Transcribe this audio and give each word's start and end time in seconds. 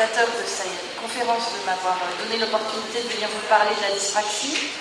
l'organisateur 0.00 0.32
de 0.32 0.46
cette 0.48 0.96
conférence 0.96 1.52
de 1.52 1.60
m'avoir 1.68 1.96
donné 2.16 2.40
l'opportunité 2.40 3.04
de 3.04 3.08
venir 3.12 3.28
vous 3.28 3.46
parler 3.48 3.74
de 3.76 3.82
la 3.84 3.92
dyspraxie. 3.92 4.72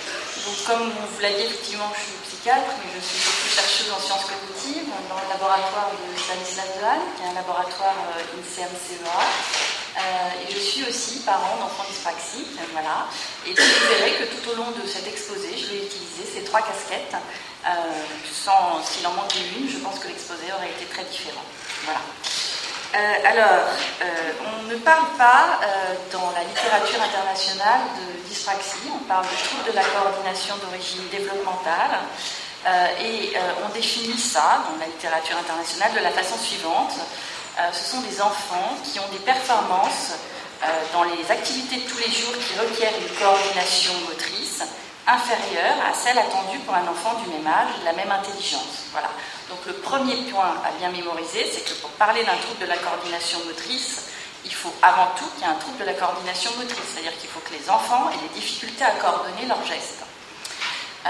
Donc, 0.47 0.55
comme 0.63 0.87
vous 0.87 1.19
l'avez 1.19 1.35
dit, 1.35 1.51
effectivement, 1.51 1.91
je 1.91 2.07
suis 2.07 2.17
psychiatre, 2.23 2.71
mais 2.79 2.87
je 2.95 3.03
suis 3.03 3.19
surtout 3.19 3.51
chercheuse 3.51 3.91
en 3.91 3.99
sciences 3.99 4.31
cognitives 4.31 4.87
dans 5.11 5.19
le 5.19 5.27
laboratoire 5.27 5.91
de 5.91 6.07
Stanislas 6.15 6.71
Dehaene, 6.79 7.03
qui 7.17 7.23
est 7.23 7.31
un 7.31 7.35
laboratoire 7.35 7.99
INSERM-CEA. 8.39 9.19
Euh, 9.99 10.47
et 10.47 10.53
je 10.53 10.59
suis 10.59 10.83
aussi 10.87 11.19
parent 11.27 11.59
d'enfants 11.59 11.83
dyspraxiques. 11.91 12.55
Voilà. 12.71 13.11
Et 13.43 13.51
vous 13.51 13.87
verrez 13.91 14.23
que 14.23 14.25
tout 14.31 14.51
au 14.51 14.55
long 14.55 14.71
de 14.71 14.87
cet 14.87 15.07
exposé, 15.07 15.51
je 15.51 15.67
vais 15.67 15.83
utiliser 15.83 16.23
ces 16.23 16.43
trois 16.47 16.61
casquettes. 16.61 17.19
Euh, 17.67 17.69
sans, 18.31 18.79
s'il 18.87 19.05
en 19.05 19.11
manquait 19.11 19.43
une, 19.59 19.67
je 19.67 19.83
pense 19.83 19.99
que 19.99 20.07
l'exposé 20.07 20.47
aurait 20.55 20.71
été 20.71 20.85
très 20.85 21.03
différent. 21.03 21.43
Voilà. 21.83 21.99
Euh, 22.95 23.29
alors, 23.31 23.65
on 24.41 24.67
ne 24.67 24.75
parle 24.77 25.05
pas 25.17 25.59
dans 26.11 26.31
la 26.31 26.43
littérature 26.43 27.01
internationale 27.01 27.81
de 27.99 28.27
dyspraxie, 28.27 28.89
on 28.93 29.03
parle 29.05 29.25
de 29.25 29.37
trouble 29.45 29.71
de 29.71 29.75
la 29.75 29.83
coordination 29.83 30.55
d'origine 30.57 31.07
développementale. 31.11 31.99
et 32.99 33.33
on 33.63 33.69
définit 33.73 34.17
ça 34.17 34.63
dans 34.65 34.77
la 34.79 34.87
littérature 34.87 35.37
internationale 35.37 35.93
de 35.93 35.99
la 35.99 36.09
façon 36.09 36.37
suivante. 36.37 36.93
Euh, 37.59 37.71
ce 37.73 37.91
sont 37.91 38.01
des 38.01 38.21
enfants 38.21 38.77
qui 38.85 38.99
ont 38.99 39.07
des 39.11 39.19
performances 39.19 40.13
euh, 40.63 40.67
dans 40.93 41.03
les 41.03 41.29
activités 41.29 41.77
de 41.77 41.89
tous 41.89 41.97
les 41.97 42.11
jours 42.11 42.33
qui 42.39 42.57
requièrent 42.57 42.95
une 42.95 43.15
coordination 43.17 43.91
motrice 44.07 44.63
inférieure 45.05 45.75
à 45.83 45.93
celle 45.93 46.17
attendue 46.17 46.59
pour 46.59 46.73
un 46.73 46.87
enfant 46.87 47.19
du 47.19 47.29
même 47.29 47.47
âge 47.47 47.79
de 47.81 47.85
la 47.85 47.93
même 47.93 48.11
intelligence. 48.11 48.87
Voilà. 48.93 49.09
Donc 49.49 49.65
le 49.65 49.73
premier 49.73 50.15
point 50.31 50.53
à 50.63 50.71
bien 50.77 50.89
mémoriser, 50.89 51.49
c'est 51.51 51.65
que 51.65 51.73
pour 51.81 51.89
parler 51.91 52.23
d'un 52.23 52.37
trouble 52.37 52.61
de 52.61 52.65
la 52.65 52.77
coordination 52.77 53.39
motrice, 53.45 54.05
il 54.45 54.53
faut 54.53 54.73
avant 54.81 55.07
tout 55.17 55.25
qu'il 55.35 55.41
y 55.41 55.49
ait 55.49 55.51
un 55.51 55.59
trouble 55.59 55.79
de 55.79 55.85
la 55.85 55.93
coordination 55.93 56.51
motrice, 56.57 56.85
c'est-à-dire 56.93 57.17
qu'il 57.17 57.29
faut 57.29 57.41
que 57.41 57.53
les 57.53 57.69
enfants 57.69 58.09
aient 58.13 58.27
des 58.29 58.39
difficultés 58.39 58.83
à 58.83 58.91
coordonner 58.91 59.45
leurs 59.47 59.65
gestes. 59.65 60.05
Euh, 61.05 61.09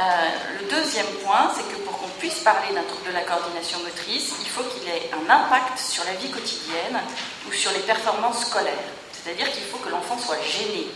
le 0.61 0.69
deuxième 0.69 1.07
point, 1.25 1.51
c'est 1.55 1.67
que 1.67 1.79
pour 1.81 1.97
qu'on 1.97 2.07
puisse 2.19 2.39
parler 2.39 2.73
d'un 2.73 2.83
trouble 2.83 3.07
de 3.07 3.13
la 3.13 3.21
coordination 3.21 3.79
motrice, 3.79 4.33
il 4.39 4.49
faut 4.49 4.63
qu'il 4.63 4.87
ait 4.87 5.09
un 5.13 5.29
impact 5.29 5.77
sur 5.79 6.03
la 6.05 6.13
vie 6.13 6.29
quotidienne 6.29 7.01
ou 7.47 7.51
sur 7.51 7.71
les 7.71 7.79
performances 7.79 8.45
scolaires. 8.45 8.87
C'est-à-dire 9.11 9.51
qu'il 9.51 9.63
faut 9.63 9.77
que 9.77 9.89
l'enfant 9.89 10.17
soit 10.17 10.41
gêné 10.41 10.87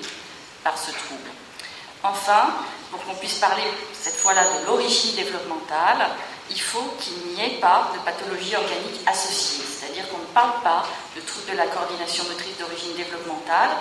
par 0.63 0.77
ce 0.77 0.91
trouble. 0.91 1.29
Enfin, 2.03 2.53
pour 2.91 3.03
qu'on 3.03 3.15
puisse 3.15 3.39
parler 3.39 3.63
cette 3.93 4.15
fois-là 4.15 4.43
de 4.43 4.65
l'origine 4.65 5.15
développementale, 5.15 6.09
il 6.53 6.61
faut 6.61 6.95
qu'il 6.99 7.33
n'y 7.33 7.41
ait 7.43 7.59
pas 7.59 7.91
de 7.93 7.99
pathologie 7.99 8.55
organique 8.55 9.01
associée. 9.07 9.63
C'est-à-dire 9.65 10.07
qu'on 10.09 10.19
ne 10.19 10.33
parle 10.33 10.61
pas 10.63 10.85
de 11.15 11.21
trouble 11.21 11.51
de 11.51 11.57
la 11.57 11.65
coordination 11.67 12.23
motrice 12.25 12.57
d'origine 12.59 12.95
développementale 12.95 13.71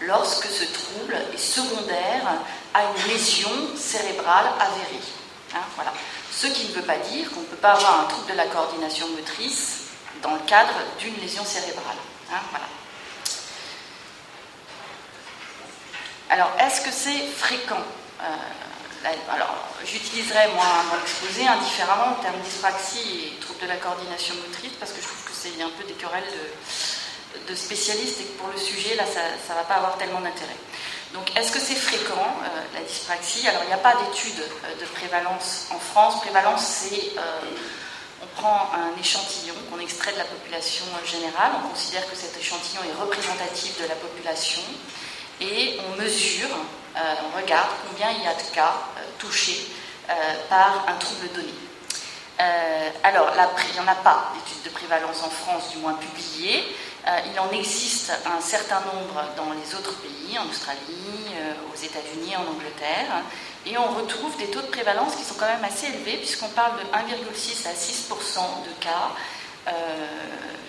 lorsque 0.00 0.46
ce 0.46 0.64
trouble 0.64 1.16
est 1.32 1.38
secondaire 1.38 2.24
à 2.74 2.80
une 2.84 3.12
lésion 3.12 3.50
cérébrale 3.76 4.46
avérée. 4.58 5.02
Hein. 5.54 5.60
Ce 6.32 6.46
qui 6.46 6.68
ne 6.68 6.72
veut 6.72 6.82
pas 6.82 6.96
dire 6.96 7.30
qu'on 7.30 7.40
ne 7.40 7.46
peut 7.46 7.56
pas 7.56 7.72
avoir 7.72 8.00
un 8.00 8.04
trouble 8.04 8.30
de 8.32 8.36
la 8.36 8.46
coordination 8.46 9.08
motrice 9.08 9.82
dans 10.22 10.32
le 10.32 10.40
cadre 10.40 10.74
d'une 10.98 11.16
lésion 11.16 11.44
cérébrale. 11.44 11.96
Hein. 12.32 12.40
Alors, 16.30 16.50
est-ce 16.58 16.80
que 16.80 16.90
c'est 16.90 17.26
fréquent 17.26 17.76
euh, 18.22 18.26
Alors, 19.04 19.54
j'utiliserai, 19.84 20.48
moi, 20.54 20.64
dans 20.90 20.96
l'exposé, 20.96 21.46
indifféremment 21.46 22.16
le 22.16 22.22
terme 22.22 22.40
dyspraxie 22.40 23.34
et 23.36 23.40
trouble 23.40 23.60
de 23.60 23.66
la 23.66 23.76
coordination 23.76 24.34
motrice, 24.36 24.72
parce 24.78 24.92
que 24.92 25.00
je 25.00 25.06
trouve 25.06 25.24
que 25.24 25.32
c'est 25.34 25.60
un 25.60 25.70
peu 25.70 25.84
des 25.84 25.94
querelles 25.94 26.30
de, 27.48 27.54
spécialistes 27.54 28.20
et 28.20 28.24
que 28.24 28.38
pour 28.38 28.48
le 28.48 28.58
sujet, 28.58 28.94
là, 28.94 29.04
ça 29.06 29.54
ne 29.54 29.58
va 29.58 29.64
pas 29.64 29.74
avoir 29.74 29.98
tellement 29.98 30.20
d'intérêt. 30.20 30.56
Donc, 31.14 31.36
est-ce 31.36 31.52
que 31.52 31.58
c'est 31.58 31.74
fréquent, 31.74 32.36
euh, 32.44 32.62
la 32.74 32.80
dyspraxie? 32.82 33.46
Alors, 33.48 33.62
il 33.64 33.68
n'y 33.68 33.74
a 33.74 33.78
pas 33.78 33.94
d'étude 33.96 34.38
euh, 34.40 34.80
de 34.80 34.86
prévalence 34.86 35.66
en 35.70 35.78
France. 35.78 36.20
Prévalence, 36.20 36.62
c'est 36.62 37.12
on 38.22 38.40
prend 38.40 38.70
un 38.72 38.98
échantillon 39.00 39.54
qu'on 39.70 39.80
extrait 39.80 40.12
de 40.12 40.18
la 40.18 40.24
population 40.24 40.84
générale, 41.04 41.52
on 41.64 41.68
considère 41.68 42.08
que 42.08 42.16
cet 42.16 42.36
échantillon 42.38 42.82
est 42.84 43.00
représentatif 43.00 43.80
de 43.82 43.88
la 43.88 43.96
population, 43.96 44.62
et 45.40 45.78
on 45.88 46.00
mesure, 46.00 46.46
euh, 46.46 46.81
on 46.96 47.40
regarde 47.40 47.70
combien 47.88 48.10
il 48.10 48.22
y 48.22 48.26
a 48.26 48.34
de 48.34 48.54
cas 48.54 48.74
euh, 48.96 49.00
touchés 49.18 49.68
euh, 50.08 50.12
par 50.48 50.84
un 50.88 50.94
trouble 50.94 51.28
donné. 51.34 51.54
alors, 53.04 53.30
il 53.68 53.74
n'y 53.74 53.80
en 53.80 53.90
a 53.90 53.94
pas 53.94 54.32
d'études 54.34 54.62
de 54.64 54.70
prévalence 54.70 55.22
en 55.22 55.30
France, 55.30 55.70
du 55.70 55.78
moins 55.78 55.94
publiées. 55.94 56.74
il 57.06 57.38
en 57.38 57.50
existe 57.50 58.12
un 58.26 58.40
certain 58.40 58.80
nombre 58.80 59.22
dans 59.36 59.52
les 59.52 59.74
autres 59.76 59.94
pays, 60.00 60.36
en 60.38 60.48
Australie, 60.48 61.30
aux 61.72 61.76
États-Unis, 61.80 62.34
en 62.36 62.50
Angleterre. 62.50 63.22
Et 63.64 63.78
on 63.78 63.86
retrouve 63.94 64.36
des 64.38 64.50
taux 64.50 64.60
de 64.60 64.66
prévalence 64.66 65.14
qui 65.14 65.22
sont 65.22 65.34
quand 65.34 65.46
même 65.46 65.64
assez 65.64 65.86
élevés, 65.86 66.16
puisqu'on 66.16 66.48
parle 66.48 66.72
de 66.78 66.84
1,6 66.90 67.68
à 67.68 67.74
6% 67.74 68.64
de 68.66 68.74
cas 68.80 69.14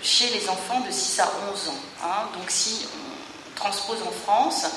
chez 0.04 0.28
les 0.30 0.48
enfants 0.48 0.80
de 0.80 0.92
6 0.92 1.20
à 1.20 1.32
11 1.50 1.68
ans. 1.70 1.80
Hein. 2.04 2.28
Donc 2.34 2.50
si 2.50 2.86
on 2.94 3.58
transpose 3.58 4.02
en 4.02 4.12
France, 4.12 4.66
euh, 4.66 4.68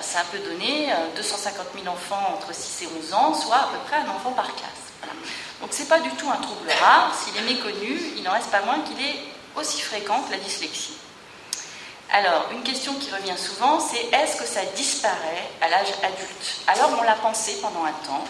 ça 0.00 0.20
peut 0.32 0.38
donner 0.38 0.88
250 1.16 1.66
000 1.74 1.86
enfants 1.86 2.34
entre 2.34 2.54
6 2.54 2.84
et 2.84 2.88
11 3.04 3.14
ans, 3.14 3.34
soit 3.34 3.56
à 3.56 3.68
peu 3.72 3.78
près 3.86 3.96
un 3.96 4.08
enfant 4.08 4.32
par 4.32 4.54
classe. 4.54 4.86
Donc 5.60 5.72
ce 5.72 5.82
n'est 5.82 5.88
pas 5.88 6.00
du 6.00 6.10
tout 6.10 6.28
un 6.30 6.36
trouble 6.36 6.70
rare. 6.80 7.14
S'il 7.14 7.36
est 7.36 7.54
méconnu, 7.54 8.00
il 8.16 8.22
n'en 8.22 8.32
reste 8.32 8.50
pas 8.50 8.62
moins 8.62 8.80
qu'il 8.80 9.00
est 9.04 9.16
aussi 9.54 9.80
fréquent 9.80 10.22
que 10.22 10.32
la 10.32 10.38
dyslexie. 10.38 10.96
Alors, 12.12 12.46
une 12.52 12.62
question 12.62 12.94
qui 12.94 13.10
revient 13.10 13.36
souvent, 13.36 13.80
c'est 13.80 14.16
est-ce 14.16 14.36
que 14.36 14.46
ça 14.46 14.64
disparaît 14.76 15.50
à 15.60 15.68
l'âge 15.68 15.92
adulte? 16.04 16.60
Alors, 16.68 16.96
on 17.00 17.02
l'a 17.02 17.16
pensé 17.16 17.58
pendant 17.60 17.84
un 17.84 17.92
temps, 18.06 18.24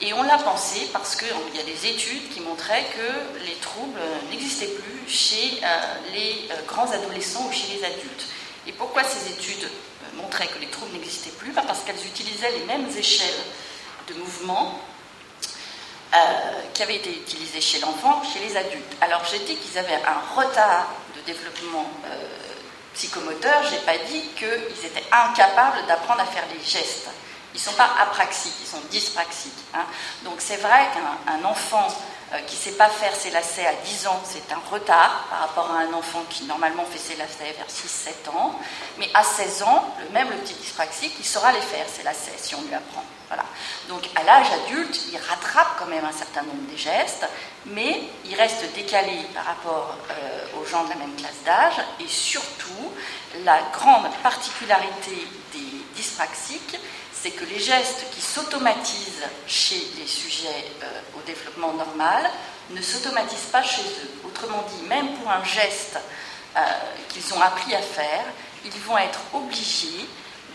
et 0.00 0.12
on 0.12 0.22
l'a 0.22 0.38
pensé 0.38 0.88
parce 0.92 1.16
qu'il 1.16 1.56
y 1.56 1.60
a 1.60 1.64
des 1.64 1.86
études 1.86 2.30
qui 2.30 2.40
montraient 2.40 2.86
que 2.94 3.44
les 3.44 3.54
troubles 3.54 4.00
n'existaient 4.30 4.68
plus 4.68 5.08
chez 5.08 5.60
euh, 5.64 5.78
les 6.12 6.48
euh, 6.52 6.62
grands 6.68 6.90
adolescents 6.92 7.46
ou 7.48 7.52
chez 7.52 7.66
les 7.76 7.84
adultes. 7.84 8.26
Et 8.68 8.72
pourquoi 8.72 9.02
ces 9.02 9.32
études 9.32 9.68
montraient 10.22 10.48
que 10.48 10.58
les 10.58 10.68
troubles 10.68 10.92
n'existaient 10.92 11.30
plus 11.30 11.52
Parce 11.52 11.80
qu'elles 11.84 12.06
utilisaient 12.06 12.50
les 12.52 12.64
mêmes 12.64 12.88
échelles 12.96 13.42
de 14.08 14.14
mouvement 14.14 14.80
euh, 16.14 16.16
qui 16.72 16.82
avaient 16.82 16.96
été 16.96 17.10
utilisées 17.10 17.60
chez 17.60 17.80
l'enfant, 17.80 18.22
chez 18.24 18.40
les 18.40 18.56
adultes. 18.56 18.96
Alors 19.00 19.22
j'ai 19.30 19.40
dit 19.40 19.56
qu'ils 19.56 19.78
avaient 19.78 20.00
un 20.06 20.40
retard 20.40 20.88
de 21.14 21.20
développement 21.20 21.90
euh, 22.06 22.16
psychomoteur, 22.94 23.62
je 23.64 23.72
n'ai 23.72 23.80
pas 23.82 23.98
dit 23.98 24.22
qu'ils 24.36 24.86
étaient 24.86 25.04
incapables 25.12 25.86
d'apprendre 25.86 26.20
à 26.20 26.26
faire 26.26 26.44
des 26.48 26.64
gestes. 26.64 27.08
Ils 27.54 27.58
ne 27.58 27.62
sont 27.62 27.74
pas 27.74 27.90
apraxiques, 28.00 28.54
ils 28.60 28.66
sont 28.66 28.80
dyspraxiques. 28.90 29.52
Hein. 29.74 29.84
Donc 30.24 30.36
c'est 30.38 30.56
vrai 30.56 30.88
qu'un 30.94 31.44
enfant 31.44 31.88
qui 32.46 32.56
ne 32.56 32.60
sait 32.60 32.72
pas 32.72 32.88
faire 32.88 33.14
ses 33.14 33.30
lacets 33.30 33.66
à 33.66 33.72
10 33.72 34.06
ans, 34.06 34.20
c'est 34.24 34.52
un 34.52 34.60
retard 34.70 35.26
par 35.30 35.40
rapport 35.40 35.70
à 35.70 35.80
un 35.80 35.92
enfant 35.94 36.22
qui 36.28 36.44
normalement 36.44 36.84
fait 36.84 36.98
ses 36.98 37.16
lacets 37.16 37.54
vers 37.56 37.66
6-7 37.66 38.36
ans. 38.36 38.54
Mais 38.98 39.08
à 39.14 39.24
16 39.24 39.62
ans, 39.62 39.94
le 40.02 40.10
même 40.10 40.28
petit 40.28 40.54
dyspraxique, 40.54 41.14
il 41.18 41.24
saura 41.24 41.52
les 41.52 41.60
faire, 41.60 41.86
ses 41.88 42.02
lacets, 42.02 42.36
si 42.36 42.54
on 42.54 42.62
lui 42.62 42.74
apprend. 42.74 43.04
Voilà. 43.28 43.44
Donc 43.88 44.08
à 44.14 44.22
l'âge 44.24 44.46
adulte, 44.64 45.00
il 45.12 45.18
rattrape 45.18 45.76
quand 45.78 45.86
même 45.86 46.04
un 46.04 46.12
certain 46.12 46.42
nombre 46.42 46.70
de 46.70 46.76
gestes, 46.76 47.26
mais 47.66 48.02
il 48.24 48.34
reste 48.34 48.72
décalé 48.74 49.20
par 49.34 49.44
rapport 49.44 49.96
euh, 50.10 50.60
aux 50.60 50.66
gens 50.66 50.84
de 50.84 50.90
la 50.90 50.96
même 50.96 51.14
classe 51.14 51.42
d'âge. 51.44 51.84
Et 52.00 52.08
surtout, 52.08 52.92
la 53.44 53.60
grande 53.72 54.10
particularité 54.22 55.28
des 55.52 55.84
dyspraxiques, 55.94 56.78
c'est 57.12 57.30
que 57.30 57.44
les 57.44 57.58
gestes 57.58 58.06
qui 58.12 58.20
s'automatisent 58.20 59.26
chez 59.46 59.82
les 59.98 60.06
sujets 60.06 60.64
euh, 60.82 61.00
développement 61.32 61.72
normal 61.72 62.30
ne 62.70 62.82
s'automatisent 62.82 63.50
pas 63.52 63.62
chez 63.62 63.82
eux. 63.82 64.10
Autrement 64.26 64.64
dit, 64.74 64.86
même 64.88 65.14
pour 65.16 65.30
un 65.30 65.44
geste 65.44 65.98
euh, 66.56 66.60
qu'ils 67.08 67.32
ont 67.34 67.40
appris 67.40 67.74
à 67.74 67.82
faire, 67.82 68.24
ils 68.64 68.80
vont 68.80 68.98
être 68.98 69.20
obligés 69.32 70.06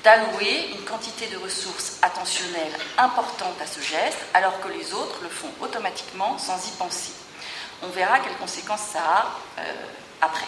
d'allouer 0.03 0.71
une 0.75 0.83
quantité 0.83 1.27
de 1.27 1.37
ressources 1.37 1.97
attentionnelles 2.01 2.77
importante 2.97 3.55
à 3.61 3.67
ce 3.67 3.79
geste, 3.79 4.19
alors 4.33 4.59
que 4.59 4.67
les 4.67 4.93
autres 4.93 5.19
le 5.21 5.29
font 5.29 5.49
automatiquement 5.61 6.37
sans 6.37 6.67
y 6.67 6.71
penser. 6.71 7.13
On 7.81 7.87
verra 7.87 8.19
quelles 8.19 8.37
conséquences 8.37 8.87
ça 8.93 8.99
a 8.99 9.39
euh, 9.59 9.63
après. 10.21 10.47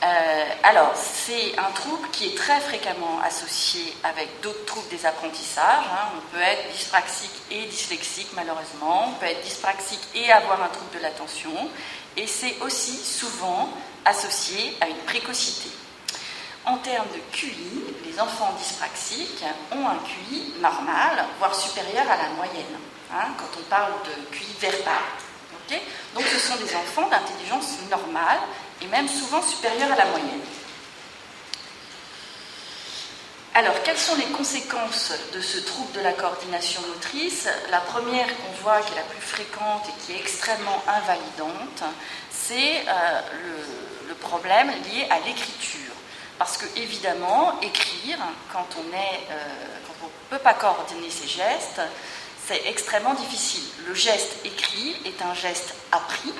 Euh, 0.00 0.44
alors, 0.62 0.92
c'est 0.94 1.58
un 1.58 1.70
trouble 1.72 2.08
qui 2.12 2.28
est 2.28 2.36
très 2.36 2.60
fréquemment 2.60 3.18
associé 3.24 3.92
avec 4.04 4.40
d'autres 4.42 4.64
troubles 4.64 4.88
des 4.88 5.04
apprentissages. 5.04 5.84
Hein. 5.92 6.10
On 6.16 6.36
peut 6.36 6.42
être 6.42 6.72
dyspraxique 6.72 7.34
et 7.50 7.64
dyslexique, 7.64 8.28
malheureusement. 8.34 9.08
On 9.08 9.12
peut 9.14 9.26
être 9.26 9.42
dyspraxique 9.42 10.06
et 10.14 10.30
avoir 10.30 10.62
un 10.62 10.68
trouble 10.68 10.96
de 10.96 11.02
l'attention. 11.02 11.50
Et 12.16 12.28
c'est 12.28 12.60
aussi 12.60 12.96
souvent 12.96 13.70
associé 14.04 14.76
à 14.80 14.88
une 14.88 14.98
précocité. 14.98 15.70
En 16.64 16.76
termes 16.76 17.08
de 17.08 17.36
QI, 17.36 17.84
les 18.04 18.20
enfants 18.20 18.54
dyspraxiques 18.58 19.44
ont 19.72 19.86
un 19.88 19.98
QI 20.04 20.54
normal, 20.60 21.24
voire 21.38 21.54
supérieur 21.54 22.04
à 22.08 22.16
la 22.16 22.28
moyenne, 22.36 22.78
hein, 23.12 23.28
quand 23.36 23.58
on 23.58 23.62
parle 23.64 23.92
de 24.04 24.36
QI 24.36 24.54
verbal. 24.60 25.02
Donc 26.14 26.24
ce 26.24 26.38
sont 26.38 26.56
des 26.56 26.74
enfants 26.74 27.08
d'intelligence 27.08 27.78
normale 27.90 28.38
et 28.82 28.86
même 28.86 29.08
souvent 29.08 29.42
supérieure 29.42 29.92
à 29.92 29.96
la 29.96 30.06
moyenne. 30.06 30.40
Alors, 33.58 33.74
quelles 33.82 33.98
sont 33.98 34.14
les 34.14 34.26
conséquences 34.26 35.12
de 35.34 35.40
ce 35.40 35.58
trouble 35.58 35.90
de 35.90 36.00
la 36.00 36.12
coordination 36.12 36.80
motrice? 36.82 37.48
La 37.72 37.80
première 37.80 38.26
qu'on 38.26 38.62
voit, 38.62 38.80
qui 38.82 38.92
est 38.92 38.96
la 38.96 39.02
plus 39.02 39.20
fréquente 39.20 39.82
et 39.88 40.06
qui 40.06 40.12
est 40.12 40.20
extrêmement 40.20 40.80
invalidante, 40.86 41.82
c'est 42.30 42.84
euh, 42.86 43.20
le, 44.06 44.14
problème 44.14 44.68
lié 44.68 45.08
à 45.10 45.18
l'écriture. 45.26 45.92
Parce 46.38 46.56
que, 46.56 46.66
évidemment, 46.76 47.58
écrire, 47.60 48.18
quand 48.52 48.66
on 48.76 48.94
euh, 48.94 49.32
ne 49.32 50.30
peut 50.30 50.42
pas 50.42 50.54
coordonner 50.54 51.10
ses 51.10 51.26
gestes, 51.26 51.80
c'est 52.46 52.62
extrêmement 52.66 53.14
difficile. 53.14 53.64
Le 53.88 53.94
geste 53.94 54.36
écrit 54.44 54.96
est 55.04 55.20
un 55.22 55.34
geste 55.34 55.74
appris, 55.90 56.32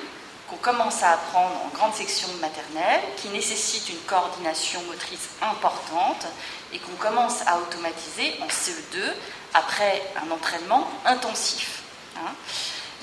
qu'on 0.49 0.57
commence 0.57 1.03
à 1.03 1.11
apprendre 1.11 1.55
en 1.65 1.69
grande 1.69 1.93
section 1.93 2.27
maternelle, 2.41 3.01
qui 3.17 3.29
nécessite 3.29 3.89
une 3.89 3.99
coordination 4.07 4.81
motrice 4.83 5.29
importante 5.41 6.25
et 6.73 6.79
qu'on 6.79 6.95
commence 6.95 7.41
à 7.45 7.59
automatiser 7.59 8.35
en 8.41 8.47
CE2 8.47 9.13
après 9.53 10.01
un 10.23 10.31
entraînement 10.31 10.89
intensif. 11.05 11.83
Hein. 12.17 12.31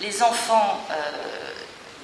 Les 0.00 0.22
enfants 0.22 0.80
euh, 0.90 1.52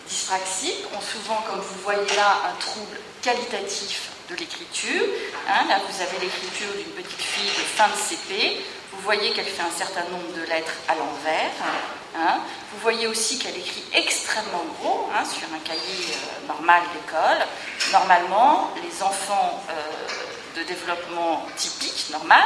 dyspraxiques 0.09 0.85
ont 0.97 1.01
souvent, 1.01 1.43
comme 1.49 1.61
vous 1.61 1.81
voyez 1.83 2.17
là, 2.17 2.37
un 2.49 2.61
trouble 2.61 2.99
qualitatif 3.21 4.11
de 4.31 4.37
l'écriture. 4.37 5.05
Hein. 5.49 5.67
Là, 5.69 5.81
vous 5.89 6.03
avez 6.03 6.19
l'écriture 6.21 6.73
d'une 6.77 6.93
petite 6.93 7.21
fille 7.21 7.51
de 7.51 7.65
fin 7.65 7.89
de 7.89 7.95
CP. 7.95 8.65
Vous 8.93 9.01
voyez 9.03 9.33
qu'elle 9.33 9.47
fait 9.47 9.63
un 9.63 9.77
certain 9.77 10.05
nombre 10.05 10.33
de 10.35 10.43
lettres 10.43 10.75
à 10.89 10.95
l'envers. 10.95 11.51
Hein. 11.63 12.02
Vous 12.15 12.79
voyez 12.81 13.07
aussi 13.07 13.39
qu'elle 13.39 13.57
écrit 13.57 13.85
extrêmement 13.95 14.65
gros 14.81 15.09
hein, 15.15 15.25
sur 15.25 15.47
un 15.55 15.59
cahier 15.61 15.81
euh, 16.11 16.47
normal 16.47 16.83
d'école. 16.93 17.47
Normalement, 17.93 18.71
les 18.83 19.03
enfants 19.03 19.63
euh, 19.71 20.61
de 20.61 20.63
développement 20.65 21.47
typique, 21.57 22.11
normal, 22.11 22.45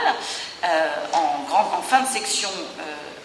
euh, 0.64 0.90
en, 1.12 1.82
fin 1.82 2.02
de 2.02 2.08
section, 2.08 2.50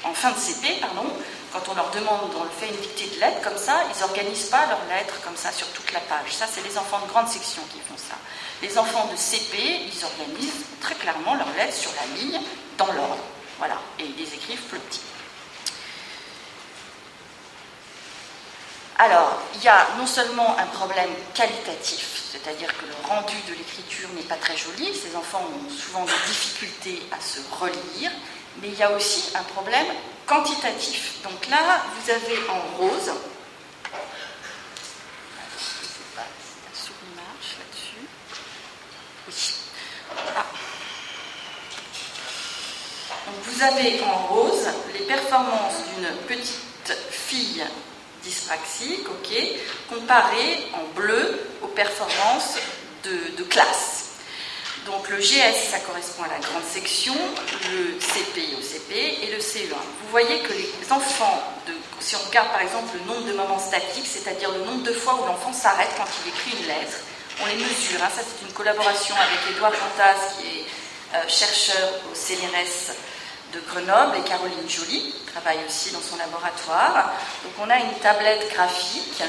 en 0.03 0.13
fin 0.13 0.31
de 0.31 0.37
CP, 0.37 0.79
pardon, 0.79 1.05
quand 1.53 1.61
on 1.69 1.75
leur 1.75 1.91
demande, 1.91 2.31
on 2.35 2.43
leur 2.43 2.53
fait 2.53 2.69
une 2.69 2.81
dictée 2.81 3.15
de 3.15 3.19
lettres 3.19 3.41
comme 3.43 3.57
ça, 3.57 3.83
ils 3.93 3.99
n'organisent 3.99 4.49
pas 4.49 4.65
leurs 4.67 4.85
lettres 4.89 5.21
comme 5.23 5.35
ça 5.35 5.51
sur 5.51 5.67
toute 5.69 5.91
la 5.91 5.99
page. 5.99 6.31
Ça, 6.31 6.45
c'est 6.51 6.63
les 6.63 6.77
enfants 6.77 6.99
de 6.99 7.11
grande 7.11 7.27
section 7.27 7.61
qui 7.71 7.79
font 7.79 7.97
ça. 7.97 8.15
Les 8.61 8.77
enfants 8.77 9.09
de 9.11 9.15
CP, 9.15 9.57
ils 9.57 10.05
organisent 10.05 10.65
très 10.79 10.95
clairement 10.95 11.35
leurs 11.35 11.51
lettres 11.57 11.75
sur 11.75 11.91
la 11.99 12.17
ligne, 12.17 12.39
dans 12.77 12.91
l'ordre. 12.93 13.17
Voilà. 13.57 13.75
Et 13.99 14.05
ils 14.05 14.15
les 14.15 14.33
écrivent 14.33 14.63
plus 14.63 14.79
petits. 14.79 15.10
Alors, 18.97 19.41
il 19.55 19.63
y 19.63 19.67
a 19.67 19.87
non 19.97 20.05
seulement 20.05 20.57
un 20.57 20.67
problème 20.67 21.09
qualitatif, 21.33 22.29
c'est-à-dire 22.31 22.69
que 22.77 22.85
le 22.85 23.07
rendu 23.07 23.35
de 23.47 23.53
l'écriture 23.53 24.09
n'est 24.15 24.21
pas 24.21 24.35
très 24.35 24.55
joli, 24.55 24.93
ces 24.93 25.15
enfants 25.15 25.43
ont 25.43 25.69
souvent 25.69 26.05
des 26.05 26.27
difficultés 26.27 27.01
à 27.11 27.19
se 27.19 27.39
relire, 27.59 28.11
mais 28.61 28.67
il 28.67 28.77
y 28.77 28.83
a 28.83 28.91
aussi 28.91 29.31
un 29.35 29.43
problème 29.43 29.87
quantitatif. 30.27 31.21
Donc 31.23 31.47
là, 31.49 31.81
vous 31.95 32.11
avez 32.11 32.37
en 32.49 32.77
rose, 32.77 33.11
vous 43.43 43.63
avez 43.63 44.03
en 44.03 44.27
rose 44.27 44.67
les 44.93 45.05
performances 45.05 45.85
d'une 45.95 46.09
petite 46.27 46.97
fille 47.09 47.63
dyspraxique, 48.23 49.07
ok, 49.09 49.37
comparées 49.89 50.67
en 50.73 50.93
bleu 50.95 51.39
aux 51.61 51.67
performances 51.67 52.57
de, 53.03 53.43
classe. 53.43 54.11
Donc 54.85 55.09
le 55.09 55.17
GS, 55.17 55.69
ça 55.71 55.79
correspond 55.79 56.23
à 56.23 56.27
la 56.27 56.39
grande 56.39 56.63
section, 56.63 57.15
le 57.71 57.99
CP 57.99 58.55
au 58.57 58.61
CP 58.61 59.19
et 59.23 59.31
le 59.31 59.39
CE1. 59.39 59.73
Vous 59.73 60.09
voyez 60.09 60.39
que 60.39 60.53
les 60.53 60.91
enfants, 60.91 61.43
de, 61.67 61.73
si 61.99 62.15
on 62.15 62.27
regarde 62.27 62.49
par 62.49 62.61
exemple 62.61 62.95
le 62.97 63.13
nombre 63.13 63.27
de 63.27 63.33
moments 63.33 63.59
statiques, 63.59 64.07
c'est-à-dire 64.07 64.51
le 64.51 64.63
nombre 64.63 64.83
de 64.83 64.93
fois 64.93 65.19
où 65.21 65.25
l'enfant 65.25 65.53
s'arrête 65.53 65.89
quand 65.97 66.07
il 66.23 66.29
écrit 66.29 66.61
une 66.61 66.67
lettre, 66.67 66.97
on 67.41 67.45
les 67.47 67.55
mesure. 67.55 68.01
Hein. 68.03 68.09
ça, 68.15 68.21
c'est 68.21 68.45
une 68.45 68.53
collaboration 68.53 69.15
avec 69.15 69.55
Édouard 69.55 69.73
Fantas, 69.73 70.35
qui 70.37 70.47
est 70.47 70.65
euh, 71.15 71.27
chercheur 71.27 71.89
au 72.11 72.15
CNRS 72.15 72.95
de 73.53 73.59
Grenoble 73.59 74.17
et 74.17 74.27
Caroline 74.27 74.67
Joly 74.67 75.13
travaille 75.31 75.59
aussi 75.67 75.91
dans 75.91 76.01
son 76.01 76.17
laboratoire. 76.17 77.11
Donc 77.43 77.53
on 77.59 77.69
a 77.69 77.77
une 77.77 77.93
tablette 78.01 78.51
graphique, 78.53 79.23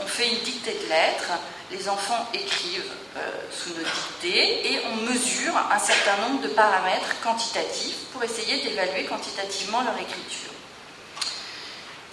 on 0.00 0.06
fait 0.06 0.28
une 0.28 0.40
dictée 0.40 0.78
de 0.82 0.88
lettres, 0.88 1.32
les 1.70 1.88
enfants 1.88 2.28
écrivent 2.32 2.92
euh, 3.16 3.30
sous 3.50 3.70
nos 3.70 3.84
dictées 3.84 4.72
et 4.72 4.80
on 4.92 4.96
mesure 5.10 5.52
un 5.70 5.78
certain 5.78 6.16
nombre 6.28 6.42
de 6.42 6.48
paramètres 6.48 7.20
quantitatifs 7.22 8.06
pour 8.12 8.22
essayer 8.22 8.62
d'évaluer 8.62 9.04
quantitativement 9.04 9.82
leur 9.82 9.98
écriture. 9.98 10.52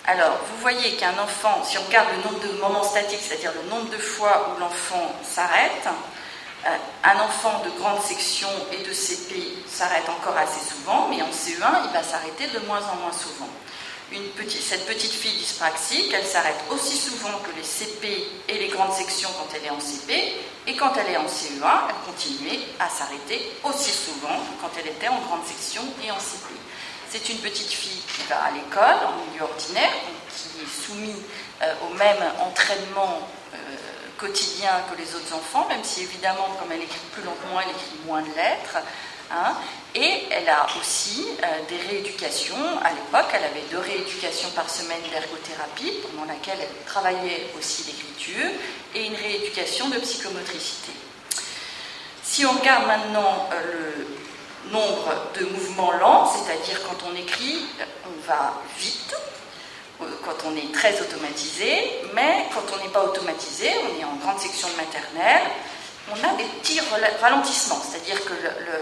Alors, 0.05 0.37
vous 0.51 0.59
voyez 0.59 0.95
qu'un 0.97 1.17
enfant, 1.17 1.63
si 1.63 1.77
on 1.77 1.83
regarde 1.83 2.09
le 2.17 2.29
nombre 2.29 2.45
de 2.45 2.59
moments 2.59 2.83
statiques, 2.83 3.21
c'est-à-dire 3.21 3.53
le 3.63 3.69
nombre 3.69 3.89
de 3.89 3.97
fois 3.97 4.49
où 4.49 4.59
l'enfant 4.59 5.15
s'arrête, 5.23 5.87
un 6.65 7.19
enfant 7.19 7.61
de 7.65 7.69
grande 7.79 8.01
section 8.01 8.47
et 8.71 8.87
de 8.87 8.93
CP 8.93 9.35
s'arrête 9.67 10.07
encore 10.07 10.37
assez 10.37 10.61
souvent, 10.61 11.07
mais 11.09 11.21
en 11.21 11.29
CE1, 11.29 11.87
il 11.87 11.93
va 11.93 12.03
s'arrêter 12.03 12.47
de 12.47 12.59
moins 12.65 12.79
en 12.79 12.95
moins 12.97 13.11
souvent. 13.11 13.49
cette 14.61 14.85
petite 14.85 15.11
fille 15.11 15.37
dyspraxique, 15.37 16.13
elle 16.13 16.25
s'arrête 16.25 16.63
aussi 16.71 16.95
souvent 16.95 17.37
que 17.43 17.51
les 17.57 17.63
CP 17.63 18.27
et 18.47 18.59
les 18.59 18.69
grandes 18.69 18.93
sections 18.93 19.29
quand 19.37 19.53
elle 19.55 19.65
est 19.65 19.71
en 19.71 19.79
CP, 19.79 20.33
et 20.65 20.75
quand 20.75 20.93
elle 20.95 21.11
est 21.11 21.17
en 21.17 21.25
CE1, 21.25 21.89
elle 21.89 22.13
continuait 22.13 22.59
à 22.79 22.87
s'arrêter 22.87 23.51
aussi 23.63 23.91
souvent 23.91 24.35
que 24.35 24.61
quand 24.61 24.71
elle 24.79 24.87
était 24.87 25.09
en 25.09 25.19
grande 25.19 25.45
section 25.45 25.81
et 26.05 26.11
en 26.11 26.19
CP. 26.19 26.53
C'est 27.09 27.29
une 27.29 27.39
petite 27.39 27.71
fille 27.71 28.01
qui 28.15 28.25
va 28.29 28.41
à 28.45 28.51
l'école, 28.51 29.05
en 29.05 29.29
milieu 29.29 29.43
ordinaire, 29.43 29.91
qui 30.33 30.63
est 30.63 30.87
soumise 30.87 31.21
euh, 31.61 31.73
au 31.85 31.93
même 31.93 32.23
entraînement 32.39 33.19
euh, 33.19 33.42
quotidien 34.23 34.71
que 34.89 34.97
les 34.97 35.15
autres 35.15 35.35
enfants, 35.35 35.67
même 35.67 35.83
si 35.83 36.03
évidemment, 36.03 36.47
comme 36.57 36.71
elle 36.71 36.81
écrit 36.81 37.07
plus 37.11 37.23
lentement, 37.23 37.59
elle 37.59 37.71
écrit 37.71 37.99
moins 38.05 38.21
de 38.21 38.33
lettres. 38.35 38.77
Hein. 39.31 39.55
et 39.95 40.25
elle 40.29 40.47
a 40.47 40.67
aussi 40.79 41.25
euh, 41.41 41.47
des 41.67 41.77
rééducations. 41.77 42.77
À 42.83 42.91
l'époque, 42.91 43.31
elle 43.33 43.45
avait 43.45 43.65
deux 43.71 43.79
rééducations 43.79 44.49
par 44.51 44.69
semaine 44.69 45.01
d'ergothérapie, 45.09 45.91
pendant 46.03 46.25
laquelle 46.25 46.59
elle 46.61 46.85
travaillait 46.85 47.49
aussi 47.57 47.83
l'écriture, 47.87 48.51
et 48.93 49.07
une 49.07 49.15
rééducation 49.15 49.89
de 49.89 49.97
psychomotricité. 49.99 50.91
Si 52.21 52.45
on 52.45 52.51
regarde 52.51 52.85
maintenant 52.85 53.49
euh, 53.53 54.05
le 54.65 54.71
nombre 54.71 55.15
de 55.39 55.45
mouvements 55.45 55.93
lents, 55.93 56.31
c'est-à-dire 56.31 56.81
quand 56.83 57.07
on 57.09 57.15
écrit, 57.15 57.65
on 58.05 58.27
va 58.27 58.53
vite, 58.77 59.15
quand 59.99 60.47
on 60.47 60.55
est 60.55 60.71
très 60.73 60.99
automatisé, 61.01 62.01
mais 62.13 62.45
quand 62.53 62.63
on 62.73 62.83
n'est 62.83 62.91
pas 62.91 63.03
automatisé, 63.03 63.69
on 63.83 64.01
est 64.01 64.05
en 64.05 64.15
grande 64.15 64.39
section 64.39 64.67
de 64.69 64.75
maternelle, 64.75 65.43
on 66.11 66.15
a 66.15 66.33
des 66.35 66.43
petits 66.59 66.79
ralentissements, 67.21 67.81
c'est-à-dire 67.81 68.23
que 68.25 68.33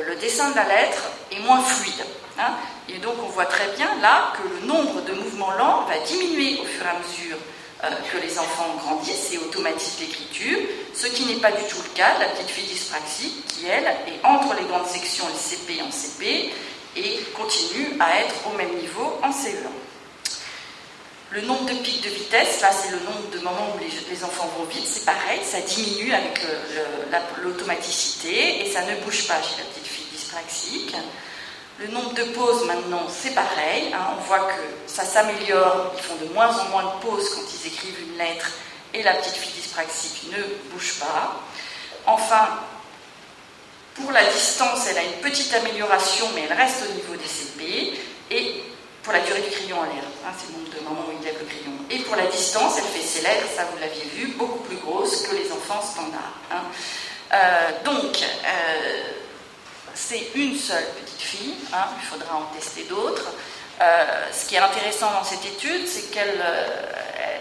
le, 0.07 0.15
dessin 0.15 0.49
de 0.49 0.55
la 0.55 0.65
lettre 0.65 1.03
est 1.31 1.39
moins 1.39 1.61
fluide. 1.61 2.05
Hein. 2.39 2.53
et 2.87 2.97
donc 2.97 3.15
on 3.21 3.27
voit 3.27 3.45
très 3.45 3.67
bien 3.75 3.89
là 4.01 4.33
que 4.33 4.47
le 4.47 4.65
nombre 4.65 5.01
de 5.01 5.11
mouvements 5.11 5.51
lents 5.51 5.85
va 5.85 5.99
diminuer 5.99 6.59
au 6.61 6.65
fur 6.65 6.85
et 6.85 6.89
à 6.89 6.93
mesure 6.93 7.37
euh, 7.83 7.89
que 8.11 8.17
les 8.25 8.39
enfants 8.39 8.73
grandissent 8.79 9.33
et 9.33 9.37
automatisent 9.37 9.99
l'écriture, 9.99 10.59
ce 10.95 11.07
qui 11.07 11.25
n'est 11.25 11.41
pas 11.41 11.51
du 11.51 11.63
tout 11.63 11.81
le 11.83 11.89
cas 11.95 12.15
de 12.15 12.21
la 12.21 12.29
petite 12.29 12.49
fille 12.49 12.67
dyspraxique 12.67 13.45
qui, 13.47 13.67
elle, 13.67 13.85
est 13.85 14.25
entre 14.25 14.55
les 14.55 14.65
grandes 14.65 14.87
sections, 14.87 15.25
les 15.27 15.57
CP 15.57 15.81
en 15.81 15.91
CP, 15.91 16.53
et 16.95 17.19
continue 17.35 17.97
à 17.99 18.21
être 18.21 18.35
au 18.51 18.57
même 18.57 18.75
niveau 18.77 19.19
en 19.21 19.29
CE1. 19.29 19.90
Le 21.31 21.41
nombre 21.41 21.63
de 21.65 21.73
pics 21.75 22.03
de 22.03 22.09
vitesse, 22.09 22.59
là 22.59 22.71
c'est 22.73 22.91
le 22.91 22.99
nombre 22.99 23.29
de 23.31 23.39
moments 23.39 23.73
où 23.75 23.79
les, 23.79 24.23
enfants 24.25 24.49
vont 24.57 24.65
vite, 24.65 24.85
c'est 24.85 25.05
pareil, 25.05 25.39
ça 25.43 25.61
diminue 25.61 26.13
avec 26.13 26.41
l'automaticité 27.41 28.65
et 28.65 28.71
ça 28.71 28.81
ne 28.81 28.95
bouge 28.97 29.27
pas 29.27 29.41
chez 29.41 29.55
la 29.57 29.63
petite 29.63 29.87
fille 29.87 30.05
dyspraxique. 30.11 30.93
Le 31.79 31.87
nombre 31.87 32.13
de 32.15 32.23
pauses 32.23 32.65
maintenant, 32.65 33.07
c'est 33.09 33.33
pareil, 33.33 33.93
hein. 33.93 34.15
on 34.17 34.21
voit 34.23 34.39
que 34.39 34.61
ça 34.87 35.05
s'améliore, 35.05 35.93
ils 35.97 36.03
font 36.03 36.15
de 36.15 36.33
moins 36.33 36.49
en 36.49 36.65
moins 36.65 36.83
de 36.83 37.01
pauses 37.01 37.29
quand 37.33 37.41
ils 37.41 37.67
écrivent 37.67 38.01
une 38.01 38.17
lettre 38.17 38.51
et 38.93 39.01
la 39.01 39.13
petite 39.13 39.35
fille 39.35 39.53
dyspraxique 39.53 40.31
ne 40.33 40.71
bouge 40.73 40.95
pas. 40.99 41.41
Enfin, 42.07 42.59
pour 43.95 44.11
la 44.11 44.25
distance, 44.25 44.85
elle 44.89 44.97
a 44.97 45.03
une 45.03 45.21
petite 45.21 45.53
amélioration, 45.53 46.27
mais 46.35 46.43
elle 46.49 46.57
reste 46.57 46.83
au 46.89 46.93
niveau 46.93 47.15
des 47.15 47.27
CP. 47.27 47.99
Et 48.31 48.63
pour 49.03 49.13
la 49.13 49.19
durée 49.21 49.41
du 49.41 49.49
crayon 49.49 49.79
en 49.79 49.83
l'air, 49.83 50.03
hein, 50.25 50.31
c'est 50.37 50.51
le 50.51 50.59
nombre 50.59 50.75
de 50.75 50.83
moments 50.83 51.07
où 51.09 51.17
il 51.17 51.25
lève 51.25 51.37
le 51.39 51.45
crayon. 51.45 51.71
Et 51.89 51.99
pour 51.99 52.15
la 52.15 52.27
distance, 52.27 52.77
elle 52.77 52.83
fait 52.83 53.05
ses 53.05 53.21
lettres, 53.21 53.47
ça 53.55 53.65
vous 53.65 53.77
l'aviez 53.79 54.03
vu, 54.03 54.27
beaucoup 54.33 54.59
plus 54.59 54.77
grosses 54.77 55.23
que 55.27 55.35
les 55.35 55.51
enfants 55.51 55.81
standards. 55.81 56.39
Hein. 56.51 56.63
Euh, 57.33 57.83
donc, 57.83 58.21
euh, 58.21 59.03
c'est 59.93 60.29
une 60.35 60.55
seule 60.55 60.85
petite 61.01 61.21
fille, 61.21 61.55
hein, 61.73 61.87
il 61.99 62.05
faudra 62.05 62.35
en 62.35 62.45
tester 62.55 62.83
d'autres. 62.83 63.31
Euh, 63.81 64.05
ce 64.31 64.47
qui 64.47 64.55
est 64.55 64.59
intéressant 64.59 65.11
dans 65.11 65.23
cette 65.23 65.45
étude, 65.45 65.87
c'est 65.87 66.11
qu'elle 66.11 66.43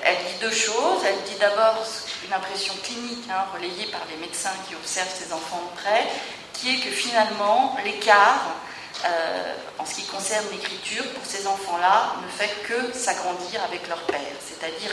elle 0.03 0.17
dit 0.17 0.41
deux 0.41 0.51
choses. 0.51 1.03
Elle 1.05 1.23
dit 1.31 1.39
d'abord 1.39 1.85
une 2.27 2.33
impression 2.33 2.73
clinique 2.83 3.29
relayée 3.53 3.87
par 3.93 4.01
les 4.11 4.17
médecins 4.17 4.53
qui 4.67 4.75
observent 4.75 5.15
ces 5.15 5.33
enfants 5.33 5.63
de 5.71 5.81
près, 5.83 6.07
qui 6.55 6.75
est 6.75 6.79
que 6.79 6.91
finalement, 6.91 7.77
l'écart, 7.85 8.55
euh, 9.05 9.55
en 9.79 9.87
ce 9.87 9.95
qui 9.95 10.05
concerne 10.05 10.45
l'écriture, 10.53 11.05
pour 11.15 11.25
ces 11.25 11.47
enfants-là, 11.47 12.15
ne 12.23 12.29
fait 12.29 12.51
que 12.69 12.97
s'agrandir 12.97 13.63
avec 13.65 13.89
leur 13.89 14.01
père. 14.03 14.21
C'est-à-dire 14.41 14.91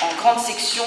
qu'en 0.00 0.14
grande 0.14 0.40
section, 0.40 0.84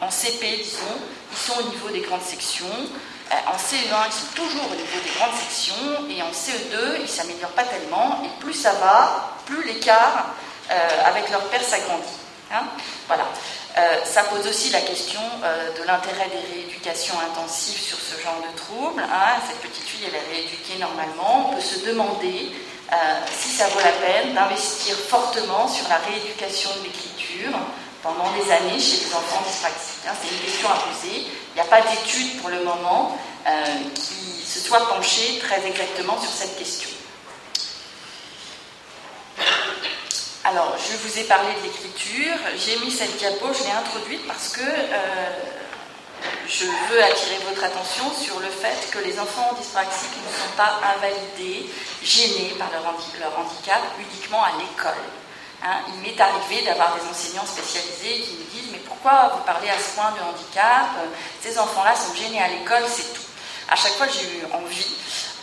en, 0.00 0.10
CP, 0.10 0.62
disons, 0.64 0.96
ils 1.30 1.38
sont 1.38 1.58
au 1.60 1.70
niveau 1.70 1.88
des 1.90 2.00
grandes 2.00 2.22
sections. 2.22 2.66
Euh, 2.66 3.34
en 3.46 3.56
CE1, 3.56 4.06
ils 4.06 4.12
sont 4.12 4.34
toujours 4.34 4.64
au 4.70 4.74
niveau 4.74 5.00
des 5.02 5.18
grandes 5.18 5.36
sections. 5.36 6.08
Et 6.10 6.22
en 6.22 6.30
CE2, 6.30 6.96
ils 6.96 7.02
ne 7.02 7.06
s'améliorent 7.06 7.50
pas 7.50 7.64
tellement. 7.64 8.22
Et 8.24 8.40
plus 8.40 8.54
ça 8.54 8.72
va, 8.72 9.34
plus 9.44 9.64
l'écart 9.64 10.34
euh, 10.70 10.88
avec 11.04 11.30
leur 11.30 11.42
père 11.48 11.62
s'agrandit. 11.62 12.18
Hein. 12.52 12.62
voilà. 13.08 13.26
Euh, 13.78 14.04
ça 14.04 14.22
pose 14.22 14.46
aussi 14.46 14.70
la 14.70 14.80
question 14.80 15.20
euh, 15.44 15.78
de 15.78 15.86
l'intérêt 15.86 16.30
des 16.30 16.54
rééducations 16.54 17.14
intensives 17.20 17.78
sur 17.78 17.98
ce 17.98 18.18
genre 18.22 18.40
de 18.40 18.56
troubles. 18.56 19.02
Hein. 19.02 19.36
Cette 19.46 19.60
petite 19.60 19.84
fille, 19.84 20.06
elle 20.08 20.14
est 20.14 20.34
rééduquée 20.34 20.78
normalement. 20.80 21.50
On 21.50 21.54
peut 21.54 21.60
se 21.60 21.84
demander 21.84 22.52
euh, 22.90 22.96
si 23.38 23.50
ça 23.50 23.68
vaut 23.68 23.80
la 23.80 23.92
peine 23.92 24.32
d'investir 24.32 24.96
fortement 24.96 25.68
sur 25.68 25.86
la 25.90 25.98
rééducation 25.98 26.70
de 26.78 26.84
l'écriture 26.84 27.52
pendant 28.02 28.32
des 28.32 28.50
années 28.50 28.80
chez 28.80 29.04
les 29.04 29.14
enfants 29.14 29.44
dyspraxiques. 29.46 30.08
Hein. 30.08 30.14
C'est 30.22 30.34
une 30.34 30.40
question 30.40 30.68
à 30.70 30.76
poser. 30.76 31.26
Il 31.28 31.54
n'y 31.54 31.60
a 31.60 31.64
pas 31.64 31.82
d'études 31.82 32.40
pour 32.40 32.48
le 32.48 32.64
moment 32.64 33.18
qui 33.94 34.44
se 34.44 34.58
soient 34.58 34.88
penchées 34.88 35.38
très 35.38 35.64
exactement 35.64 36.18
sur 36.20 36.30
cette 36.30 36.58
question. 36.58 36.90
Alors, 40.48 40.76
je 40.78 40.96
vous 40.98 41.18
ai 41.18 41.24
parlé 41.24 41.48
de 41.58 41.62
l'écriture. 41.64 42.38
J'ai 42.56 42.78
mis 42.78 42.92
cette 42.92 43.16
diapo, 43.16 43.46
je 43.52 43.64
l'ai 43.64 43.72
introduite 43.72 44.24
parce 44.28 44.50
que 44.50 44.60
euh, 44.60 45.26
je 46.46 46.66
veux 46.66 47.02
attirer 47.02 47.38
votre 47.50 47.64
attention 47.64 48.04
sur 48.14 48.38
le 48.38 48.46
fait 48.46 48.92
que 48.92 49.00
les 49.00 49.18
enfants 49.18 49.56
dyspraxiques 49.58 50.14
ne 50.14 50.30
sont 50.30 50.54
pas 50.56 50.78
invalidés, 50.94 51.66
gênés 52.00 52.54
par 52.60 52.70
leur, 52.70 52.86
handicap 52.86 53.82
uniquement 53.98 54.44
à 54.44 54.52
l'école. 54.52 55.02
Hein. 55.64 55.80
il 55.88 55.94
m'est 55.94 56.20
arrivé 56.20 56.62
d'avoir 56.64 56.94
des 56.94 57.08
enseignants 57.10 57.46
spécialisés 57.46 58.22
qui 58.22 58.34
me 58.34 58.44
disent 58.44 58.70
Mais 58.70 58.82
pourquoi 58.86 59.32
vous 59.34 59.42
parlez 59.42 59.68
à 59.68 59.78
ce 59.80 59.96
point 59.96 60.12
de 60.12 60.22
handicap? 60.30 60.94
Ces 61.42 61.58
enfants-là 61.58 61.96
sont 61.96 62.14
gênés 62.14 62.40
à 62.40 62.46
l'école, 62.46 62.84
c'est 62.86 63.12
tout. 63.12 63.26
À 63.68 63.74
chaque 63.74 63.94
fois, 63.94 64.06
j'ai 64.06 64.38
eu 64.38 64.44
envie 64.54 64.94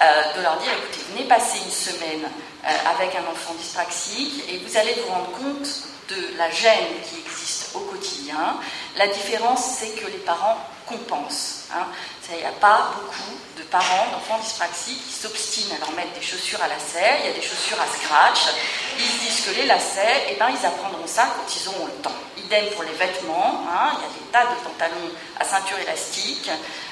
euh, 0.01 0.37
de 0.37 0.41
leur 0.43 0.55
dire 0.59 0.71
écoutez, 0.71 1.03
venez 1.11 1.27
passer 1.27 1.57
une 1.57 1.71
semaine 1.71 2.31
avec 2.63 3.15
un 3.15 3.31
enfant 3.31 3.53
dyspraxique 3.55 4.43
et 4.49 4.57
vous 4.59 4.77
allez 4.77 4.93
vous 4.93 5.13
rendre 5.13 5.31
compte 5.31 5.67
de 6.09 6.37
la 6.37 6.49
gêne 6.51 6.93
qui 7.07 7.19
existe 7.19 7.75
au 7.75 7.79
quotidien. 7.79 8.57
La 8.97 9.07
différence, 9.07 9.77
c'est 9.79 9.99
que 9.99 10.07
les 10.07 10.19
parents 10.19 10.57
compensent. 10.85 11.62
Hein. 11.75 11.85
Il 12.29 12.37
n'y 12.37 12.45
a 12.45 12.51
pas 12.51 12.93
beaucoup 12.95 13.37
de 13.57 13.63
parents 13.63 14.07
d'enfants 14.11 14.39
dyspraxiques 14.39 15.05
qui 15.05 15.13
s'obstinent 15.13 15.75
à 15.75 15.79
leur 15.79 15.91
mettre 15.91 16.13
des 16.13 16.21
chaussures 16.21 16.61
à 16.61 16.67
lacets, 16.67 17.19
il 17.21 17.25
y 17.27 17.29
a 17.31 17.33
des 17.33 17.41
chaussures 17.41 17.79
à 17.81 17.87
scratch. 17.87 18.53
Ils 18.97 19.05
se 19.05 19.19
disent 19.19 19.45
que 19.45 19.51
les 19.51 19.65
lacets, 19.65 20.27
eh 20.29 20.35
ben, 20.35 20.49
ils 20.49 20.65
apprendront 20.65 21.07
ça 21.07 21.27
quand 21.35 21.55
ils 21.55 21.69
auront 21.69 21.85
le 21.85 22.01
temps. 22.01 22.15
Idem 22.37 22.65
pour 22.73 22.83
les 22.83 22.93
vêtements, 22.93 23.65
hein. 23.69 23.91
il 23.97 24.01
y 24.01 24.05
a 24.05 24.13
des 24.13 24.31
tas 24.31 24.53
de 24.53 24.59
pantalons 24.63 25.11
à 25.39 25.45
ceinture 25.45 25.77
élastique, 25.79 26.49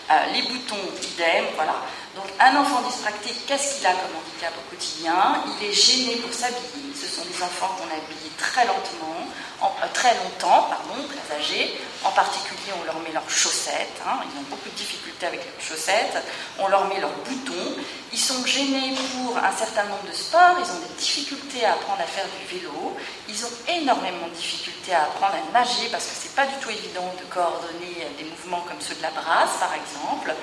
euh, 0.10 0.26
les 0.34 0.42
boutons, 0.44 0.76
idem, 1.02 1.46
voilà. 1.56 1.76
Donc 2.16 2.26
un 2.40 2.56
enfant 2.58 2.82
dyspraxique, 2.82 3.46
qu'est-ce 3.48 3.78
qu'il 3.78 3.88
a 3.88 3.92
comme 3.92 4.16
handicap 4.20 4.54
au 4.58 4.70
quotidien? 4.70 5.44
Il 5.48 5.68
est 5.68 5.74
gêné 5.74 6.16
pour 6.18 6.34
s'habiller. 6.34 6.92
Ce 6.94 7.08
sont 7.08 7.24
des 7.24 7.42
enfants 7.42 7.76
qu'on 7.78 7.88
habille 7.88 8.30
très 8.38 8.66
lentement, 8.66 9.28
euh, 9.64 9.88
très 9.94 10.14
longtemps, 10.16 10.70
pardon, 10.70 11.04
très 11.08 11.36
âgés. 11.36 11.80
En 12.04 12.12
particulier, 12.12 12.74
on 12.82 12.86
leur 12.86 13.00
met 13.00 13.12
leurs 13.12 13.30
chaussettes. 13.30 14.02
Hein. 14.06 14.20
ils 14.26 14.40
ont 14.40 14.44
beaucoup 14.50 14.70
de 14.70 14.76
difficultés 14.76 15.28
avec 15.28 15.42
leurs 15.46 15.66
chaussettes. 15.66 16.18
On 16.60 16.68
leur 16.68 16.86
met 16.88 17.00
leurs 17.00 17.14
boutons. 17.26 17.76
Ils 18.12 18.20
sont 18.20 18.46
gênés 18.46 18.96
pour 19.14 19.38
un 19.38 19.56
certain 19.56 19.84
nombre 19.84 20.08
de 20.10 20.16
sports. 20.16 20.58
Ils 20.58 20.72
ont 20.72 20.80
des 20.80 20.96
difficultés 20.98 21.64
à 21.66 21.74
apprendre 21.74 22.02
à 22.02 22.06
faire 22.06 22.26
du 22.26 22.58
vélo. 22.58 22.98
Ils 23.30 23.46
ont 23.46 23.54
énormément 23.70 24.28
de 24.28 24.36
difficultés 24.36 24.94
à 24.94 25.04
apprendre 25.04 25.34
à 25.36 25.54
nager 25.54 25.90
parce 25.92 26.06
que 26.06 26.16
c'est 26.16 26.36
pas 26.36 26.48
du 26.48 26.56
tout 26.56 26.70
évident 26.70 27.14
de 27.20 27.26
coordonner 27.34 28.08
des 28.18 28.24
mouvements 28.24 28.66
comme 28.68 28.82
ceux 28.82 28.96
de 28.96 29.02
la 29.02 29.12
brasse, 29.12 29.58
par 29.60 29.74
exemple. 29.74 30.34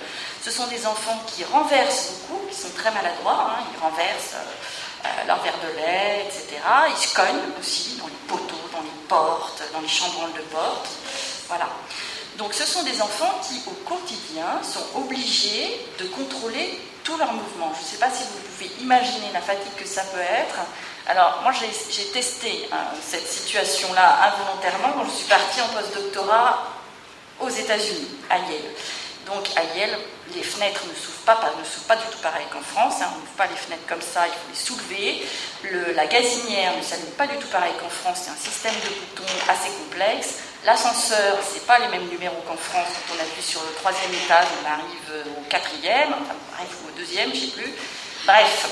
Ce 0.43 0.51
sont 0.51 0.67
des 0.69 0.87
enfants 0.87 1.21
qui 1.27 1.45
renversent 1.45 2.13
beaucoup, 2.29 2.47
qui 2.47 2.57
sont 2.57 2.71
très 2.77 2.91
maladroits, 2.93 3.51
hein. 3.51 3.65
ils 3.75 3.81
renversent 3.83 4.35
euh, 4.35 4.39
euh, 4.39 4.88
leur 5.27 5.43
verre 5.43 5.59
de 5.63 5.77
lait, 5.77 6.27
etc. 6.27 6.61
Ils 6.91 6.97
se 6.97 7.15
cognent 7.15 7.53
aussi 7.59 7.97
dans 7.97 8.07
les 8.07 8.13
poteaux, 8.27 8.69
dans 8.73 8.81
les 8.81 9.07
portes, 9.09 9.63
dans 9.73 9.81
les 9.81 9.89
chambranles 9.89 10.33
de 10.33 10.43
porte. 10.43 10.89
Voilà. 11.49 11.69
Donc 12.37 12.55
ce 12.55 12.65
sont 12.65 12.83
des 12.83 13.03
enfants 13.03 13.41
qui, 13.43 13.61
au 13.67 13.75
quotidien, 13.89 14.61
sont 14.63 15.01
obligés 15.01 15.81
de 15.99 16.05
contrôler 16.05 16.81
tous 17.03 17.17
leurs 17.17 17.33
mouvements. 17.33 17.73
Je 17.75 17.81
ne 17.81 17.87
sais 17.87 17.97
pas 17.97 18.11
si 18.11 18.23
vous 18.25 18.39
pouvez 18.39 18.71
imaginer 18.83 19.33
la 19.33 19.41
fatigue 19.41 19.75
que 19.77 19.87
ça 19.87 20.03
peut 20.03 20.21
être. 20.21 20.57
Alors 21.07 21.41
moi 21.43 21.53
j'ai 21.53 22.05
testé 22.13 22.69
hein, 22.71 22.77
cette 23.03 23.27
situation-là 23.27 24.31
involontairement 24.31 24.93
quand 24.93 25.05
je 25.07 25.17
suis 25.17 25.29
partie 25.29 25.61
en 25.63 25.69
post-doctorat 25.69 26.65
aux 27.41 27.49
États-Unis, 27.49 28.09
à 28.29 28.37
Yale. 28.39 28.75
Donc 29.29 29.45
à 29.57 29.63
Yale, 29.77 29.97
les 30.35 30.43
fenêtres 30.43 30.85
ne 30.89 30.95
s'ouvrent 30.95 31.25
pas, 31.27 31.39
ne 31.59 31.65
s'ouvrent 31.65 31.87
pas 31.87 31.97
du 31.97 32.05
tout 32.11 32.19
pareil 32.23 32.47
qu'en 32.51 32.63
France. 32.63 33.03
Hein. 33.03 33.11
On 33.13 33.19
n'ouvre 33.21 33.37
pas 33.37 33.47
les 33.47 33.57
fenêtres 33.57 33.87
comme 33.87 34.01
ça, 34.01 34.27
il 34.27 34.33
faut 34.33 34.49
les 34.49 34.57
soulever. 34.57 35.95
la 35.95 36.07
gazinière 36.07 36.77
ne 36.77 36.83
s'allume 36.83 37.13
pas 37.13 37.27
du 37.27 37.37
tout 37.37 37.49
pareil 37.49 37.73
qu'en 37.79 37.91
France. 37.91 38.25
C'est 38.25 38.31
un 38.31 38.41
système 38.41 38.75
de 38.75 38.89
boutons 38.89 39.33
assez 39.49 39.69
complexe. 39.69 40.41
L'ascenseur, 40.65 41.39
c'est 41.45 41.67
pas 41.67 41.79
les 41.79 41.89
mêmes 41.89 42.09
numéros 42.09 42.43
qu'en 42.49 42.57
France. 42.57 42.89
Quand 42.89 43.15
on 43.17 43.21
appuie 43.21 43.43
sur 43.43 43.63
le 43.63 43.73
troisième 43.77 44.13
étage, 44.15 44.49
on 44.63 44.67
arrive 44.67 45.27
au 45.37 45.49
quatrième, 45.49 46.09
enfin 46.09 46.35
on 46.35 46.55
arrive 46.57 46.77
au 46.89 46.99
deuxième, 46.99 47.35
je 47.35 47.41
sais 47.41 47.53
plus. 47.53 47.73
Bref, 48.27 48.69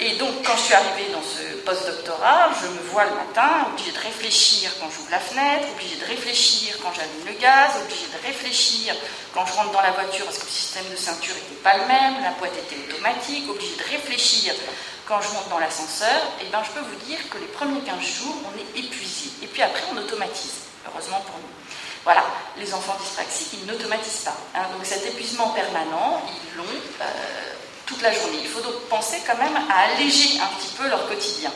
et 0.00 0.14
donc, 0.14 0.30
quand 0.44 0.56
je 0.56 0.62
suis 0.62 0.74
arrivée 0.74 1.10
dans 1.12 1.22
ce 1.22 1.56
post-doctorat, 1.64 2.50
je 2.62 2.68
me 2.68 2.78
vois 2.90 3.04
le 3.04 3.14
matin 3.16 3.66
obligée 3.72 3.90
de 3.90 3.98
réfléchir 3.98 4.70
quand 4.78 4.88
j'ouvre 4.90 5.10
la 5.10 5.18
fenêtre, 5.18 5.66
obligée 5.74 5.96
de 5.96 6.04
réfléchir 6.04 6.76
quand 6.80 6.92
j'allume 6.94 7.26
le 7.26 7.32
gaz, 7.32 7.72
obligée 7.82 8.06
de 8.06 8.24
réfléchir 8.24 8.94
quand 9.34 9.44
je 9.44 9.52
rentre 9.54 9.72
dans 9.72 9.80
la 9.80 9.90
voiture 9.90 10.24
parce 10.24 10.38
que 10.38 10.44
le 10.44 10.50
système 10.50 10.88
de 10.88 10.94
ceinture 10.94 11.34
n'était 11.34 11.62
pas 11.64 11.76
le 11.78 11.86
même, 11.86 12.22
la 12.22 12.30
boîte 12.38 12.54
était 12.56 12.78
automatique, 12.88 13.50
obligée 13.50 13.74
de 13.74 13.90
réfléchir 13.90 14.54
quand 15.04 15.20
je 15.20 15.30
monte 15.34 15.48
dans 15.50 15.58
l'ascenseur. 15.58 16.22
Et 16.40 16.44
bien, 16.44 16.62
je 16.62 16.70
peux 16.78 16.86
vous 16.86 17.04
dire 17.04 17.18
que 17.28 17.38
les 17.38 17.50
premiers 17.50 17.80
15 17.80 17.98
jours, 17.98 18.36
on 18.46 18.54
est 18.54 18.78
épuisé. 18.78 19.30
Et 19.42 19.48
puis 19.48 19.62
après, 19.62 19.82
on 19.92 19.96
automatise, 19.96 20.62
heureusement 20.86 21.20
pour 21.26 21.34
nous. 21.42 21.50
Voilà, 22.04 22.22
les 22.56 22.72
enfants 22.72 22.96
dyspraxiques, 23.02 23.58
ils 23.60 23.66
n'automatisent 23.66 24.22
pas. 24.24 24.36
Hein. 24.54 24.62
donc 24.72 24.86
cet 24.86 25.04
épuisement 25.06 25.48
permanent, 25.48 26.22
ils 26.28 26.56
l'ont. 26.56 26.64
Euh, 27.00 27.54
toute 27.88 28.02
la 28.02 28.12
journée. 28.12 28.38
Il 28.42 28.48
faut 28.48 28.60
donc 28.60 28.80
penser 28.88 29.16
quand 29.26 29.38
même 29.38 29.56
à 29.70 29.94
alléger 29.94 30.38
un 30.40 30.46
petit 30.58 30.74
peu 30.76 30.86
leur 30.88 31.08
quotidien. 31.08 31.50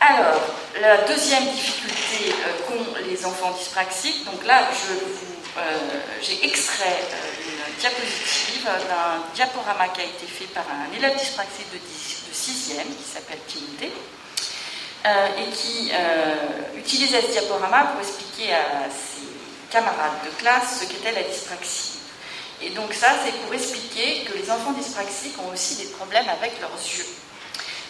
Alors, 0.00 0.42
la 0.82 0.98
deuxième 0.98 1.44
difficulté 1.44 2.32
euh, 2.32 2.66
qu'ont 2.66 3.08
les 3.08 3.24
enfants 3.24 3.52
dyspraxiques, 3.52 4.24
donc 4.26 4.44
là, 4.44 4.68
euh, 4.68 5.62
j'ai 6.20 6.44
extrait 6.44 7.00
euh, 7.00 7.48
une 7.48 7.80
diapositive 7.80 8.64
d'un 8.64 9.22
diaporama 9.34 9.88
qui 9.88 10.00
a 10.02 10.04
été 10.04 10.26
fait 10.26 10.46
par 10.46 10.64
un 10.64 10.94
élève 10.94 11.16
dyspraxique 11.16 11.72
de, 11.72 11.78
6e 11.78 12.82
qui 12.98 13.10
s'appelle 13.14 13.38
Timothée 13.46 13.92
et 15.38 15.50
qui 15.52 15.92
utilisait 16.76 17.22
ce 17.22 17.30
diaporama 17.30 17.92
pour 17.92 18.00
expliquer 18.00 18.52
à 18.54 18.88
ses 18.90 19.28
camarades 19.70 20.18
de 20.24 20.30
classe 20.42 20.80
ce 20.80 20.86
qu'était 20.86 21.12
la 21.12 21.22
dyspraxie. 21.22 21.93
Et 22.64 22.70
donc 22.70 22.94
ça, 22.94 23.08
c'est 23.22 23.32
pour 23.42 23.52
expliquer 23.52 24.24
que 24.24 24.38
les 24.38 24.50
enfants 24.50 24.72
dyspraxiques 24.72 25.36
ont 25.38 25.52
aussi 25.52 25.76
des 25.76 25.90
problèmes 25.92 26.28
avec 26.30 26.58
leurs 26.62 26.72
yeux. 26.72 27.04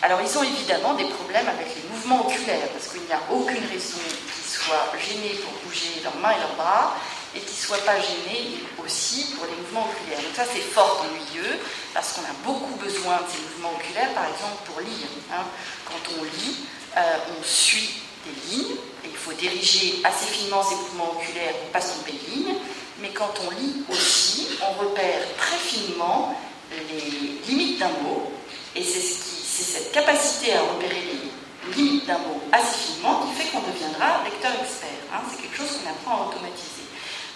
Alors 0.03 0.21
ils 0.21 0.37
ont 0.37 0.43
évidemment 0.43 0.95
des 0.95 1.05
problèmes 1.05 1.47
avec 1.49 1.69
les 1.77 1.89
mouvements 1.89 2.27
oculaires, 2.27 2.69
parce 2.73 2.89
qu'il 2.89 3.03
n'y 3.03 3.13
a 3.13 3.23
aucune 3.31 3.65
raison 3.71 4.03
qu'ils 4.03 4.51
soient 4.51 4.91
gênés 4.99 5.39
pour 5.39 5.53
bouger 5.63 6.03
leurs 6.03 6.17
mains 6.17 6.33
et 6.33 6.41
leurs 6.41 6.57
bras, 6.57 6.97
et 7.37 7.39
qu'ils 7.39 7.57
ne 7.57 7.67
soient 7.67 7.87
pas 7.87 8.01
gênés 8.01 8.59
aussi 8.85 9.37
pour 9.37 9.47
les 9.47 9.55
mouvements 9.63 9.89
oculaires. 9.89 10.19
Donc 10.19 10.35
ça, 10.35 10.45
c'est 10.53 10.61
fort 10.61 11.07
ennuyeux, 11.07 11.59
parce 11.95 12.13
qu'on 12.13 12.23
a 12.23 12.35
beaucoup 12.45 12.75
besoin 12.75 13.19
de 13.23 13.31
ces 13.31 13.43
mouvements 13.43 13.79
oculaires, 13.79 14.13
par 14.13 14.27
exemple 14.27 14.59
pour 14.67 14.81
lire. 14.81 15.07
Hein. 15.33 15.45
Quand 15.87 16.03
on 16.19 16.25
lit, 16.25 16.67
euh, 16.97 17.17
on 17.39 17.43
suit 17.45 18.03
des 18.27 18.51
lignes, 18.51 18.77
et 19.05 19.09
il 19.09 19.17
faut 19.17 19.33
diriger 19.33 20.01
assez 20.03 20.27
finement 20.27 20.65
ces 20.65 20.75
mouvements 20.75 21.13
oculaires 21.13 21.55
pour 21.55 21.69
ne 21.69 21.73
pas 21.73 21.81
se 21.81 21.93
tromper 21.93 22.13
de 22.13 22.35
ligne 22.35 22.55
mais 23.01 23.11
quand 23.11 23.33
on 23.47 23.51
lit 23.51 23.85
aussi, 23.91 24.49
on 24.63 24.85
repère 24.85 25.21
très 25.37 25.59
finement 25.59 26.39
les 26.71 27.41
limites 27.49 27.79
d'un 27.79 27.89
mot, 28.03 28.33
et 28.75 28.83
c'est 28.83 29.01
cette 29.01 29.93
capacité 29.93 30.55
à 30.55 30.63
repérer 30.63 31.03
les 31.03 31.75
limites 31.75 32.07
d'un 32.07 32.19
mot 32.19 32.41
assez 32.53 32.77
finement 32.77 33.27
qui 33.27 33.41
fait 33.41 33.51
qu'on 33.51 33.61
deviendra 33.61 34.23
lecteur 34.25 34.53
expert. 34.61 34.89
Hein. 35.13 35.21
c'est 35.31 35.43
quelque 35.43 35.57
chose 35.57 35.79
qu'on 35.79 35.91
apprend 35.91 36.25
à 36.25 36.29
automatiser. 36.29 36.85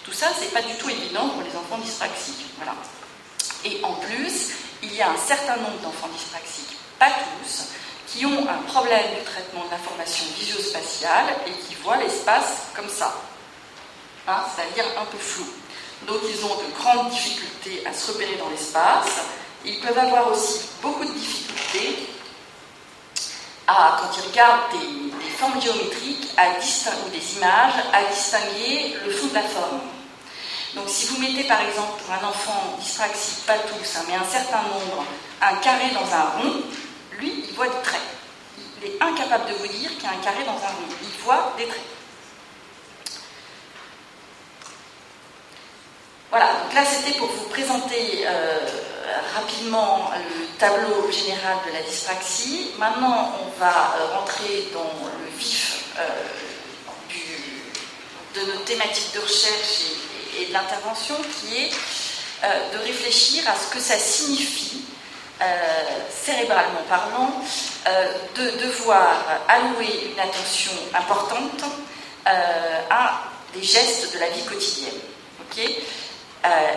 Tout 0.04 0.12
ça, 0.12 0.28
c'est 0.38 0.52
pas 0.52 0.62
du 0.62 0.74
tout 0.74 0.88
évident 0.88 1.28
pour 1.28 1.42
les 1.42 1.54
enfants 1.56 1.78
dyspraxiques. 1.82 2.46
Et 3.64 3.80
en 3.82 3.94
plus, 3.94 4.52
il 4.82 4.94
y 4.94 5.02
a 5.02 5.10
un 5.10 5.16
certain 5.16 5.56
nombre 5.56 5.78
d'enfants 5.82 6.08
dyspraxiques, 6.08 6.76
pas 6.98 7.10
tous, 7.10 7.66
qui 8.06 8.24
ont 8.24 8.48
un 8.48 8.62
problème 8.66 9.04
de 9.18 9.24
traitement 9.24 9.64
de 9.66 9.70
l'information 9.70 10.24
visuospatiale 10.38 11.26
et 11.46 11.50
qui 11.50 11.74
voient 11.82 11.98
l'espace 11.98 12.68
comme 12.74 12.88
ça. 12.88 13.14
C'est-à-dire 14.54 14.84
un 15.00 15.04
peu 15.06 15.18
flou. 15.18 15.46
Donc 16.06 16.18
ils 16.28 16.44
ont 16.44 16.56
de 16.56 16.72
grandes 16.78 17.10
difficultés 17.10 17.82
à 17.86 17.92
se 17.92 18.12
repérer 18.12 18.36
dans 18.36 18.50
l'espace. 18.50 19.22
Ils 19.64 19.80
peuvent 19.80 19.98
avoir 19.98 20.30
aussi 20.30 20.60
beaucoup 20.82 21.04
de 21.04 21.12
difficultés 21.12 22.08
à, 23.66 23.98
quand 24.00 24.16
ils 24.16 24.28
regardent 24.28 24.70
des, 24.72 25.08
formes 25.38 25.60
géométriques 25.60 26.30
à 26.36 26.48
ou 26.50 27.10
des 27.10 27.36
images, 27.36 27.74
à 27.92 28.02
distinguer 28.12 28.96
le 29.04 29.10
fond 29.12 29.28
de 29.28 29.34
la 29.34 29.42
forme. 29.42 29.80
Donc 30.74 30.88
si 30.88 31.06
vous 31.06 31.20
mettez 31.20 31.44
par 31.44 31.60
exemple 31.60 32.02
pour 32.02 32.12
un 32.12 32.28
enfant 32.28 32.76
dyspraxique, 32.80 33.46
pas 33.46 33.58
tous, 33.58 33.96
hein, 33.96 34.02
mais 34.08 34.14
un 34.14 34.24
certain 34.24 34.62
nombre, 34.62 35.04
un 35.40 35.54
carré 35.56 35.90
dans 35.94 36.12
un 36.12 36.24
rond, 36.30 36.62
lui, 37.18 37.44
il 37.48 37.54
voit 37.54 37.68
des 37.68 37.82
traits. 37.82 38.00
Il 38.82 38.88
est 38.88 39.02
incapable 39.02 39.48
de 39.48 39.54
vous 39.54 39.68
dire 39.68 39.90
qu'il 39.94 40.04
y 40.04 40.06
a 40.06 40.10
un 40.10 40.22
carré 40.22 40.44
dans 40.44 40.52
un 40.52 40.74
rond. 40.74 40.88
Il 41.02 41.24
voit 41.24 41.54
des 41.56 41.66
traits. 41.66 41.97
Voilà, 46.30 46.52
donc 46.62 46.74
là 46.74 46.84
c'était 46.84 47.16
pour 47.16 47.28
vous 47.28 47.48
présenter 47.48 48.26
euh, 48.26 48.58
rapidement 49.34 50.10
le 50.14 50.46
tableau 50.58 51.10
général 51.10 51.56
de 51.66 51.72
la 51.72 51.80
dyspraxie. 51.80 52.72
Maintenant 52.78 53.32
on 53.40 53.58
va 53.58 53.96
euh, 53.96 54.18
rentrer 54.18 54.68
dans 54.74 54.92
le 55.06 55.38
vif 55.38 55.84
euh, 55.98 56.02
de 58.34 58.52
nos 58.52 58.58
thématiques 58.58 59.14
de 59.14 59.20
recherche 59.20 59.84
et, 60.38 60.46
de 60.46 60.52
l'intervention 60.52 61.16
qui 61.16 61.56
est 61.62 61.70
de 62.72 62.78
réfléchir 62.84 63.42
à 63.48 63.56
ce 63.56 63.74
que 63.74 63.80
ça 63.80 63.98
signifie, 63.98 64.82
cérébralement 66.08 66.84
parlant, 66.88 67.42
de 68.36 68.50
devoir 68.64 69.16
allouer 69.48 70.12
une 70.12 70.20
attention 70.20 70.70
importante 70.94 71.64
à 72.24 73.24
des 73.52 73.64
gestes 73.64 74.14
de 74.14 74.20
la 74.20 74.28
vie 74.28 74.44
quotidienne. 74.44 75.00
Euh, 75.58 75.64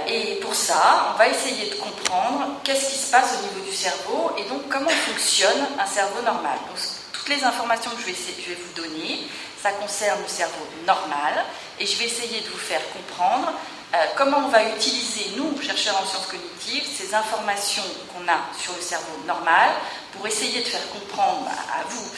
et 0.07 0.35
pour 0.41 0.55
ça, 0.55 1.13
on 1.13 1.17
va 1.17 1.27
essayer 1.27 1.69
de 1.69 1.75
comprendre 1.75 2.59
qu'est-ce 2.63 2.89
qui 2.91 2.97
se 2.97 3.11
passe 3.11 3.37
au 3.39 3.47
niveau 3.47 3.69
du 3.69 3.75
cerveau 3.75 4.31
et 4.37 4.43
donc 4.49 4.67
comment 4.69 4.89
fonctionne 4.89 5.67
un 5.79 5.85
cerveau 5.85 6.21
normal. 6.23 6.57
Donc, 6.67 6.77
toutes 7.13 7.29
les 7.29 7.43
informations 7.43 7.91
que 7.91 8.01
je 8.01 8.07
vais, 8.07 8.15
je 8.39 8.49
vais 8.49 8.55
vous 8.55 8.81
donner, 8.81 9.27
ça 9.61 9.71
concerne 9.73 10.19
le 10.21 10.27
cerveau 10.27 10.65
normal 10.87 11.45
et 11.79 11.85
je 11.85 11.95
vais 11.97 12.05
essayer 12.05 12.41
de 12.41 12.49
vous 12.49 12.57
faire 12.57 12.81
comprendre 12.91 13.53
euh, 13.93 13.97
comment 14.15 14.37
on 14.45 14.47
va 14.47 14.63
utiliser, 14.63 15.31
nous, 15.35 15.61
chercheurs 15.61 16.01
en 16.01 16.05
sciences 16.05 16.27
cognitives, 16.27 16.87
ces 16.87 17.13
informations 17.13 17.83
qu'on 18.13 18.27
a 18.31 18.39
sur 18.57 18.73
le 18.73 18.81
cerveau 18.81 19.17
normal 19.27 19.69
pour 20.13 20.25
essayer 20.25 20.61
de 20.61 20.67
faire 20.67 20.89
comprendre 20.89 21.47
à 21.47 21.83
vous 21.89 22.11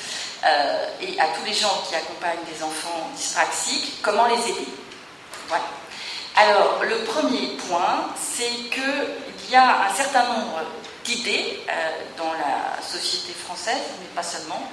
euh, 0.46 0.88
et 1.02 1.20
à 1.20 1.28
tous 1.30 1.44
les 1.46 1.54
gens 1.54 1.84
qui 1.90 1.96
accompagnent 1.96 2.46
des 2.46 2.64
enfants 2.64 3.10
dyspraxiques 3.16 4.02
comment 4.02 4.28
les 4.28 4.52
aider. 4.52 4.68
Voilà. 5.48 5.66
Alors, 6.36 6.84
le 6.84 6.98
premier 7.04 7.58
point, 7.68 8.10
c'est 8.20 8.70
qu'il 8.72 9.52
y 9.52 9.56
a 9.56 9.88
un 9.88 9.94
certain 9.94 10.24
nombre 10.34 10.62
d'idées 11.04 11.60
euh, 11.70 11.74
dans 12.18 12.34
la 12.34 12.82
société 12.82 13.34
française, 13.34 13.84
mais 14.00 14.08
pas 14.16 14.24
seulement, 14.24 14.68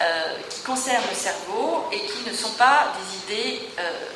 euh, 0.00 0.34
qui 0.48 0.60
concernent 0.62 1.04
le 1.10 1.14
cerveau 1.14 1.84
et 1.92 2.00
qui 2.06 2.28
ne 2.30 2.34
sont 2.34 2.52
pas 2.52 2.94
des 2.96 3.34
idées 3.34 3.60
euh, 3.78 4.06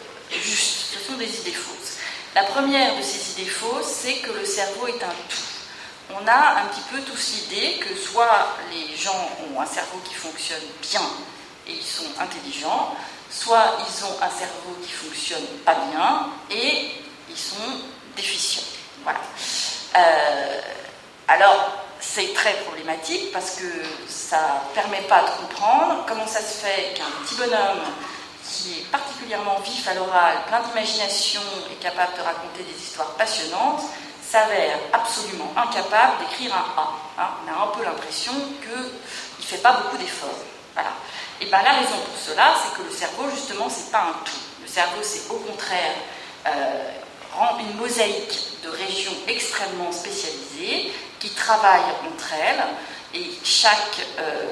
justes, 0.41 0.95
ce 0.95 1.07
sont 1.07 1.19
des 1.19 1.39
idées 1.41 1.53
fausses. 1.53 1.99
La 2.35 2.45
première 2.45 2.97
de 2.97 3.03
ces 3.03 3.33
idées 3.33 3.51
fausses, 3.51 3.87
c'est 3.87 4.17
que 4.17 4.33
le 4.33 4.45
cerveau 4.47 4.87
est 4.87 5.03
un 5.03 5.15
tout. 5.29 6.17
On 6.19 6.27
a 6.27 6.63
un 6.63 6.67
petit 6.67 6.83
peu 6.91 7.01
tous 7.01 7.33
l'idée 7.35 7.79
que 7.79 7.95
soit 7.95 8.57
les 8.71 8.97
gens 8.97 9.31
ont 9.51 9.61
un 9.61 9.67
cerveau 9.67 9.99
qui 10.05 10.15
fonctionne 10.15 10.63
bien 10.81 11.03
et 11.69 11.73
ils 11.73 11.83
sont 11.83 12.09
intelligents, 12.21 12.95
soit 13.39 13.77
ils 13.87 14.05
ont 14.05 14.17
un 14.23 14.31
cerveau 14.31 14.77
qui 14.83 14.93
fonctionne 14.93 15.45
pas 15.65 15.77
bien 15.91 16.29
et 16.51 16.91
ils 17.29 17.37
sont 17.37 17.81
déficients. 18.17 18.63
Voilà. 19.03 19.21
Euh, 19.97 20.61
alors, 21.29 21.71
c'est 22.01 22.33
très 22.35 22.55
problématique 22.65 23.33
parce 23.33 23.57
que 23.57 23.67
ça 24.09 24.63
ne 24.69 24.75
permet 24.75 25.03
pas 25.03 25.23
de 25.23 25.31
comprendre 25.43 26.05
comment 26.07 26.27
ça 26.27 26.41
se 26.41 26.65
fait 26.65 26.95
qu'un 26.95 27.11
petit 27.23 27.35
bonhomme 27.35 27.83
qui 28.49 28.79
est 28.79 28.91
particulièrement 28.91 29.59
vif 29.61 29.87
à 29.89 29.95
l'oral, 29.95 30.37
plein 30.47 30.61
d'imagination 30.61 31.43
et 31.73 31.75
capable 31.77 32.17
de 32.17 32.23
raconter 32.23 32.63
des 32.63 32.81
histoires 32.81 33.11
passionnantes, 33.15 33.83
s'avère 34.23 34.79
absolument 34.93 35.53
incapable 35.57 36.19
d'écrire 36.21 36.55
un 36.55 36.81
A. 36.81 36.93
Hein. 37.19 37.29
on 37.45 37.51
a 37.51 37.65
un 37.65 37.67
peu 37.69 37.85
l'impression 37.85 38.33
qu'il 38.61 38.71
ne 38.71 39.45
fait 39.45 39.59
pas 39.59 39.73
beaucoup 39.73 39.97
d'efforts. 39.99 40.45
Voilà. 40.77 40.93
Et 41.41 41.47
bien 41.47 41.63
la 41.63 41.73
raison 41.73 41.97
pour 42.05 42.19
cela, 42.23 42.55
c'est 42.63 42.77
que 42.77 42.87
le 42.87 42.95
cerveau, 42.95 43.31
justement, 43.35 43.69
c'est 43.71 43.91
pas 43.91 44.11
un 44.11 44.25
tout. 44.25 44.37
Le 44.61 44.69
cerveau, 44.69 45.01
c'est 45.03 45.31
au 45.31 45.39
contraire 45.39 45.95
euh, 46.47 47.61
une 47.61 47.77
mosaïque 47.79 48.39
de 48.63 48.69
régions 48.69 49.13
extrêmement 49.27 49.91
spécialisées 49.91 50.93
qui 51.19 51.31
travaillent 51.31 51.95
entre 52.07 52.33
elles 52.35 52.65
et 53.15 53.31
chaque 53.43 54.07
euh, 54.19 54.45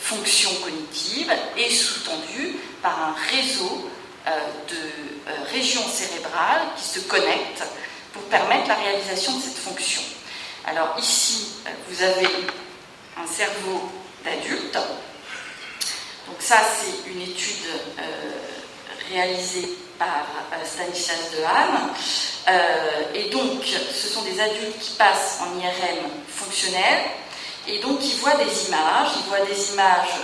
fonction 0.00 0.50
cognitive 0.64 1.32
est 1.56 1.70
sous-tendue 1.70 2.56
par 2.82 2.98
un 2.98 3.14
réseau 3.30 3.88
euh, 4.26 4.30
de 4.68 5.52
régions 5.52 5.86
cérébrales 5.86 6.62
qui 6.76 6.84
se 6.84 7.00
connectent 7.00 7.64
pour 8.12 8.22
permettre 8.24 8.66
la 8.68 8.74
réalisation 8.74 9.36
de 9.36 9.42
cette 9.42 9.58
fonction. 9.58 10.02
Alors 10.66 10.96
ici, 10.98 11.52
vous 11.88 12.02
avez 12.02 12.28
un 13.16 13.26
cerveau 13.26 13.90
d'adulte 14.24 14.78
donc 16.26 16.36
ça, 16.40 16.58
c'est 16.60 17.10
une 17.10 17.20
étude 17.20 17.66
euh, 17.98 18.02
réalisée 19.10 19.68
par 19.98 20.26
euh, 20.52 20.64
Stanislas 20.64 21.30
Dehaene. 21.32 21.90
Euh, 22.48 23.14
et 23.14 23.30
donc, 23.30 23.64
ce 23.64 24.08
sont 24.08 24.22
des 24.22 24.40
adultes 24.40 24.78
qui 24.78 24.92
passent 24.92 25.40
en 25.40 25.58
IRM 25.58 26.10
fonctionnel. 26.28 27.00
Et 27.68 27.78
donc 27.78 28.00
ils 28.02 28.16
voient 28.16 28.34
des 28.34 28.68
images, 28.68 29.10
ils 29.16 29.28
voient 29.28 29.46
des 29.46 29.72
images 29.72 30.18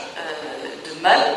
de 0.85 1.01
meubles, 1.01 1.37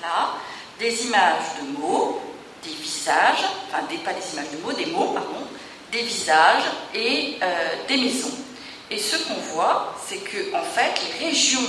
là, 0.00 0.36
des 0.78 1.04
images 1.04 1.60
de 1.60 1.78
mots, 1.78 2.18
des 2.62 2.72
visages, 2.72 3.44
enfin 3.68 3.82
des, 3.90 3.98
pas 3.98 4.14
des 4.14 4.32
images 4.32 4.50
de 4.52 4.56
mots, 4.64 4.72
des 4.72 4.86
mots, 4.86 5.12
pardon, 5.12 5.46
des 5.92 6.00
visages 6.00 6.62
et 6.94 7.38
des 7.86 7.96
maisons. 7.98 8.32
Et 8.90 8.98
ce 8.98 9.16
qu'on 9.16 9.34
voit, 9.52 9.94
c'est 10.08 10.16
que 10.16 10.56
en 10.56 10.62
fait, 10.62 10.94
les 11.20 11.26
régions 11.26 11.68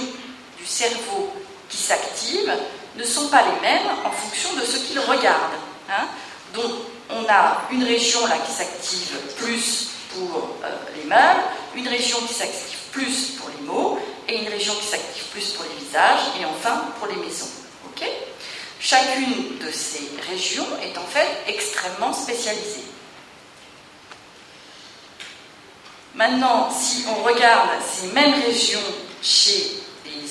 du 0.57 0.65
cerveau 0.65 1.33
qui 1.69 1.77
s'activent 1.77 2.53
ne 2.95 3.03
sont 3.03 3.27
pas 3.27 3.43
les 3.43 3.61
mêmes 3.61 3.87
en 4.05 4.11
fonction 4.11 4.53
de 4.53 4.61
ce 4.61 4.77
qu'ils 4.77 4.99
regardent. 4.99 5.59
Hein. 5.89 6.05
Donc, 6.53 6.71
on 7.09 7.25
a 7.29 7.63
une 7.71 7.83
région 7.83 8.25
là 8.27 8.37
qui 8.37 8.51
s'active 8.51 9.17
plus 9.37 9.89
pour 10.13 10.49
euh, 10.63 10.69
les 10.95 11.03
meubles, 11.03 11.41
une 11.75 11.87
région 11.87 12.17
qui 12.27 12.33
s'active 12.33 12.77
plus 12.91 13.31
pour 13.37 13.49
les 13.49 13.65
mots, 13.65 13.99
et 14.27 14.39
une 14.39 14.47
région 14.47 14.73
qui 14.75 14.85
s'active 14.85 15.25
plus 15.31 15.51
pour 15.51 15.65
les 15.65 15.85
visages, 15.85 16.21
et 16.39 16.45
enfin 16.45 16.85
pour 16.99 17.07
les 17.07 17.15
maisons. 17.17 17.47
Chacune 18.85 19.57
de 19.57 19.71
ces 19.71 20.11
régions 20.29 20.67
est 20.83 20.95
en 20.95 21.05
fait 21.05 21.27
extrêmement 21.47 22.13
spécialisée. 22.13 22.83
Maintenant, 26.13 26.69
si 26.69 27.03
on 27.09 27.23
regarde 27.23 27.69
ces 27.83 28.07
mêmes 28.09 28.39
régions 28.43 28.79
chez 29.23 29.79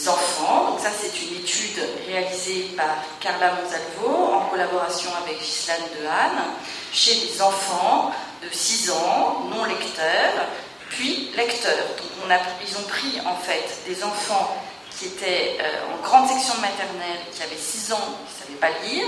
enfants. 0.09 0.71
Donc 0.71 0.81
ça, 0.81 0.91
c'est 0.91 1.23
une 1.23 1.37
étude 1.37 1.81
réalisée 2.07 2.71
par 2.77 2.97
Carla 3.21 3.53
Monsalvo 3.55 4.35
en 4.35 4.41
collaboration 4.51 5.11
avec 5.23 5.39
Ghislaine 5.39 5.83
Dehaene 5.99 6.45
chez 6.93 7.15
des 7.27 7.43
enfants 7.43 8.13
de 8.43 8.49
6 8.55 8.91
ans, 8.91 9.45
non 9.51 9.65
lecteurs, 9.65 10.47
puis 10.91 11.31
lecteurs. 11.37 11.87
Donc 11.99 12.39
ils 12.67 12.77
ont 12.77 12.89
pris 12.89 13.21
en 13.27 13.37
fait 13.37 13.83
des 13.87 14.03
enfants 14.03 14.57
qui 14.91 15.07
étaient 15.07 15.59
euh, 15.61 15.93
en 15.93 16.03
grande 16.03 16.29
section 16.29 16.55
maternelle, 16.61 17.19
qui 17.33 17.43
avaient 17.43 17.57
6 17.57 17.93
ans, 17.93 18.19
qui 18.27 18.35
ne 18.35 18.47
savaient 18.47 18.61
pas 18.61 18.87
lire, 18.87 19.07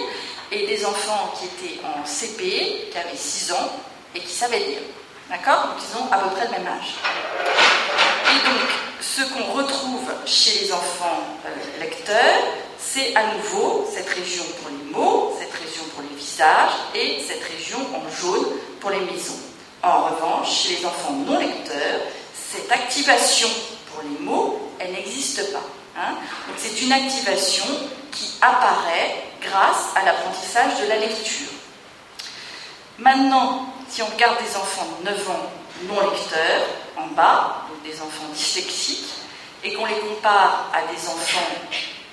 et 0.52 0.66
des 0.66 0.84
enfants 0.84 1.32
qui 1.38 1.46
étaient 1.46 1.80
en 1.84 2.04
CP, 2.04 2.88
qui 2.90 2.98
avaient 2.98 3.16
6 3.16 3.52
ans 3.52 3.70
et 4.14 4.20
qui 4.20 4.32
savaient 4.32 4.58
lire. 4.58 4.80
D'accord 5.28 5.74
Donc 5.74 5.82
ils 5.82 6.14
à 6.14 6.18
peu 6.18 6.30
près 6.30 6.44
le 6.44 6.50
même 6.52 6.66
âge. 6.68 6.94
Et 8.30 8.46
donc, 8.46 8.68
ce 9.00 9.22
qu'on 9.22 9.52
retrouve 9.52 10.08
chez 10.24 10.60
les 10.60 10.72
enfants 10.72 11.18
euh, 11.44 11.80
lecteurs, 11.80 12.42
c'est 12.78 13.16
à 13.16 13.34
nouveau 13.34 13.88
cette 13.92 14.08
région 14.08 14.44
pour 14.60 14.70
les 14.70 14.92
mots, 14.92 15.36
cette 15.38 15.52
région 15.52 15.82
pour 15.94 16.02
les 16.02 16.16
visages 16.16 16.70
et 16.94 17.24
cette 17.26 17.42
région 17.42 17.78
en 17.94 18.08
jaune 18.08 18.46
pour 18.80 18.90
les 18.90 19.00
maisons. 19.00 19.40
En 19.82 20.04
revanche, 20.04 20.62
chez 20.62 20.76
les 20.76 20.86
enfants 20.86 21.12
non 21.12 21.40
lecteurs, 21.40 22.00
cette 22.34 22.70
activation 22.70 23.48
pour 23.92 24.02
les 24.02 24.24
mots, 24.24 24.70
elle 24.78 24.92
n'existe 24.92 25.52
pas. 25.52 25.64
Hein. 25.98 26.14
Donc 26.46 26.56
c'est 26.56 26.80
une 26.82 26.92
activation 26.92 27.64
qui 28.12 28.30
apparaît 28.40 29.24
grâce 29.42 29.90
à 29.96 30.04
l'apprentissage 30.04 30.80
de 30.80 30.88
la 30.88 30.98
lecture. 30.98 31.48
Maintenant, 32.98 33.75
si 33.88 34.02
on 34.02 34.06
regarde 34.06 34.38
des 34.42 34.56
enfants 34.56 34.86
de 35.00 35.10
9 35.10 35.30
ans 35.30 35.52
non 35.84 36.10
lecteurs, 36.10 36.66
en 36.96 37.06
bas, 37.08 37.66
donc 37.68 37.82
des 37.82 38.00
enfants 38.00 38.28
dyslexiques, 38.32 39.12
et 39.62 39.74
qu'on 39.74 39.86
les 39.86 39.98
compare 39.98 40.70
à 40.72 40.92
des 40.92 41.08
enfants 41.08 41.52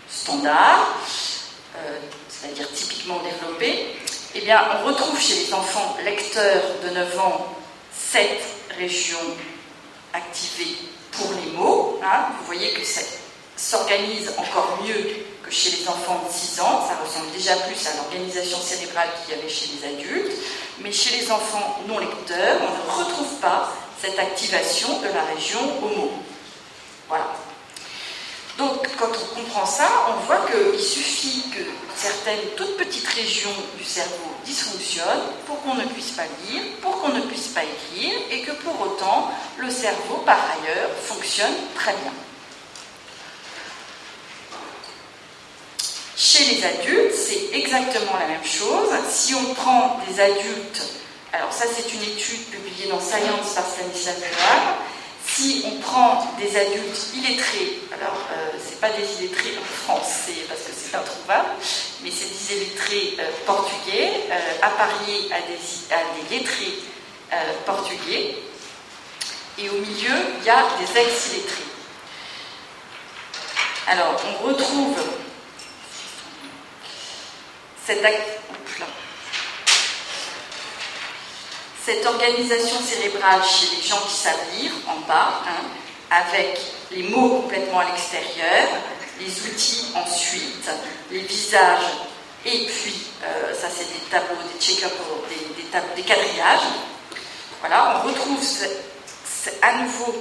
standards, 0.10 0.98
euh, 1.78 2.00
c'est-à-dire 2.30 2.72
typiquement 2.74 3.20
développés, 3.20 3.96
eh 4.36 4.42
bien, 4.42 4.62
on 4.80 4.88
retrouve 4.88 5.20
chez 5.20 5.46
les 5.46 5.54
enfants 5.54 5.98
lecteurs 6.04 6.64
de 6.84 6.90
9 6.90 7.20
ans 7.20 7.56
cette 7.96 8.44
région 8.78 9.20
activée 10.14 10.76
pour 11.12 11.32
les 11.34 11.52
mots. 11.52 12.00
Hein. 12.04 12.28
Vous 12.40 12.46
voyez 12.46 12.74
que 12.74 12.84
ça 12.84 13.02
s'organise 13.56 14.32
encore 14.38 14.80
mieux 14.84 15.26
que 15.44 15.52
chez 15.52 15.78
les 15.78 15.88
enfants 15.88 16.24
de 16.28 16.34
6 16.34 16.62
ans. 16.62 16.88
Ça 16.88 16.98
ressemble 17.04 17.32
déjà 17.32 17.56
plus 17.58 17.88
à 17.88 17.96
l'organisation 17.98 18.60
cérébrale 18.60 19.10
qu'il 19.22 19.36
y 19.36 19.40
avait 19.40 19.50
chez 19.50 19.70
les 19.76 19.88
adultes. 19.88 20.32
Mais 20.84 20.92
chez 20.92 21.18
les 21.18 21.32
enfants 21.32 21.80
non 21.88 21.98
lecteurs, 21.98 22.58
on 22.62 23.02
ne 23.02 23.06
retrouve 23.06 23.40
pas 23.40 23.72
cette 24.02 24.20
activation 24.20 25.00
de 25.00 25.08
la 25.08 25.24
région 25.34 25.62
mot. 25.82 26.12
Voilà. 27.08 27.28
Donc, 28.58 28.86
quand 29.00 29.08
on 29.08 29.36
comprend 29.36 29.66
ça, 29.66 29.90
on 30.10 30.26
voit 30.26 30.46
qu'il 30.46 30.80
suffit 30.80 31.50
que 31.50 31.64
certaines 31.96 32.50
toutes 32.58 32.78
petites 32.78 33.08
régions 33.08 33.56
du 33.78 33.84
cerveau 33.84 34.30
dysfonctionnent 34.46 35.32
pour 35.48 35.62
qu'on 35.64 35.76
ne 35.76 35.86
puisse 35.86 36.12
pas 36.12 36.26
lire, 36.48 36.62
pour 36.82 37.02
qu'on 37.02 37.10
ne 37.10 37.22
puisse 37.22 37.48
pas 37.48 37.62
écrire, 37.64 38.14
et 38.30 38.42
que 38.42 38.52
pour 38.52 38.80
autant, 38.82 39.32
le 39.58 39.70
cerveau, 39.72 40.18
par 40.26 40.38
ailleurs, 40.38 40.90
fonctionne 41.02 41.54
très 41.76 41.94
bien. 41.94 42.12
Chez 46.24 46.46
les 46.46 46.66
adultes, 46.66 47.14
c'est 47.14 47.50
exactement 47.52 48.18
la 48.18 48.28
même 48.28 48.46
chose. 48.46 48.90
Si 49.10 49.36
on 49.36 49.54
prend 49.56 50.00
des 50.08 50.22
adultes, 50.22 50.82
alors 51.34 51.52
ça 51.52 51.66
c'est 51.68 51.94
une 51.94 52.02
étude 52.02 52.46
publiée 52.46 52.90
dans 52.90 53.02
Science 53.02 53.54
par 53.54 53.66
Stanislas 53.68 54.16
Delarme, 54.16 54.76
si 55.28 55.66
on 55.66 55.82
prend 55.82 56.26
des 56.40 56.58
adultes 56.58 57.08
illettrés, 57.14 57.78
alors 57.92 58.16
euh, 58.32 58.52
c'est 58.66 58.80
pas 58.80 58.92
des 58.92 59.04
illettrés 59.20 59.58
en 59.60 59.66
France, 59.84 60.30
parce 60.48 60.62
que 60.62 60.72
c'est 60.74 60.96
introuvable, 60.96 61.50
mais 62.02 62.10
c'est 62.10 62.30
des 62.30 62.56
illettrés 62.56 63.18
euh, 63.20 63.30
portugais, 63.46 64.14
euh, 64.32 64.62
appariés 64.62 65.30
à 65.30 65.42
des, 65.42 65.94
à 65.94 66.00
des 66.16 66.38
lettrés 66.38 66.74
portugais, 67.66 68.38
et 69.58 69.70
au 69.70 69.74
milieu 69.74 70.16
il 70.40 70.46
y 70.46 70.50
a 70.50 70.64
des 70.80 71.02
ex-illettrés. 71.02 71.64
Alors 73.88 74.16
on 74.26 74.48
retrouve 74.48 74.96
cette, 77.86 78.04
cette 81.86 82.06
organisation 82.06 82.80
cérébrale 82.80 83.42
chez 83.44 83.76
les 83.76 83.82
gens 83.82 84.00
qui 84.08 84.14
savent 84.14 84.40
lire, 84.58 84.72
en 84.88 85.06
bas, 85.08 85.42
hein, 85.46 85.64
avec 86.10 86.60
les 86.92 87.04
mots 87.04 87.42
complètement 87.42 87.80
à 87.80 87.86
l'extérieur, 87.86 88.68
les 89.20 89.50
outils 89.50 89.88
ensuite, 89.96 90.70
les 91.12 91.20
visages, 91.20 91.92
et 92.46 92.66
puis, 92.66 93.08
euh, 93.24 93.54
ça 93.54 93.68
c'est 93.74 93.86
des 93.86 94.10
tableaux, 94.12 94.36
des 94.54 94.60
check 94.60 94.84
des, 94.84 95.96
des, 95.96 96.02
quadrillages. 96.02 96.60
Voilà, 97.62 98.02
on 98.04 98.08
retrouve 98.08 98.40
à 99.62 99.78
nouveau 99.78 100.14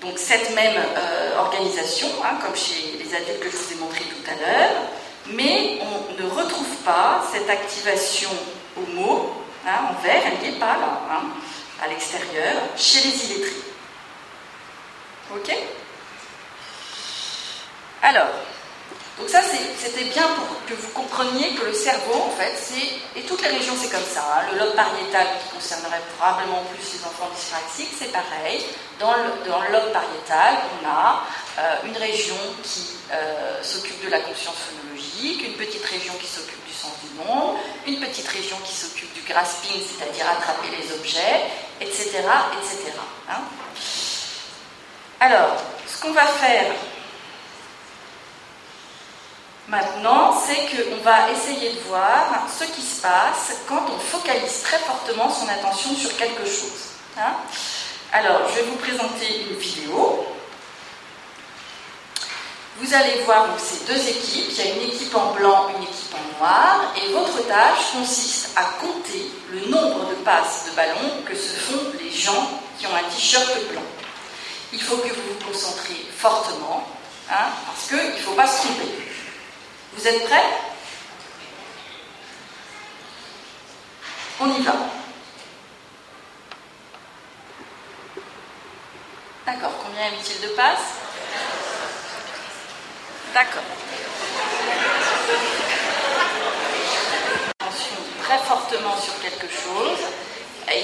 donc 0.00 0.18
cette 0.18 0.54
même 0.54 0.76
euh, 0.96 1.38
organisation, 1.38 2.08
hein, 2.24 2.38
comme 2.42 2.56
chez 2.56 2.98
les 2.98 3.14
adultes 3.14 3.40
que 3.40 3.50
je 3.50 3.56
vous 3.56 3.72
ai 3.72 3.76
montré 3.76 4.00
tout 4.00 4.30
à 4.30 4.34
l'heure, 4.34 4.70
mais 5.30 5.80
on 5.82 6.22
ne 6.22 6.28
retrouve 6.30 6.76
pas 6.84 7.24
cette 7.32 7.48
activation 7.48 8.30
mot, 8.94 9.32
hein, 9.66 9.90
en 9.90 10.02
vert, 10.02 10.22
elle 10.24 10.38
n'y 10.40 10.56
est 10.56 10.58
pas 10.58 10.76
là, 10.78 11.00
hein, 11.10 11.22
à 11.82 11.88
l'extérieur, 11.88 12.54
chez 12.76 13.00
les 13.00 13.24
illettrés. 13.26 13.62
Ok? 15.34 15.54
Alors, 18.02 18.28
donc 19.18 19.28
ça 19.28 19.40
c'était 19.42 20.04
bien 20.04 20.22
pour 20.36 20.46
que 20.66 20.74
vous 20.74 20.88
compreniez 20.90 21.54
que 21.54 21.64
le 21.64 21.72
cerveau, 21.72 22.14
en 22.14 22.30
fait, 22.30 22.54
c'est, 22.56 23.18
et 23.18 23.24
toutes 23.24 23.42
les 23.42 23.48
régions 23.48 23.74
c'est 23.76 23.90
comme 23.90 24.04
ça, 24.04 24.22
hein. 24.22 24.46
le 24.52 24.58
lobe 24.58 24.74
pariétal 24.76 25.26
qui 25.42 25.56
concernerait 25.56 26.00
probablement 26.16 26.62
plus 26.64 26.94
les 26.94 27.04
enfants 27.04 27.28
dyspraxiques, 27.34 27.90
c'est 27.98 28.12
pareil, 28.12 28.64
dans 29.00 29.12
le, 29.16 29.72
lobe 29.72 29.92
pariétal, 29.92 30.58
on 30.80 30.88
a 30.88 31.24
euh, 31.58 31.76
une 31.86 31.96
région 31.96 32.36
qui 32.62 32.90
euh, 33.12 33.62
s'occupe 33.62 34.04
de 34.04 34.10
la 34.10 34.20
conscience 34.20 34.56
une 35.26 35.54
petite 35.54 35.84
région 35.84 36.12
qui 36.20 36.26
s'occupe 36.26 36.64
du 36.66 36.72
sens 36.72 36.92
du 37.02 37.18
nom, 37.18 37.56
une 37.86 38.00
petite 38.00 38.28
région 38.28 38.56
qui 38.64 38.74
s'occupe 38.74 39.12
du 39.14 39.22
grasping, 39.22 39.80
c'est-à-dire 39.80 40.28
attraper 40.28 40.68
les 40.76 40.92
objets, 40.92 41.42
etc. 41.80 42.08
etc. 42.12 42.92
Hein. 43.28 43.40
Alors, 45.20 45.56
ce 45.86 46.00
qu'on 46.00 46.12
va 46.12 46.26
faire 46.26 46.72
maintenant, 49.66 50.38
c'est 50.46 50.76
qu'on 50.76 51.02
va 51.02 51.30
essayer 51.30 51.72
de 51.72 51.80
voir 51.88 52.46
ce 52.48 52.64
qui 52.64 52.82
se 52.82 53.02
passe 53.02 53.56
quand 53.68 53.84
on 53.94 53.98
focalise 53.98 54.62
très 54.62 54.78
fortement 54.78 55.28
son 55.30 55.48
attention 55.48 55.94
sur 55.94 56.16
quelque 56.16 56.44
chose. 56.44 56.94
Hein. 57.18 57.32
Alors, 58.12 58.48
je 58.48 58.60
vais 58.60 58.66
vous 58.66 58.76
présenter 58.76 59.42
une 59.50 59.56
vidéo. 59.56 60.24
Vous 62.80 62.94
allez 62.94 63.22
voir 63.24 63.48
ces 63.58 63.84
deux 63.86 64.08
équipes. 64.08 64.46
Il 64.50 64.56
y 64.56 64.60
a 64.60 64.74
une 64.74 64.82
équipe 64.82 65.14
en 65.14 65.32
blanc, 65.32 65.68
une 65.76 65.82
équipe 65.82 66.14
en 66.14 66.38
noir. 66.38 66.94
Et 66.96 67.12
votre 67.12 67.46
tâche 67.48 67.92
consiste 67.92 68.50
à 68.56 68.64
compter 68.80 69.30
le 69.50 69.66
nombre 69.68 70.08
de 70.08 70.14
passes 70.16 70.66
de 70.70 70.76
ballon 70.76 71.22
que 71.26 71.34
se 71.34 71.56
font 71.56 71.92
les 72.00 72.10
gens 72.10 72.60
qui 72.78 72.86
ont 72.86 72.94
un 72.94 73.02
t-shirt 73.10 73.46
blanc. 73.70 73.82
Il 74.72 74.80
faut 74.80 74.98
que 74.98 75.08
vous 75.08 75.22
vous 75.28 75.46
concentrez 75.46 76.06
fortement, 76.16 76.86
hein, 77.30 77.48
parce 77.66 77.88
qu'il 77.88 77.96
ne 77.96 78.18
faut 78.18 78.34
pas 78.34 78.46
se 78.46 78.66
tromper. 78.66 78.88
Vous 79.94 80.06
êtes 80.06 80.24
prêts? 80.24 80.44
On 84.40 84.54
y 84.54 84.62
va. 84.62 84.74
D'accord, 89.46 89.72
combien 89.82 90.04
y 90.04 90.08
a-t-il 90.08 90.48
de 90.48 90.54
passes? 90.54 90.78
D'accord. 93.34 93.62
Attention 97.60 97.96
très 98.22 98.38
fortement 98.38 98.96
sur 98.96 99.20
quelque 99.20 99.46
chose. 99.48 99.98
Et 100.70 100.82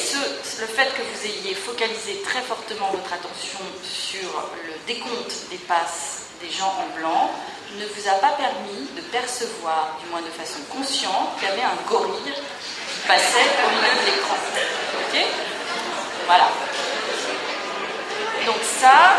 le 0.60 0.66
fait 0.66 0.90
que 0.94 1.02
vous 1.02 1.26
ayez 1.26 1.54
focalisé 1.54 2.22
très 2.24 2.40
fortement 2.40 2.90
votre 2.92 3.12
attention 3.12 3.60
sur 3.82 4.30
le 4.66 4.72
décompte 4.86 5.50
des 5.50 5.58
passes 5.58 6.24
des 6.40 6.50
gens 6.50 6.72
en 6.78 6.98
blanc 6.98 7.30
ne 7.78 7.84
vous 7.86 8.08
a 8.08 8.14
pas 8.14 8.32
permis 8.36 8.88
de 8.96 9.00
percevoir, 9.12 9.98
du 10.02 10.10
moins 10.10 10.22
de 10.22 10.30
façon 10.30 10.60
consciente, 10.70 11.36
qu'il 11.38 11.48
y 11.48 11.52
avait 11.52 11.62
un 11.62 11.76
gorille 11.88 12.32
qui 12.32 13.08
passait 13.08 13.50
au 13.64 13.70
milieu 13.70 13.94
de 14.00 14.06
l'écran. 14.06 14.36
Ok? 15.00 15.26
Voilà. 16.26 16.48
Donc 18.46 18.62
ça, 18.80 19.16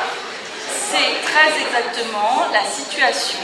c'est 0.92 1.22
très 1.26 1.62
exactement 1.62 2.48
la 2.52 2.64
situation 2.66 3.40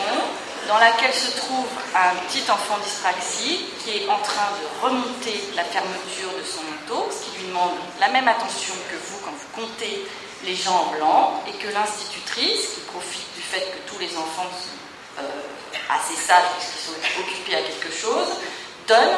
dans 0.67 0.77
laquelle 0.77 1.13
se 1.13 1.37
trouve 1.37 1.67
un 1.95 2.15
petit 2.27 2.49
enfant 2.49 2.77
dyspraxique 2.83 3.65
qui 3.83 3.97
est 3.97 4.09
en 4.09 4.19
train 4.19 4.49
de 4.61 4.85
remonter 4.85 5.43
la 5.55 5.63
fermeture 5.63 6.31
de 6.37 6.43
son 6.43 6.61
manteau, 6.63 7.09
ce 7.11 7.25
qui 7.25 7.39
lui 7.39 7.47
demande 7.47 7.71
la 7.99 8.09
même 8.09 8.27
attention 8.27 8.73
que 8.89 8.95
vous 8.95 9.19
quand 9.25 9.31
vous 9.31 9.61
comptez 9.61 10.07
les 10.43 10.55
gens 10.55 10.87
en 10.87 10.97
blanc, 10.97 11.43
et 11.47 11.51
que 11.63 11.71
l'institutrice, 11.73 12.75
qui 12.75 12.81
profite 12.81 13.33
du 13.35 13.41
fait 13.41 13.61
que 13.61 13.91
tous 13.91 13.99
les 13.99 14.17
enfants 14.17 14.49
sont 14.49 15.21
euh, 15.21 15.27
assez 15.89 16.15
sages 16.15 16.45
puisqu'ils 16.57 16.93
sont 16.93 17.19
occupés 17.19 17.55
à 17.55 17.61
quelque 17.61 17.91
chose, 17.91 18.27
donne 18.87 19.17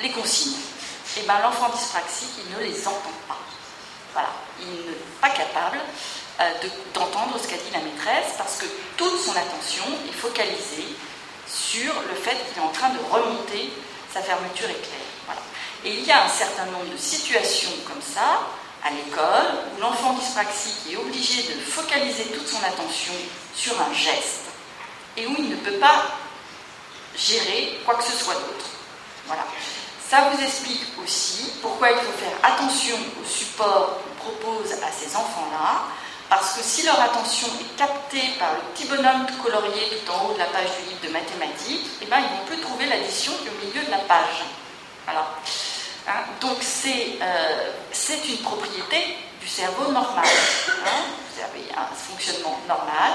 les 0.00 0.10
consignes. 0.10 0.56
Et 1.16 1.20
eh 1.20 1.22
bien 1.24 1.40
l'enfant 1.42 1.68
dyspraxique, 1.68 2.30
il 2.38 2.56
ne 2.56 2.62
les 2.62 2.88
entend 2.88 3.12
pas. 3.28 3.38
Voilà, 4.14 4.30
il 4.60 4.66
n'est 4.66 4.96
pas 5.20 5.28
capable 5.30 5.78
d'entendre 6.94 7.38
ce 7.40 7.48
qu'a 7.48 7.56
dit 7.56 7.70
la 7.72 7.80
maîtresse 7.80 8.34
parce 8.38 8.56
que 8.56 8.66
toute 8.96 9.20
son 9.20 9.32
attention 9.32 9.84
est 10.08 10.12
focalisée 10.12 10.88
sur 11.46 11.92
le 12.08 12.14
fait 12.14 12.36
qu'il 12.48 12.62
est 12.62 12.66
en 12.66 12.72
train 12.72 12.90
de 12.90 12.98
remonter 13.10 13.70
sa 14.12 14.22
fermeture 14.22 14.70
éclair. 14.70 15.00
Et 15.84 15.94
il 15.94 16.04
y 16.04 16.12
a 16.12 16.24
un 16.24 16.28
certain 16.28 16.66
nombre 16.66 16.90
de 16.92 16.96
situations 16.96 17.72
comme 17.86 18.02
ça 18.02 18.40
à 18.84 18.90
l'école 18.90 19.66
où 19.76 19.80
l'enfant 19.80 20.14
dyspraxique 20.14 20.92
est 20.92 20.96
obligé 20.96 21.42
de 21.42 21.60
focaliser 21.60 22.24
toute 22.24 22.48
son 22.48 22.62
attention 22.64 23.12
sur 23.54 23.80
un 23.80 23.92
geste 23.92 24.46
et 25.16 25.26
où 25.26 25.34
il 25.38 25.50
ne 25.50 25.56
peut 25.56 25.78
pas 25.78 26.04
gérer 27.16 27.80
quoi 27.84 27.94
que 27.96 28.04
ce 28.04 28.12
soit 28.12 28.34
d'autre. 28.34 28.66
Voilà. 29.26 29.44
Ça 30.08 30.30
vous 30.30 30.44
explique 30.44 30.82
aussi 31.02 31.52
pourquoi 31.62 31.90
il 31.90 31.96
faut 31.96 32.18
faire 32.18 32.38
attention 32.42 32.96
au 33.20 33.26
support 33.26 33.98
qu'on 33.98 34.30
propose 34.30 34.72
à 34.72 34.92
ces 34.92 35.16
enfants-là, 35.16 35.84
parce 36.32 36.54
que 36.54 36.62
si 36.62 36.82
leur 36.86 36.98
attention 36.98 37.46
est 37.60 37.76
captée 37.76 38.30
par 38.38 38.54
le 38.54 38.60
petit 38.72 38.86
bonhomme 38.86 39.26
colorié 39.44 39.82
tout 39.90 40.12
en 40.12 40.24
haut 40.24 40.32
de 40.32 40.38
la 40.38 40.46
page 40.46 40.70
du 40.80 40.88
livre 40.88 41.06
de 41.06 41.08
mathématiques, 41.12 41.84
eh 42.00 42.06
ben, 42.06 42.20
ils 42.20 42.32
ne 42.32 42.38
vont 42.38 42.46
plus 42.46 42.56
trouver 42.56 42.86
l'addition 42.86 43.34
au 43.34 43.66
milieu 43.66 43.84
de 43.84 43.90
la 43.90 43.98
page. 43.98 44.40
Hein, 45.08 46.24
donc 46.40 46.56
euh, 46.56 47.72
c'est 47.92 48.28
une 48.28 48.38
propriété 48.38 49.18
du 49.42 49.46
cerveau 49.46 49.92
normal. 49.92 50.24
Hein. 50.24 51.02
vous 51.34 51.42
avez 51.42 51.66
un 51.76 51.94
fonctionnement 51.94 52.58
normal 52.66 53.12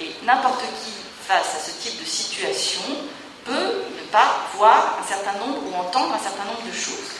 et 0.00 0.10
n'importe 0.24 0.62
qui 0.62 0.90
face 1.24 1.54
à 1.54 1.60
ce 1.64 1.70
type 1.80 2.00
de 2.00 2.04
situation 2.04 2.82
peut 3.44 3.84
ne 3.96 4.10
pas 4.10 4.40
voir 4.56 4.98
un 5.00 5.06
certain 5.06 5.38
nombre 5.38 5.58
ou 5.70 5.76
entendre 5.76 6.14
un 6.14 6.18
certain 6.18 6.44
nombre 6.44 6.66
de 6.66 6.76
choses. 6.76 7.14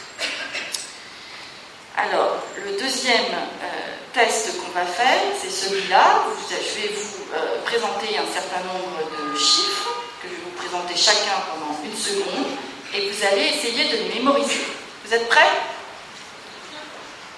Alors, 1.96 2.42
le 2.62 2.78
deuxième 2.78 3.32
euh, 3.32 3.96
test 4.12 4.58
qu'on 4.60 4.70
va 4.78 4.84
faire, 4.84 5.22
c'est 5.40 5.50
celui-là. 5.50 6.24
Je 6.50 6.80
vais 6.80 6.88
vous 6.88 7.34
euh, 7.34 7.62
présenter 7.64 8.18
un 8.18 8.32
certain 8.32 8.60
nombre 8.66 9.32
de 9.32 9.38
chiffres 9.38 9.88
que 10.22 10.28
je 10.28 10.34
vais 10.34 10.40
vous 10.44 10.56
présenter 10.56 10.94
chacun 10.94 11.40
pendant 11.50 11.74
une 11.82 11.96
seconde 11.96 12.46
et 12.92 13.08
vous 13.10 13.24
allez 13.24 13.46
essayer 13.46 13.88
de 13.88 13.96
les 13.96 14.14
mémoriser. 14.14 14.66
Vous 15.06 15.14
êtes 15.14 15.26
prêts? 15.28 15.50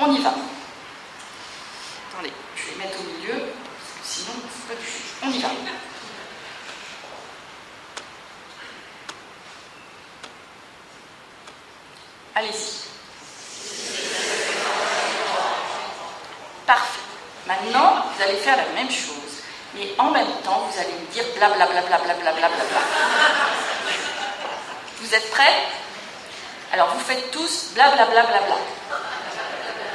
On 0.00 0.12
y 0.12 0.20
va. 0.22 0.34
Attendez, 2.12 2.32
je 2.56 2.62
vais 2.64 2.70
les 2.72 2.84
mettre 2.84 2.98
au 2.98 3.04
milieu, 3.04 3.44
sinon, 4.04 4.32
On 5.22 5.30
y 5.30 5.38
va. 5.38 5.48
Allez-y. 12.34 12.87
Parfait. 16.68 17.00
Maintenant, 17.46 18.04
vous 18.14 18.22
allez 18.22 18.36
faire 18.36 18.58
la 18.58 18.66
même 18.74 18.90
chose, 18.90 19.40
mais 19.74 19.88
en 19.96 20.10
même 20.10 20.30
temps, 20.44 20.68
vous 20.70 20.78
allez 20.78 20.92
me 20.92 21.06
dire 21.10 21.24
blablabla. 21.34 21.80
Bla, 21.80 21.96
bla, 21.96 22.12
bla, 22.12 22.30
bla, 22.30 22.48
Vous 25.00 25.14
êtes 25.14 25.30
prêts 25.30 25.62
Alors, 26.74 26.88
vous 26.88 27.00
faites 27.00 27.30
tous 27.30 27.70
blablabla. 27.72 28.04
Bla, 28.04 28.22
bla, 28.22 28.40
bla, 28.40 28.56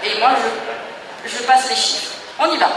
Et 0.04 0.18
moi, 0.18 0.32
je 1.24 1.44
passe 1.44 1.70
les 1.70 1.76
chiffres. 1.76 2.14
On 2.40 2.52
y 2.52 2.58
va. 2.58 2.72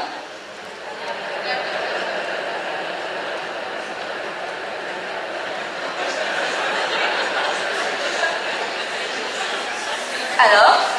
Alors 10.38 10.96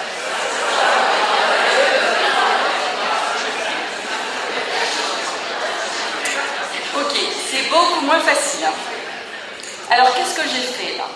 Ok, 6.99 7.13
c'est 7.51 7.66
beaucoup 7.77 8.05
moins 8.05 8.19
facile. 8.19 8.65
Hein. 8.65 8.73
Alors 9.89 10.13
qu'est-ce 10.15 10.35
que 10.35 10.43
j'ai 10.43 10.61
fait 10.61 10.97
là? 10.97 11.07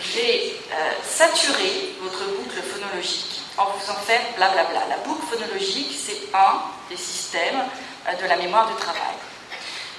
J'ai 0.00 0.60
euh, 0.72 0.92
saturé 1.02 1.94
votre 2.02 2.24
boucle 2.36 2.60
phonologique 2.62 3.40
en 3.56 3.64
en 3.64 3.96
faire 4.06 4.20
blablabla. 4.36 4.82
La 4.88 4.98
boucle 4.98 5.26
phonologique, 5.30 5.96
c'est 6.06 6.34
un 6.34 6.62
des 6.90 6.96
systèmes 6.96 7.62
euh, 8.08 8.22
de 8.22 8.28
la 8.28 8.36
mémoire 8.36 8.68
de 8.70 8.78
travail. 8.78 9.16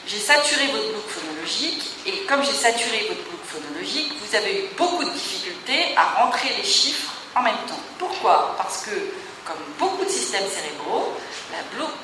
J'ai 0.07 0.19
saturé 0.19 0.67
votre 0.67 0.93
boucle 0.93 1.09
phonologique 1.09 1.83
et 2.05 2.25
comme 2.27 2.43
j'ai 2.43 2.53
saturé 2.53 3.05
votre 3.09 3.23
boucle 3.29 3.47
phonologique, 3.47 4.13
vous 4.19 4.35
avez 4.35 4.63
eu 4.63 4.67
beaucoup 4.77 5.03
de 5.03 5.11
difficultés 5.11 5.95
à 5.95 6.23
rentrer 6.23 6.49
les 6.57 6.63
chiffres 6.63 7.11
en 7.35 7.43
même 7.43 7.61
temps. 7.67 7.79
Pourquoi? 7.97 8.55
Parce 8.57 8.85
que, 8.85 8.95
comme 9.45 9.61
beaucoup 9.77 10.03
de 10.05 10.09
systèmes 10.09 10.47
cérébraux, 10.49 11.13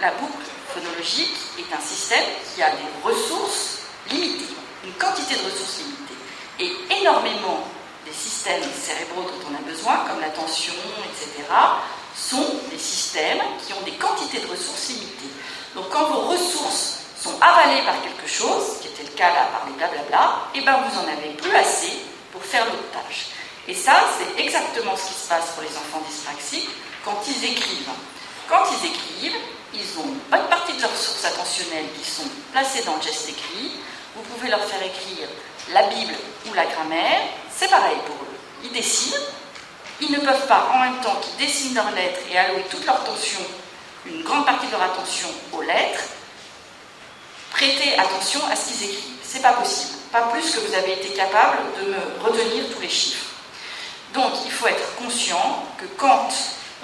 la, 0.01 0.11
boucle 0.11 0.45
phonologique 0.73 1.35
est 1.57 1.73
un 1.73 1.81
système 1.81 2.23
qui 2.53 2.61
a 2.61 2.71
des 2.71 2.89
ressources 3.03 3.84
limitées, 4.11 4.53
une 4.83 4.93
quantité 4.93 5.35
de 5.35 5.45
ressources 5.45 5.79
limitées. 5.79 5.95
Et 6.59 7.01
énormément 7.01 7.67
des 8.05 8.13
systèmes 8.13 8.63
cérébraux 8.79 9.23
dont 9.23 9.49
on 9.49 9.55
a 9.55 9.69
besoin, 9.69 10.05
comme 10.07 10.21
l'attention, 10.21 10.73
etc., 11.03 11.47
sont 12.15 12.47
des 12.71 12.77
systèmes 12.77 13.41
qui 13.65 13.73
ont 13.73 13.81
des 13.81 13.91
quantités 13.93 14.39
de 14.39 14.47
ressources 14.47 14.89
limitées. 14.89 15.33
Donc 15.75 15.89
quand 15.89 16.05
vos 16.05 16.21
ressources 16.29 16.99
sont 17.19 17.35
avalées 17.41 17.81
par 17.83 18.01
quelque 18.01 18.27
chose, 18.27 18.79
qui 18.81 18.87
était 18.87 19.03
le 19.03 19.17
cas 19.17 19.33
là 19.33 19.49
par 19.51 19.65
les 19.67 19.73
blablabla, 19.73 20.49
et 20.53 20.59
eh 20.59 20.61
ben 20.61 20.79
vous 20.87 20.99
en 20.99 21.07
avez 21.11 21.33
plus 21.33 21.55
assez 21.55 21.91
pour 22.31 22.43
faire 22.43 22.65
l'autre 22.65 22.91
tâche. 22.93 23.27
Et 23.67 23.73
ça, 23.73 24.03
c'est 24.17 24.41
exactement 24.41 24.95
ce 24.95 25.07
qui 25.07 25.19
se 25.21 25.27
passe 25.27 25.51
pour 25.55 25.63
les 25.63 25.75
enfants 25.75 26.03
dyspraxiques 26.07 26.69
quand 27.03 27.19
ils 27.27 27.45
écrivent. 27.45 27.89
Quand 28.47 28.63
ils 28.71 28.87
écrivent, 28.87 29.41
ils 29.73 29.99
ont 29.99 30.07
une 30.07 30.19
bonne 30.29 30.47
partie 30.49 30.73
de 30.73 30.81
leurs 30.81 30.91
ressources 30.91 31.25
attentionnelles 31.25 31.89
qui 31.99 32.09
sont 32.09 32.29
placées 32.51 32.83
dans 32.83 32.95
le 32.95 33.01
geste 33.01 33.29
écrit. 33.29 33.71
Vous 34.15 34.21
pouvez 34.23 34.49
leur 34.49 34.63
faire 34.63 34.81
écrire 34.81 35.27
la 35.73 35.83
Bible 35.83 36.13
ou 36.47 36.53
la 36.53 36.65
grammaire, 36.65 37.21
c'est 37.53 37.69
pareil 37.69 37.97
pour 38.05 38.15
eux. 38.15 38.37
Ils 38.63 38.71
dessinent, 38.71 39.19
ils 39.99 40.11
ne 40.11 40.19
peuvent 40.19 40.47
pas 40.47 40.69
en 40.73 40.79
même 40.79 41.01
temps 41.01 41.15
qu'ils 41.21 41.45
dessinent 41.45 41.75
leurs 41.75 41.91
lettres 41.91 42.21
et 42.31 42.37
allouer 42.37 42.63
toute 42.69 42.85
leur 42.85 43.01
attention, 43.01 43.39
une 44.05 44.23
grande 44.23 44.45
partie 44.45 44.67
de 44.67 44.71
leur 44.71 44.83
attention 44.83 45.27
aux 45.53 45.61
lettres, 45.61 46.03
prêter 47.51 47.97
attention 47.97 48.39
à 48.51 48.55
ce 48.55 48.67
qu'ils 48.67 48.83
écrivent. 48.89 49.15
C'est 49.23 49.41
pas 49.41 49.53
possible. 49.53 49.93
Pas 50.11 50.23
plus 50.23 50.49
que 50.51 50.59
vous 50.59 50.73
avez 50.73 50.93
été 50.93 51.09
capable 51.09 51.57
de 51.79 51.91
me 51.91 52.23
retenir 52.23 52.63
tous 52.73 52.81
les 52.81 52.89
chiffres. 52.89 53.25
Donc 54.13 54.31
il 54.45 54.51
faut 54.51 54.67
être 54.67 54.95
conscient 54.95 55.65
que 55.77 55.85
quand 55.97 56.29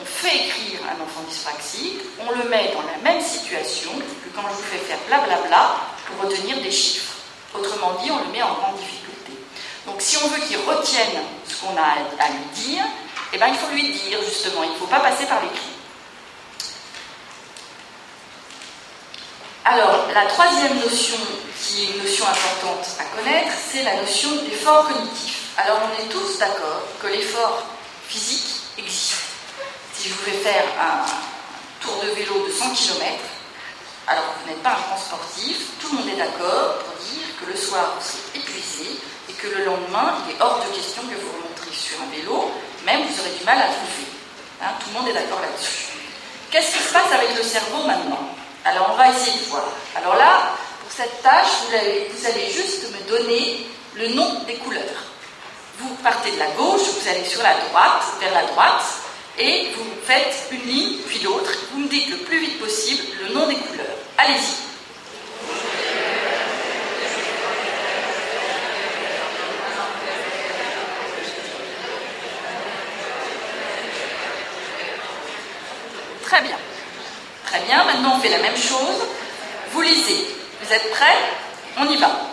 on 0.01 0.05
fait 0.05 0.47
écrire 0.47 0.79
un 0.85 1.01
enfant 1.01 1.21
dyspraxique, 1.29 1.99
on 2.19 2.31
le 2.31 2.49
met 2.49 2.73
dans 2.73 2.81
la 2.81 2.97
même 3.03 3.21
situation 3.21 3.91
que 3.91 4.35
quand 4.35 4.41
je 4.49 4.55
vous 4.55 4.63
fais 4.63 4.77
faire 4.77 4.97
blablabla 5.07 5.75
pour 6.07 6.27
retenir 6.27 6.59
des 6.61 6.71
chiffres. 6.71 7.20
Autrement 7.53 7.93
dit, 8.01 8.11
on 8.11 8.19
le 8.19 8.31
met 8.31 8.41
en 8.41 8.53
grande 8.53 8.77
difficulté. 8.77 9.33
Donc 9.85 9.95
si 9.99 10.17
on 10.17 10.27
veut 10.27 10.39
qu'il 10.41 10.57
retienne 10.57 11.21
ce 11.47 11.61
qu'on 11.61 11.75
a 11.77 12.23
à 12.23 12.29
lui 12.29 12.45
dire, 12.53 12.83
eh 13.33 13.37
ben, 13.37 13.47
il 13.47 13.55
faut 13.55 13.71
lui 13.71 13.91
dire 13.91 14.19
justement, 14.23 14.63
il 14.63 14.71
ne 14.71 14.75
faut 14.75 14.87
pas 14.87 14.99
passer 14.99 15.25
par 15.25 15.41
l'écrit. 15.41 15.71
Alors, 19.63 20.07
la 20.13 20.25
troisième 20.25 20.79
notion 20.79 21.17
qui 21.61 21.83
est 21.83 21.91
une 21.91 22.03
notion 22.03 22.25
importante 22.25 22.87
à 22.99 23.03
connaître, 23.15 23.51
c'est 23.71 23.83
la 23.83 23.95
notion 23.95 24.29
d'effort 24.43 24.87
cognitif. 24.87 25.41
Alors 25.57 25.79
on 25.85 26.01
est 26.01 26.07
tous 26.07 26.39
d'accord 26.39 26.81
que 27.01 27.07
l'effort 27.07 27.63
physique 28.07 28.63
existe. 28.77 29.21
Si 29.93 30.09
je 30.09 30.13
vous 30.13 30.21
fais 30.23 30.31
faire 30.31 30.63
un 30.79 31.05
tour 31.79 32.01
de 32.03 32.09
vélo 32.09 32.47
de 32.47 32.51
100 32.51 32.71
km, 32.71 33.05
alors 34.07 34.23
vous 34.41 34.49
n'êtes 34.49 34.63
pas 34.63 34.71
un 34.71 34.81
grand 34.87 34.97
sportif, 34.97 35.57
tout 35.79 35.89
le 35.91 35.99
monde 35.99 36.09
est 36.09 36.17
d'accord 36.17 36.79
pour 36.79 36.95
dire 37.05 37.27
que 37.39 37.51
le 37.51 37.57
soir 37.57 37.93
vous 37.95 38.05
serez 38.05 38.39
épuisé 38.39 38.99
et 39.29 39.33
que 39.33 39.47
le 39.47 39.65
lendemain, 39.65 40.17
il 40.25 40.35
est 40.35 40.41
hors 40.41 40.59
de 40.59 40.75
question 40.75 41.01
que 41.03 41.15
vous 41.15 41.31
remonteriez 41.31 41.75
sur 41.75 42.01
un 42.01 42.09
vélo, 42.15 42.51
même 42.85 43.05
vous 43.07 43.19
aurez 43.19 43.37
du 43.37 43.43
mal 43.45 43.59
à 43.59 43.67
trouver. 43.67 44.07
Hein, 44.61 44.73
tout 44.79 44.89
le 44.93 44.99
monde 44.99 45.09
est 45.09 45.13
d'accord 45.13 45.41
là-dessus. 45.41 45.93
Qu'est-ce 46.49 46.75
qui 46.75 46.83
se 46.83 46.93
passe 46.93 47.11
avec 47.13 47.35
le 47.35 47.43
cerveau 47.43 47.83
maintenant? 47.85 48.35
Alors 48.65 48.91
on 48.93 48.95
va 48.95 49.09
essayer 49.09 49.39
de 49.39 49.45
voir. 49.45 49.65
Alors 49.95 50.15
là, 50.15 50.53
pour 50.81 50.91
cette 50.91 51.21
tâche, 51.21 51.47
vous 51.61 52.17
vous 52.17 52.25
allez 52.27 52.51
juste 52.51 52.85
me 52.91 53.09
donner 53.09 53.67
le 53.95 54.09
nom 54.09 54.43
des 54.45 54.55
couleurs. 54.55 55.01
Vous 55.79 55.95
partez 56.03 56.31
de 56.31 56.39
la 56.39 56.51
gauche, 56.51 56.81
vous 56.81 57.07
allez 57.09 57.25
sur 57.25 57.41
la 57.41 57.55
droite, 57.55 58.03
vers 58.19 58.33
la 58.33 58.43
droite, 58.43 58.83
et 59.41 59.67
vous 59.75 59.85
faites 60.05 60.35
une 60.51 60.71
ligne, 60.71 60.97
puis 61.07 61.19
l'autre. 61.19 61.51
Vous 61.71 61.79
me 61.79 61.87
dites 61.87 62.09
le 62.09 62.17
plus 62.17 62.39
vite 62.39 62.59
possible 62.59 63.03
le 63.27 63.33
nom 63.33 63.47
des 63.47 63.55
couleurs. 63.55 63.85
Allez-y. 64.17 64.69
Très 76.23 76.41
bien. 76.41 76.57
Très 77.45 77.59
bien, 77.61 77.83
maintenant 77.83 78.15
on 78.17 78.19
fait 78.21 78.29
la 78.29 78.39
même 78.39 78.55
chose. 78.55 79.05
Vous 79.71 79.81
lisez. 79.81 80.27
Vous 80.61 80.73
êtes 80.73 80.91
prêts? 80.91 81.17
On 81.77 81.89
y 81.89 81.97
va. 81.97 82.31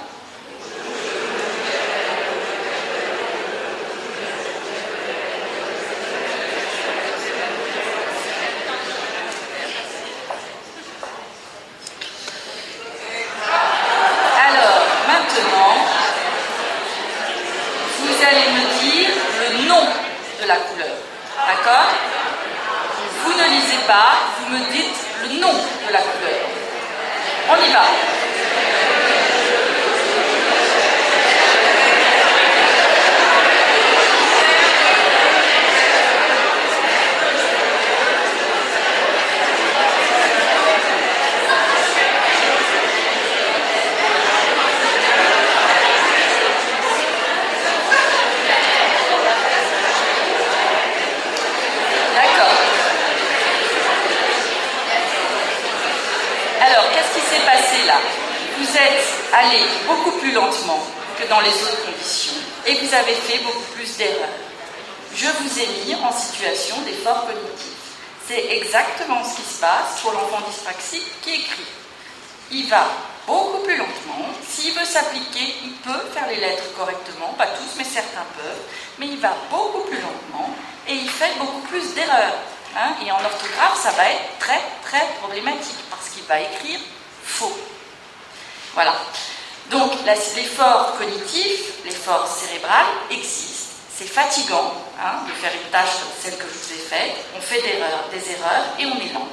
allez 59.39 59.65
beaucoup 59.87 60.13
plus 60.19 60.33
lentement 60.33 60.83
que 61.19 61.29
dans 61.29 61.41
les 61.41 61.51
autres 61.51 61.85
conditions 61.85 62.35
et 62.67 62.75
vous 62.75 62.95
fait 63.15 63.39
beaucoup 63.39 63.73
plus 63.75 63.97
d'erreurs. 63.97 64.29
Je 65.15 65.27
vous 65.27 65.59
ai 65.59 65.67
mis 65.85 65.95
en 65.95 66.13
situation 66.13 66.81
d'effort 66.83 67.27
cognitif. 67.27 67.79
C'est 68.27 68.47
exactement 68.57 69.25
ce 69.25 69.37
qui 69.37 69.43
se 69.43 69.61
passe 69.61 70.01
pour 70.03 70.13
l'enfant 70.13 70.41
dyspraxique 70.49 71.21
qui 71.23 71.35
écrit. 71.35 71.67
Il 72.51 72.69
va 72.69 72.87
beaucoup 73.27 73.63
plus 73.63 73.77
lentement. 73.77 74.27
S'il 74.47 74.75
veut 74.75 74.85
s'appliquer, 74.85 75.55
il 75.65 75.73
peut 75.77 76.09
faire 76.13 76.29
les 76.29 76.37
lettres 76.37 76.75
correctement, 76.77 77.35
pas 77.37 77.47
tous, 77.47 77.77
mais 77.77 77.85
certains 77.85 78.25
peuvent, 78.37 78.63
mais 78.99 79.07
il 79.07 79.19
va 79.19 79.35
beaucoup 79.51 79.87
plus 79.89 80.01
lentement 80.01 80.51
et 80.87 80.95
il 80.95 81.09
fait 81.09 81.39
beaucoup 81.39 81.61
plus 81.69 81.95
d'erreurs. 81.95 82.35
Hein. 82.77 82.95
et 83.05 83.11
en 83.11 83.17
orthographe, 83.17 83.81
ça 83.83 83.91
va 83.93 84.11
être 84.11 84.39
très 84.39 84.61
très 84.85 85.05
problématique 85.21 85.79
parce 85.91 86.11
qu'il 86.11 86.23
va 86.25 86.39
écrire 86.41 86.79
faux. 87.25 87.57
Voilà. 88.75 88.95
L'effort 90.07 90.97
cognitif, 90.97 91.85
l'effort 91.85 92.27
cérébral 92.27 92.87
existe. 93.11 93.69
C'est 93.95 94.07
fatigant 94.07 94.73
hein, 95.01 95.27
de 95.29 95.33
faire 95.33 95.53
une 95.53 95.71
tâche 95.71 95.99
comme 96.01 96.13
celle 96.23 96.39
que 96.39 96.45
je 96.45 96.55
vous 96.55 96.73
ai 96.73 96.85
faite. 96.85 97.17
On 97.37 97.41
fait 97.41 97.61
des 97.61 97.77
erreurs, 97.77 98.05
des 98.11 98.31
erreurs 98.31 98.65
et 98.79 98.87
on 98.87 98.97
est 98.97 99.13
lent. 99.13 99.29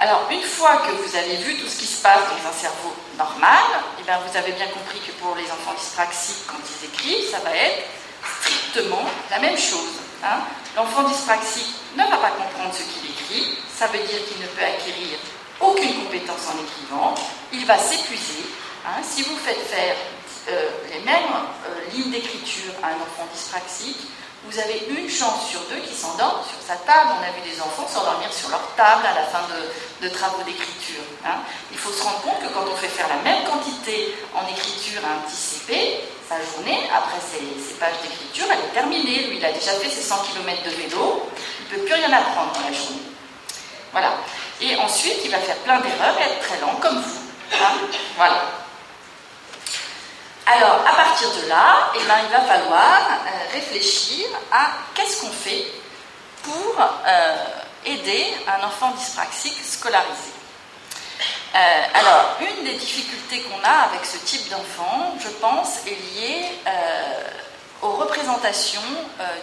Alors, 0.00 0.26
une 0.30 0.42
fois 0.42 0.78
que 0.78 0.92
vous 0.92 1.16
avez 1.16 1.36
vu 1.36 1.58
tout 1.58 1.68
ce 1.68 1.78
qui 1.78 1.86
se 1.86 2.02
passe 2.02 2.22
dans 2.24 2.48
un 2.48 2.52
cerveau 2.52 2.94
normal, 3.18 3.84
eh 4.00 4.02
bien, 4.02 4.18
vous 4.26 4.36
avez 4.36 4.52
bien 4.52 4.66
compris 4.68 4.98
que 5.00 5.12
pour 5.22 5.36
les 5.36 5.44
enfants 5.44 5.74
dyspraxiques, 5.78 6.46
quand 6.46 6.56
ils 6.56 6.86
écrivent, 6.86 7.30
ça 7.30 7.38
va 7.40 7.54
être 7.54 7.84
strictement 8.40 9.04
la 9.30 9.38
même 9.38 9.58
chose. 9.58 10.00
Hein. 10.24 10.40
L'enfant 10.74 11.02
dyspraxique 11.04 11.74
ne 11.96 12.02
va 12.04 12.16
pas 12.16 12.30
comprendre 12.30 12.74
ce 12.74 12.82
qu'il 12.82 13.10
écrit, 13.10 13.58
ça 13.76 13.86
veut 13.88 13.98
dire 13.98 14.24
qu'il 14.26 14.40
ne 14.40 14.46
peut 14.48 14.64
acquérir 14.64 15.18
aucune 15.60 16.04
compétence 16.04 16.48
en 16.48 16.62
écrivant, 16.62 17.14
il 17.52 17.64
va 17.66 17.78
s'épuiser. 17.78 18.44
Hein. 18.86 19.02
Si 19.02 19.22
vous 19.22 19.36
faites 19.36 19.60
faire 19.66 19.96
euh, 20.48 20.68
les 20.92 21.00
mêmes 21.00 21.34
euh, 21.66 21.94
lignes 21.94 22.10
d'écriture 22.10 22.72
à 22.82 22.88
un 22.88 22.96
enfant 22.96 23.28
dyspraxique, 23.32 24.08
vous 24.44 24.58
avez 24.58 24.88
une 24.88 25.08
chance 25.08 25.50
sur 25.50 25.60
deux 25.68 25.80
qui 25.84 25.94
s'endort 25.94 26.42
sur 26.48 26.56
sa 26.66 26.76
table. 26.76 27.10
On 27.12 27.22
a 27.22 27.30
vu 27.36 27.44
des 27.44 27.60
enfants 27.60 27.86
s'endormir 27.86 28.32
sur 28.32 28.48
leur 28.48 28.74
table 28.74 29.04
à 29.04 29.14
la 29.14 29.26
fin 29.26 29.44
de, 30.00 30.08
travaux 30.08 30.42
d'écriture. 30.44 31.04
Hein. 31.26 31.44
Il 31.70 31.76
faut 31.76 31.92
se 31.92 32.02
rendre 32.02 32.22
compte 32.22 32.40
que 32.40 32.48
quand 32.54 32.64
on 32.64 32.74
fait 32.76 32.88
faire 32.88 33.08
la 33.08 33.20
même 33.22 33.44
quantité 33.44 34.14
en 34.34 34.48
écriture 34.48 35.02
à 35.04 35.20
un 35.20 35.20
petit 35.28 35.36
CP, 35.36 36.00
sa 36.26 36.36
journée, 36.40 36.88
après 36.88 37.20
ses, 37.20 37.44
ses 37.60 37.74
pages 37.74 38.00
d'écriture, 38.02 38.46
elle 38.50 38.64
est 38.64 38.72
terminée. 38.72 39.28
Lui, 39.28 39.36
il 39.36 39.44
a 39.44 39.52
déjà 39.52 39.72
fait 39.72 39.90
ses 39.90 40.00
100 40.00 40.16
km 40.32 40.62
de 40.64 40.70
vélo, 40.70 41.28
il 41.60 41.74
ne 41.74 41.78
peut 41.78 41.84
plus 41.84 41.94
rien 41.94 42.10
apprendre 42.10 42.52
dans 42.52 42.64
la 42.64 42.72
journée. 42.72 43.02
Voilà. 43.92 44.14
Et 44.60 44.76
ensuite, 44.76 45.18
il 45.24 45.30
va 45.30 45.38
faire 45.38 45.56
plein 45.58 45.80
d'erreurs 45.80 46.16
et 46.20 46.32
être 46.32 46.40
très 46.40 46.60
lent 46.60 46.74
comme 46.80 47.00
vous. 47.00 47.20
Hein. 47.52 47.72
voilà. 48.16 48.42
Alors, 50.46 50.80
à 50.86 50.94
partir 50.94 51.28
de 51.30 51.48
là, 51.48 51.90
eh 51.94 52.04
ben, 52.04 52.16
il 52.24 52.30
va 52.30 52.40
falloir 52.40 53.00
euh, 53.08 53.52
réfléchir 53.52 54.26
à 54.50 54.72
qu'est-ce 54.94 55.20
qu'on 55.20 55.30
fait 55.30 55.66
pour 56.42 56.76
euh, 57.06 57.36
aider 57.86 58.26
un 58.48 58.66
enfant 58.66 58.90
dyspraxique 58.90 59.58
scolarisé. 59.64 60.32
Euh, 61.54 61.58
alors, 61.94 62.36
une 62.40 62.64
des 62.64 62.74
difficultés 62.74 63.42
qu'on 63.42 63.62
a 63.64 63.88
avec 63.88 64.04
ce 64.04 64.18
type 64.18 64.48
d'enfant, 64.50 65.14
je 65.22 65.28
pense, 65.28 65.86
est 65.86 65.90
liée 65.90 66.44
aux 67.82 67.92
représentations 67.92 68.80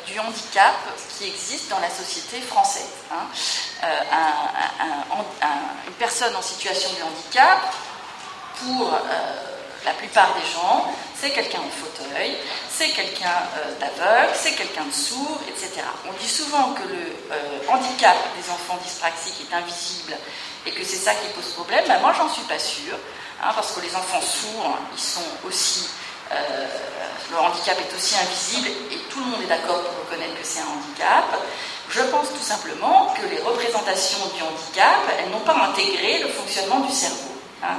du 0.05 0.19
handicap 0.19 0.75
qui 1.17 1.27
existent 1.27 1.75
dans 1.75 1.81
la 1.81 1.89
société 1.89 2.39
française. 2.41 2.93
Hein. 3.11 3.25
une 5.87 5.93
personne 5.93 6.35
en 6.35 6.41
situation 6.41 6.89
de 6.91 7.03
handicap, 7.03 7.73
pour 8.59 8.93
la 9.87 9.93
plupart 9.93 10.33
des 10.35 10.45
gens, 10.51 10.93
c'est 11.15 11.31
quelqu'un 11.31 11.59
en 11.59 11.69
fauteuil, 11.69 12.37
c'est 12.69 12.89
quelqu'un 12.89 13.41
euh, 13.57 13.79
d'aveugle, 13.79 14.33
c'est 14.35 14.53
quelqu'un 14.53 14.83
de 14.83 14.91
sourd, 14.91 15.39
etc. 15.47 15.81
On 16.07 16.13
dit 16.21 16.27
souvent 16.27 16.73
que 16.73 16.83
le 16.83 17.15
euh, 17.31 17.69
handicap 17.69 18.17
des 18.35 18.49
enfants 18.51 18.77
dyspraxiques 18.83 19.47
est 19.49 19.55
invisible 19.55 20.17
et 20.65 20.71
que 20.71 20.83
c'est 20.83 20.97
ça 20.97 21.13
qui 21.15 21.27
pose 21.33 21.53
problème. 21.53 21.85
Mais 21.87 21.99
moi, 22.01 22.13
j'en 22.17 22.29
suis 22.29 22.43
pas 22.43 22.59
sûre, 22.59 22.97
hein, 23.41 23.51
parce 23.55 23.71
que 23.71 23.79
les 23.79 23.95
enfants 23.95 24.21
sourds, 24.21 24.77
ils 24.93 25.01
sont 25.01 25.47
aussi. 25.47 25.87
Euh, 26.31 26.65
le 27.31 27.37
handicap 27.37 27.77
est 27.77 27.95
aussi 27.95 28.15
invisible 28.15 28.69
et 28.91 28.97
tout 29.09 29.19
le 29.19 29.25
monde 29.25 29.41
est 29.43 29.47
d'accord 29.47 29.81
pour 29.81 30.05
reconnaître 30.05 30.39
que 30.39 30.45
c'est 30.45 30.59
un 30.59 30.71
handicap. 30.71 31.25
Je 31.89 32.01
pense 32.01 32.29
tout 32.33 32.43
simplement 32.43 33.13
que 33.15 33.27
les 33.27 33.41
représentations 33.41 34.19
du 34.35 34.41
handicap, 34.43 35.03
elles 35.17 35.29
n'ont 35.31 35.45
pas 35.45 35.55
intégré 35.69 36.19
le 36.19 36.29
fonctionnement 36.29 36.79
du 36.81 36.91
cerveau. 36.91 37.31
Hein. 37.63 37.75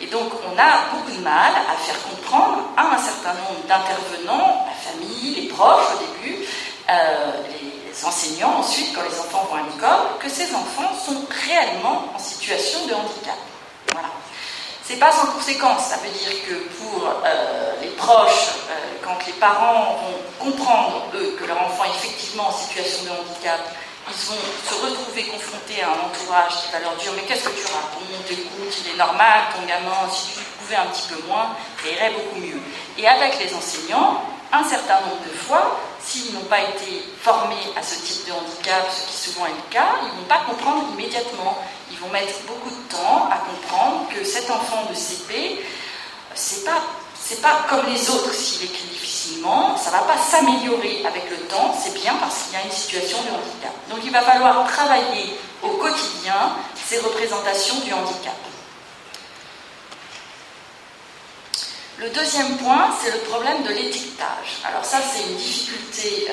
Et 0.00 0.06
donc 0.06 0.32
on 0.44 0.58
a 0.58 0.90
beaucoup 0.92 1.12
de 1.12 1.22
mal 1.22 1.52
à 1.54 1.76
faire 1.76 1.96
comprendre 2.02 2.62
à 2.76 2.94
un 2.94 2.98
certain 2.98 3.34
nombre 3.34 3.64
d'intervenants, 3.68 4.66
la 4.66 4.92
famille, 4.92 5.34
les 5.34 5.48
proches 5.48 5.86
au 5.94 5.98
début, 5.98 6.44
euh, 6.90 7.32
les 7.48 8.04
enseignants 8.04 8.58
ensuite 8.58 8.92
quand 8.94 9.02
les 9.02 9.18
enfants 9.18 9.46
vont 9.50 9.56
à 9.56 9.62
l'école, 9.62 10.18
que 10.18 10.28
ces 10.28 10.54
enfants 10.54 10.92
sont 10.94 11.24
réellement 11.46 12.04
en 12.14 12.18
situation 12.18 12.86
de 12.86 12.94
handicap. 12.94 13.38
C'est 14.94 15.00
pas 15.00 15.10
sans 15.10 15.26
conséquence, 15.26 15.86
ça 15.86 15.96
veut 15.96 16.10
dire 16.10 16.30
que 16.46 16.54
pour 16.78 17.08
euh, 17.26 17.72
les 17.82 17.88
proches, 17.98 18.62
euh, 18.70 18.74
quand 19.02 19.18
les 19.26 19.32
parents 19.32 19.96
vont 19.96 20.46
comprendre, 20.46 21.06
eux, 21.16 21.36
que 21.36 21.44
leur 21.46 21.60
enfant 21.62 21.82
est 21.82 21.96
effectivement 21.98 22.46
en 22.46 22.52
situation 22.52 23.02
de 23.02 23.10
handicap, 23.10 23.58
ils 24.06 24.14
vont 24.28 24.38
se 24.70 24.86
retrouver 24.86 25.24
confrontés 25.24 25.82
à 25.82 25.88
un 25.88 25.98
entourage 26.06 26.62
qui 26.62 26.70
va 26.70 26.78
leur 26.78 26.94
dire 26.94 27.10
Mais 27.16 27.22
qu'est-ce 27.22 27.42
que 27.42 27.58
tu 27.58 27.66
racontes? 27.66 28.30
Écoute, 28.30 28.78
il 28.86 28.94
est 28.94 28.96
normal, 28.96 29.42
ton 29.56 29.66
gamin, 29.66 30.06
si 30.12 30.38
tu 30.38 30.44
pouvais 30.60 30.76
un 30.76 30.86
petit 30.86 31.08
peu 31.08 31.20
moins, 31.26 31.56
ça 31.82 31.90
irait 31.90 32.12
beaucoup 32.12 32.38
mieux. 32.38 32.62
Et 32.96 33.08
avec 33.08 33.40
les 33.40 33.52
enseignants, 33.52 34.22
un 34.52 34.62
certain 34.62 35.00
nombre 35.00 35.26
de 35.26 35.36
fois, 35.36 35.76
s'ils 36.06 36.34
n'ont 36.34 36.48
pas 36.50 36.60
été 36.60 37.02
formés 37.20 37.72
à 37.76 37.82
ce 37.82 37.94
type 37.96 38.26
de 38.26 38.32
handicap, 38.32 38.86
ce 38.90 39.06
qui 39.10 39.30
souvent 39.30 39.46
est 39.46 39.50
le 39.50 39.70
cas, 39.70 40.00
ils 40.02 40.14
ne 40.14 40.20
vont 40.20 40.28
pas 40.28 40.42
comprendre 40.48 40.84
immédiatement. 40.92 41.58
Ils 41.90 41.98
vont 41.98 42.10
mettre 42.10 42.34
beaucoup 42.46 42.70
de 42.70 42.88
temps 42.90 43.28
à 43.30 43.38
comprendre 43.38 44.08
que 44.14 44.24
cet 44.24 44.50
enfant 44.50 44.86
de 44.90 44.94
CP, 44.94 45.64
c'est 46.34 46.64
pas 46.64 46.82
pas 47.40 47.64
comme 47.68 47.86
les 47.86 48.10
autres 48.10 48.32
s'il 48.34 48.64
écrit 48.64 48.86
difficilement, 48.88 49.76
ça 49.78 49.90
va 49.90 50.00
pas 50.00 50.18
s'améliorer 50.18 51.04
avec 51.06 51.30
le 51.30 51.36
temps, 51.46 51.74
c'est 51.82 51.94
bien 51.94 52.14
parce 52.20 52.42
qu'il 52.42 52.58
y 52.58 52.62
a 52.62 52.64
une 52.64 52.70
situation 52.70 53.18
de 53.22 53.28
handicap. 53.28 53.72
Donc 53.90 54.00
il 54.04 54.10
va 54.10 54.20
falloir 54.20 54.66
travailler 54.66 55.38
au 55.62 55.70
quotidien 55.70 56.52
ces 56.76 56.98
représentations 56.98 57.80
du 57.80 57.92
handicap. 57.92 58.36
Le 61.98 62.10
deuxième 62.10 62.56
point, 62.56 62.88
c'est 63.00 63.12
le 63.12 63.18
problème 63.18 63.62
de 63.62 63.68
l'étiquetage. 63.68 64.58
Alors 64.64 64.84
ça, 64.84 64.98
c'est 65.00 65.30
une 65.30 65.36
difficulté 65.36 66.26
euh, 66.28 66.32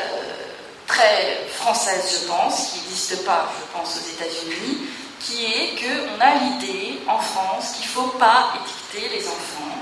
très 0.88 1.46
française, 1.54 2.20
je 2.20 2.28
pense, 2.28 2.70
qui 2.70 2.80
n'existe 2.80 3.24
pas, 3.26 3.48
je 3.60 3.78
pense, 3.78 3.96
aux 3.96 4.10
États-Unis, 4.10 4.88
qui 5.20 5.46
est 5.46 5.76
qu'on 5.76 6.20
a 6.20 6.34
l'idée 6.34 7.00
en 7.08 7.20
France 7.20 7.74
qu'il 7.76 7.86
ne 7.86 7.92
faut 7.92 8.18
pas 8.18 8.54
étiqueter 8.56 9.16
les 9.16 9.28
enfants 9.28 9.78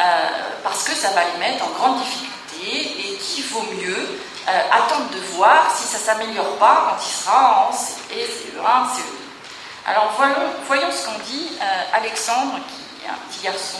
euh, 0.00 0.28
parce 0.64 0.82
que 0.82 0.96
ça 0.96 1.10
va 1.10 1.20
les 1.32 1.38
mettre 1.38 1.64
en 1.64 1.70
grande 1.70 1.98
difficulté 2.02 2.98
et 2.98 3.16
qu'il 3.18 3.44
vaut 3.44 3.66
mieux 3.80 4.18
euh, 4.48 4.60
attendre 4.72 5.10
de 5.10 5.20
voir 5.36 5.72
si 5.76 5.86
ça 5.86 5.98
ne 5.98 6.02
s'améliore 6.02 6.56
pas 6.56 6.88
quand 6.90 7.04
il 7.06 7.22
sera 7.24 7.68
en 7.68 7.72
CE, 7.72 8.00
CE1, 8.10 8.96
CE2. 8.96 9.86
Alors 9.86 10.12
voyons, 10.16 10.50
voyons 10.66 10.90
ce 10.90 11.06
qu'en 11.06 11.18
dit 11.24 11.52
Alexandre, 11.92 12.58
qui 12.68 13.06
est 13.06 13.08
un 13.08 13.18
petit 13.30 13.44
garçon 13.44 13.78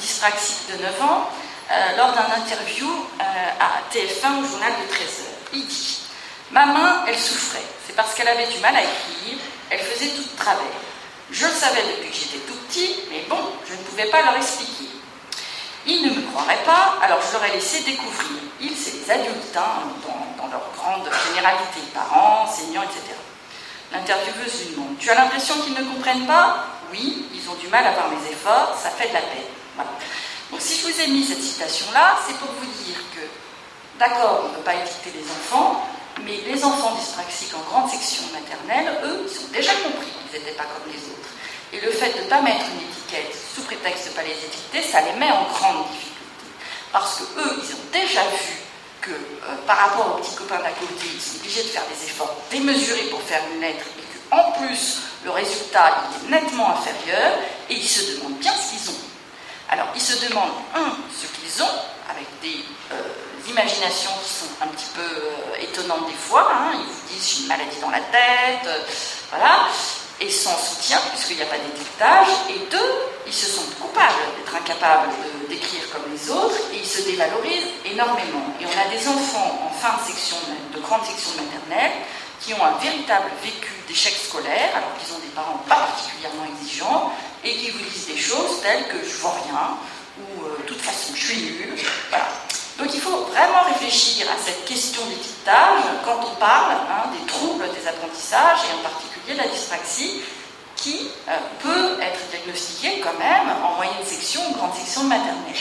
dyspraxique 0.00 0.70
de 0.72 0.82
9 0.82 1.02
ans, 1.02 1.30
lors 1.96 2.12
d'un 2.12 2.34
interview 2.36 2.88
à 3.18 3.94
TF1 3.94 4.42
au 4.42 4.46
journal 4.46 4.72
de 4.72 4.94
13h. 4.94 5.30
Il 5.52 5.66
dit 5.66 6.00
Ma 6.50 6.66
main, 6.66 7.04
elle 7.06 7.18
souffrait. 7.18 7.62
C'est 7.86 7.94
parce 7.94 8.14
qu'elle 8.14 8.28
avait 8.28 8.48
du 8.48 8.58
mal 8.58 8.74
à 8.74 8.82
écrire, 8.82 9.38
elle 9.70 9.78
faisait 9.78 10.10
tout 10.10 10.22
de 10.22 10.36
travers. 10.36 10.64
Je 11.30 11.46
le 11.46 11.52
savais 11.52 11.82
depuis 11.82 12.10
que 12.10 12.16
j'étais 12.16 12.38
tout 12.38 12.56
petit, 12.68 12.96
mais 13.08 13.24
bon, 13.28 13.38
je 13.68 13.72
ne 13.74 13.78
pouvais 13.78 14.06
pas 14.06 14.22
leur 14.22 14.36
expliquer. 14.36 14.90
Ils 15.86 16.02
ne 16.02 16.10
me 16.10 16.30
croiraient 16.30 16.62
pas, 16.64 16.98
alors 17.02 17.20
je 17.22 17.32
leur 17.32 17.44
ai 17.44 17.52
laissé 17.52 17.82
découvrir. 17.82 18.42
Ils, 18.60 18.76
c'est 18.76 18.94
les 18.94 19.10
adultes, 19.10 19.56
hein, 19.56 19.88
dans, 20.38 20.48
leur 20.48 20.62
grande 20.76 21.08
généralité, 21.28 21.80
parents, 21.94 22.44
enseignants, 22.44 22.82
etc. 22.82 23.14
L'intervieweuse 23.92 24.66
lui 24.66 24.74
demande 24.74 24.98
Tu 24.98 25.08
as 25.10 25.14
l'impression 25.14 25.54
qu'ils 25.60 25.74
ne 25.74 25.84
comprennent 25.94 26.26
pas? 26.26 26.66
Oui, 26.90 27.26
ils 27.32 27.48
ont 27.48 27.54
du 27.54 27.68
mal 27.68 27.86
à 27.86 27.92
voir 27.92 28.08
mes 28.08 28.30
efforts, 28.30 28.76
ça 28.82 28.90
fait 28.90 29.08
de 29.08 29.14
la 29.14 29.20
peine. 29.20 29.59
Donc 30.50 30.60
si 30.60 30.80
je 30.80 30.86
vous 30.86 31.00
ai 31.00 31.06
mis 31.08 31.24
cette 31.24 31.42
citation-là, 31.42 32.18
c'est 32.26 32.36
pour 32.36 32.48
vous 32.48 32.66
dire 32.84 32.98
que, 33.14 33.20
d'accord, 33.98 34.42
on 34.44 34.48
ne 34.48 34.54
peut 34.54 34.62
pas 34.62 34.74
étiqueter 34.74 35.12
les 35.18 35.30
enfants, 35.30 35.86
mais 36.24 36.40
les 36.46 36.64
enfants 36.64 36.96
dyspraxiques 36.96 37.54
en 37.54 37.70
grande 37.70 37.90
section 37.90 38.24
maternelle, 38.32 38.98
eux, 39.04 39.26
ils 39.30 39.38
ont 39.44 39.52
déjà 39.52 39.72
compris 39.74 40.10
qu'ils 40.10 40.40
n'étaient 40.40 40.56
pas 40.56 40.64
comme 40.64 40.92
les 40.92 40.98
autres. 40.98 41.30
Et 41.72 41.80
le 41.80 41.92
fait 41.92 42.12
de 42.18 42.24
ne 42.24 42.28
pas 42.28 42.42
mettre 42.42 42.64
une 42.74 42.88
étiquette 42.88 43.36
sous 43.54 43.62
prétexte 43.62 44.06
de 44.06 44.10
ne 44.10 44.14
pas 44.16 44.22
les 44.22 44.34
étiqueter, 44.34 44.82
ça 44.82 45.00
les 45.02 45.18
met 45.18 45.30
en 45.30 45.44
grande 45.44 45.86
difficulté. 45.86 46.50
Parce 46.92 47.18
que 47.18 47.40
eux, 47.40 47.62
ils 47.62 47.74
ont 47.74 47.90
déjà 47.92 48.22
vu 48.22 48.58
que 49.00 49.10
euh, 49.10 49.56
par 49.66 49.76
rapport 49.76 50.16
aux 50.16 50.20
petits 50.20 50.34
copains 50.34 50.58
d'à 50.58 50.70
côté, 50.70 51.06
ils 51.14 51.20
sont 51.20 51.36
obligés 51.36 51.62
de 51.62 51.68
faire 51.68 51.84
des 51.86 52.04
efforts 52.04 52.36
démesurés 52.50 53.08
pour 53.10 53.22
faire 53.22 53.42
une 53.54 53.60
lettre 53.60 53.84
et 53.98 54.30
qu'en 54.30 54.52
plus, 54.52 54.98
le 55.24 55.30
résultat 55.30 56.04
est 56.26 56.30
nettement 56.30 56.70
inférieur 56.70 57.38
et 57.68 57.74
ils 57.74 57.88
se 57.88 58.16
demandent 58.16 58.38
bien 58.38 58.52
ce 58.52 58.70
qu'ils 58.70 58.90
ont. 58.90 59.09
Alors, 59.72 59.86
ils 59.94 60.00
se 60.00 60.26
demandent, 60.26 60.50
un, 60.74 60.96
ce 61.14 61.26
qu'ils 61.38 61.62
ont, 61.62 61.78
avec 62.10 62.26
des 62.42 62.64
euh, 62.90 63.48
imaginations 63.48 64.10
qui 64.20 64.28
sont 64.28 64.50
un 64.60 64.66
petit 64.66 64.90
peu 64.92 65.00
euh, 65.00 65.62
étonnantes 65.62 66.08
des 66.08 66.18
fois. 66.18 66.50
Hein. 66.52 66.72
Ils 66.74 66.80
vous 66.80 67.08
disent, 67.08 67.36
j'ai 67.36 67.42
une 67.42 67.48
maladie 67.48 67.78
dans 67.80 67.90
la 67.90 68.00
tête, 68.00 68.66
euh, 68.66 68.82
voilà. 69.30 69.68
Et 70.20 70.28
sans 70.28 70.56
soutien, 70.58 70.98
puisqu'il 71.10 71.36
n'y 71.36 71.42
a 71.42 71.46
pas 71.46 71.56
d'étiquetage. 71.56 72.28
Et 72.50 72.58
deux, 72.68 72.92
ils 73.28 73.32
se 73.32 73.46
sentent 73.46 73.78
coupables 73.78 74.18
d'être 74.36 74.54
incapables 74.54 75.08
d'écrire 75.48 75.88
comme 75.92 76.12
les 76.12 76.30
autres, 76.30 76.58
et 76.74 76.78
ils 76.78 76.86
se 76.86 77.02
dévalorisent 77.02 77.70
énormément. 77.86 78.44
Et 78.60 78.66
on 78.66 78.74
a 78.74 78.90
des 78.90 79.06
enfants 79.06 79.70
en 79.70 79.70
fin 79.70 79.96
de 79.96 80.12
section, 80.12 80.36
de 80.74 80.80
grande 80.80 81.04
section 81.04 81.30
maternelle, 81.40 81.92
qui 82.40 82.54
ont 82.54 82.64
un 82.64 82.78
véritable 82.78 83.30
vécu 83.42 83.72
d'échec 83.86 84.14
scolaire, 84.14 84.70
alors 84.74 84.96
qu'ils 84.98 85.14
ont 85.14 85.18
des 85.18 85.32
parents 85.34 85.60
pas 85.68 85.76
particulièrement 85.76 86.44
exigeants, 86.58 87.12
et 87.44 87.54
qui 87.54 87.70
vous 87.70 87.78
disent 87.78 88.06
des 88.06 88.16
choses 88.16 88.60
telles 88.62 88.88
que 88.88 89.04
je 89.06 89.16
vois 89.16 89.36
rien, 89.46 89.76
ou 90.18 90.44
euh, 90.44 90.58
de 90.58 90.62
toute 90.62 90.80
façon 90.80 91.12
je 91.14 91.26
suis 91.26 91.42
nul. 91.42 91.74
Donc 92.78 92.88
il 92.94 93.00
faut 93.00 93.24
vraiment 93.24 93.62
réfléchir 93.64 94.26
à 94.30 94.38
cette 94.42 94.64
question 94.64 95.04
d'étiquetage 95.06 95.84
quand 96.04 96.20
on 96.22 96.34
parle 96.36 96.72
hein, 96.72 97.10
des 97.12 97.26
troubles 97.26 97.64
des 97.78 97.86
apprentissages, 97.86 98.60
et 98.70 98.78
en 98.78 98.82
particulier 98.88 99.36
la 99.36 99.48
dyspraxie, 99.48 100.22
qui 100.76 101.10
euh, 101.28 101.36
peut 101.62 102.02
être 102.02 102.20
diagnostiquée 102.30 103.00
quand 103.00 103.18
même 103.18 103.54
en 103.62 103.76
moyenne 103.76 104.04
section 104.04 104.40
ou 104.50 104.54
grande 104.54 104.74
section 104.74 105.04
de 105.04 105.08
maternelle. 105.08 105.54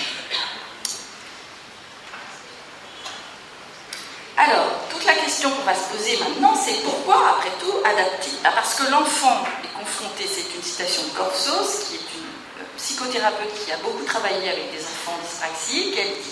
Alors, 4.40 4.72
toute 4.90 5.04
la 5.04 5.16
question 5.16 5.52
qu'on 5.52 5.64
va 5.64 5.76
se 5.76 5.92
poser 5.92 6.18
maintenant, 6.18 6.56
c'est 6.56 6.82
pourquoi, 6.82 7.36
après 7.36 7.52
tout, 7.60 7.76
adapter 7.84 8.32
bah, 8.42 8.52
Parce 8.56 8.76
que 8.76 8.90
l'enfant 8.90 9.44
est 9.62 9.78
confronté, 9.78 10.24
c'est 10.32 10.56
une 10.56 10.64
citation 10.64 11.04
de 11.04 11.10
Corsos, 11.10 11.84
qui 11.84 11.96
est 11.96 12.08
une 12.16 12.64
euh, 12.64 12.68
psychothérapeute 12.78 13.52
qui 13.66 13.70
a 13.74 13.78
beaucoup 13.84 14.06
travaillé 14.06 14.48
avec 14.50 14.72
des 14.72 14.80
enfants 14.80 15.20
dyspraxiques, 15.28 15.94
elle 16.00 16.24
dit 16.24 16.32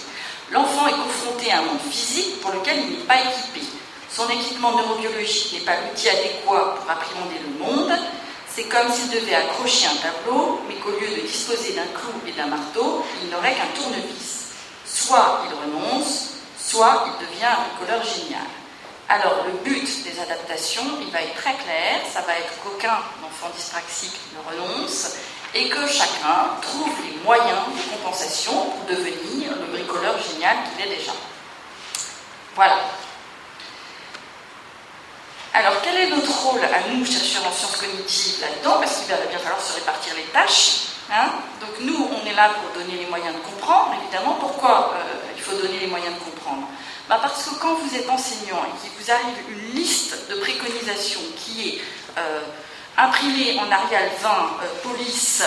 L'enfant 0.51 0.87
est 0.87 0.95
confronté 0.95 1.51
à 1.51 1.59
un 1.59 1.63
monde 1.63 1.81
physique 1.91 2.39
pour 2.39 2.51
lequel 2.51 2.79
il 2.79 2.89
n'est 2.91 3.03
pas 3.03 3.19
équipé. 3.19 3.67
Son 4.09 4.29
équipement 4.29 4.71
neurobiologique 4.77 5.51
n'est 5.51 5.65
pas 5.65 5.75
l'outil 5.81 6.07
adéquat 6.07 6.77
pour 6.79 6.89
appréhender 6.89 7.35
le 7.43 7.59
monde. 7.59 7.91
C'est 8.47 8.69
comme 8.69 8.89
s'il 8.89 9.09
devait 9.09 9.35
accrocher 9.35 9.87
un 9.87 9.97
tableau, 9.97 10.61
mais 10.69 10.75
qu'au 10.75 10.91
lieu 10.91 11.09
de 11.13 11.27
disposer 11.27 11.73
d'un 11.73 11.91
clou 11.93 12.15
et 12.25 12.31
d'un 12.31 12.47
marteau, 12.47 13.03
il 13.21 13.29
n'aurait 13.29 13.53
qu'un 13.53 13.67
tournevis. 13.75 14.47
Soit 14.85 15.43
il 15.49 15.75
renonce, 15.75 16.36
soit 16.67 17.05
il 17.07 17.25
devient 17.25 17.45
un 17.45 17.77
bricoleur 17.77 18.03
génial. 18.03 18.47
Alors 19.09 19.45
le 19.45 19.53
but 19.63 20.03
des 20.03 20.19
adaptations, 20.19 20.83
il 21.01 21.09
va 21.11 21.21
être 21.21 21.35
très 21.35 21.53
clair, 21.53 22.01
ça 22.11 22.21
va 22.21 22.33
être 22.37 22.61
qu'aucun 22.61 22.99
enfant 23.23 23.49
dyspraxique 23.55 24.19
ne 24.35 24.51
renonce 24.51 25.13
et 25.53 25.69
que 25.69 25.87
chacun 25.87 26.51
trouve 26.61 26.91
les 27.05 27.17
moyens 27.23 27.61
de 27.73 27.95
compensation 27.95 28.51
pour 28.51 28.85
devenir 28.89 29.55
le 29.55 29.65
bricoleur 29.71 30.15
génial 30.21 30.57
qu'il 30.75 30.85
est 30.85 30.97
déjà. 30.97 31.13
Voilà. 32.53 32.79
Alors 35.53 35.81
quel 35.81 35.95
est 35.95 36.09
notre 36.09 36.31
rôle 36.43 36.61
à 36.65 36.89
nous, 36.89 37.05
chercheurs 37.05 37.47
en 37.47 37.51
sciences 37.53 37.77
cognitives, 37.77 38.41
là-dedans? 38.41 38.79
Parce 38.79 38.97
qu'il 38.97 39.07
va 39.07 39.17
bien 39.17 39.39
falloir 39.39 39.61
se 39.61 39.73
répartir 39.73 40.13
les 40.15 40.25
tâches. 40.25 40.96
Hein? 41.09 41.31
Donc 41.61 41.69
nous, 41.81 42.09
on 42.11 42.27
est 42.27 42.33
là 42.33 42.49
pour 42.49 42.81
donner 42.81 42.97
les 42.97 43.05
moyens 43.05 43.33
de 43.33 43.39
comprendre, 43.39 43.95
évidemment. 44.03 44.35
Pourquoi 44.39 44.93
euh, 44.93 45.31
il 45.35 45.41
faut 45.41 45.55
donner 45.55 45.79
les 45.79 45.87
moyens 45.87 46.13
de 46.15 46.19
comprendre? 46.19 46.67
Bah 47.07 47.19
Parce 47.21 47.43
que 47.43 47.55
quand 47.55 47.75
vous 47.75 47.95
êtes 47.95 48.09
enseignant 48.09 48.61
et 48.67 48.81
qu'il 48.81 48.91
vous 48.99 49.11
arrive 49.11 49.35
une 49.49 49.75
liste 49.75 50.29
de 50.29 50.35
préconisations 50.35 51.21
qui 51.37 51.69
est 51.69 51.81
euh, 52.17 52.41
imprimée 52.97 53.57
en 53.57 53.71
Arial 53.71 54.09
20, 54.21 54.29
euh, 54.29 54.65
police, 54.83 55.43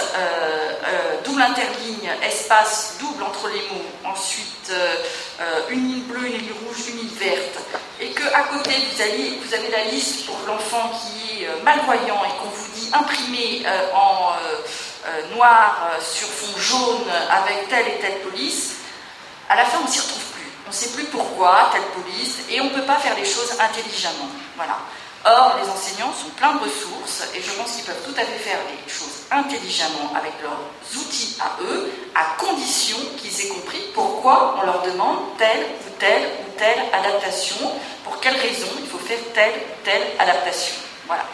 double 1.24 1.42
interligne, 1.42 2.11
espace, 2.22 2.96
double 2.98 3.22
entre 3.22 3.48
les 3.48 3.61
mots, 3.68 3.84
ensuite 4.04 4.72
une 5.68 5.88
ligne 5.88 6.02
bleue, 6.04 6.26
une 6.26 6.38
ligne 6.38 6.52
rouge, 6.64 6.88
une 6.88 6.98
ligne 7.00 7.16
verte, 7.18 7.58
et 8.00 8.11
qu'à 8.12 8.44
côté 8.44 8.70
vous, 8.70 9.02
allez, 9.02 9.38
vous 9.44 9.52
avez 9.52 9.68
la 9.68 9.84
liste 9.90 10.24
pour 10.26 10.38
l'enfant 10.46 10.90
qui 10.90 11.42
est 11.42 11.62
malvoyant 11.64 12.22
et 12.24 12.38
qu'on 12.40 12.48
vous 12.48 12.72
dit 12.74 12.88
imprimer 12.94 13.66
en 13.94 14.32
euh, 15.07 15.34
noir 15.34 15.78
euh, 15.82 16.01
sur 16.01 16.28
fond 16.28 16.59
jaune 16.59 17.09
avec 17.30 17.68
telle 17.68 17.88
et 17.88 17.98
telle 18.01 18.20
police, 18.20 18.76
à 19.48 19.57
la 19.57 19.64
fin 19.64 19.78
on 19.80 19.86
ne 19.86 19.90
s'y 19.90 20.01
retrouve 20.01 20.24
plus. 20.34 20.51
On 20.66 20.70
ne 20.70 20.74
sait 20.74 20.90
plus 20.90 21.05
pourquoi 21.05 21.70
telle 21.72 22.03
police 22.03 22.38
et 22.51 22.61
on 22.61 22.64
ne 22.64 22.70
peut 22.70 22.84
pas 22.84 22.96
faire 22.96 23.16
les 23.16 23.24
choses 23.24 23.53
intelligemment. 23.59 24.28
Voilà. 24.57 24.78
Or, 25.24 25.59
les 25.62 25.68
enseignants 25.68 26.12
sont 26.14 26.30
pleins 26.30 26.55
de 26.55 26.61
ressources 26.61 27.24
et 27.34 27.42
je 27.42 27.51
pense 27.53 27.72
qu'ils 27.72 27.84
peuvent 27.84 28.03
tout 28.05 28.14
à 28.18 28.24
fait 28.24 28.38
faire 28.38 28.59
les 28.70 28.90
choses 28.90 29.24
intelligemment 29.30 30.12
avec 30.16 30.32
leurs 30.42 30.61
outils 30.96 31.36
à 31.40 31.62
eux, 31.62 31.90
à 32.14 32.42
condition 32.42 32.96
qu'ils 33.18 33.38
aient 33.40 33.48
compris 33.48 33.80
pourquoi 33.94 34.57
on 34.61 34.66
leur 34.66 34.82
demande 34.82 35.36
telle 35.36 35.66
ou 35.86 35.90
telle 35.98 36.22
ou 36.22 36.59
telle 36.59 36.78
adaptation, 36.92 37.57
pour 38.05 38.18
quelles 38.20 38.36
raisons 38.36 38.70
il 38.78 38.86
faut 38.86 38.98
faire 38.98 39.18
telle 39.34 39.53
ou 39.53 39.84
telle 39.84 40.03
adaptation. 40.18 40.76
Voilà. 41.07 41.24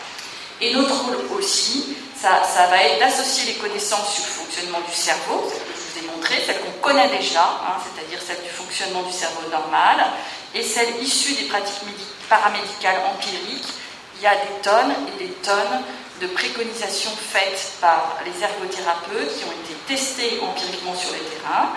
Et 0.61 0.75
notre 0.75 1.05
rôle 1.05 1.39
aussi, 1.39 1.97
ça, 2.21 2.67
va 2.67 2.83
être 2.83 2.99
d'associer 2.99 3.53
les 3.53 3.59
connaissances 3.59 4.15
sur 4.15 4.25
le 4.25 4.31
fonctionnement 4.31 4.81
du 4.81 4.95
cerveau, 4.95 5.49
celles 5.49 5.63
que 5.63 5.73
je 5.75 6.01
vous 6.01 6.07
ai 6.07 6.17
montrées, 6.17 6.43
celles 6.45 6.61
qu'on 6.61 6.81
connaît 6.81 7.09
déjà, 7.09 7.43
hein, 7.43 7.77
c'est-à-dire 7.85 8.19
celles 8.27 8.43
du 8.43 8.51
fonctionnement 8.51 9.03
du 9.03 9.13
cerveau 9.13 9.49
normal, 9.51 10.07
et 10.55 10.63
celles 10.63 11.03
issues 11.03 11.35
des 11.35 11.45
pratiques 11.45 11.83
paramédicales 12.29 13.01
empiriques. 13.15 13.69
Il 14.17 14.23
y 14.23 14.27
a 14.27 14.35
des 14.35 14.63
tonnes 14.63 14.95
et 15.15 15.25
des 15.25 15.33
tonnes 15.43 15.83
de 16.21 16.27
préconisations 16.29 17.11
faites 17.31 17.73
par 17.81 18.17
les 18.25 18.43
ergothérapeutes 18.43 19.37
qui 19.37 19.45
ont 19.45 19.53
été 19.65 19.75
testées 19.87 20.41
empiriquement 20.41 20.95
sur 20.95 21.13
le 21.13 21.19
terrain 21.19 21.73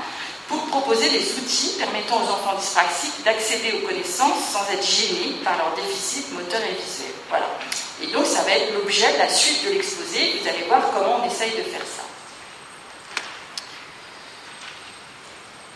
pour 0.47 0.65
proposer 0.67 1.09
des 1.09 1.33
outils 1.33 1.75
permettant 1.77 2.17
aux 2.17 2.31
enfants 2.31 2.55
dyspraxiques 2.57 3.23
d'accéder 3.23 3.73
aux 3.73 3.87
connaissances 3.87 4.39
sans 4.53 4.63
être 4.73 4.85
gênés 4.85 5.35
par 5.43 5.57
leur 5.57 5.75
déficit 5.75 6.31
moteur 6.31 6.61
et 6.61 6.81
visuel. 6.81 7.13
Voilà. 7.27 7.45
Et 8.01 8.07
donc 8.07 8.25
ça 8.25 8.41
va 8.43 8.51
être 8.51 8.73
l'objet 8.73 9.11
de 9.13 9.17
la 9.17 9.29
suite 9.29 9.65
de 9.65 9.71
l'exposé. 9.71 10.39
Vous 10.41 10.47
allez 10.47 10.63
voir 10.67 10.81
comment 10.93 11.21
on 11.21 11.27
essaye 11.27 11.51
de 11.51 11.63
faire 11.63 11.81
ça. 11.81 12.03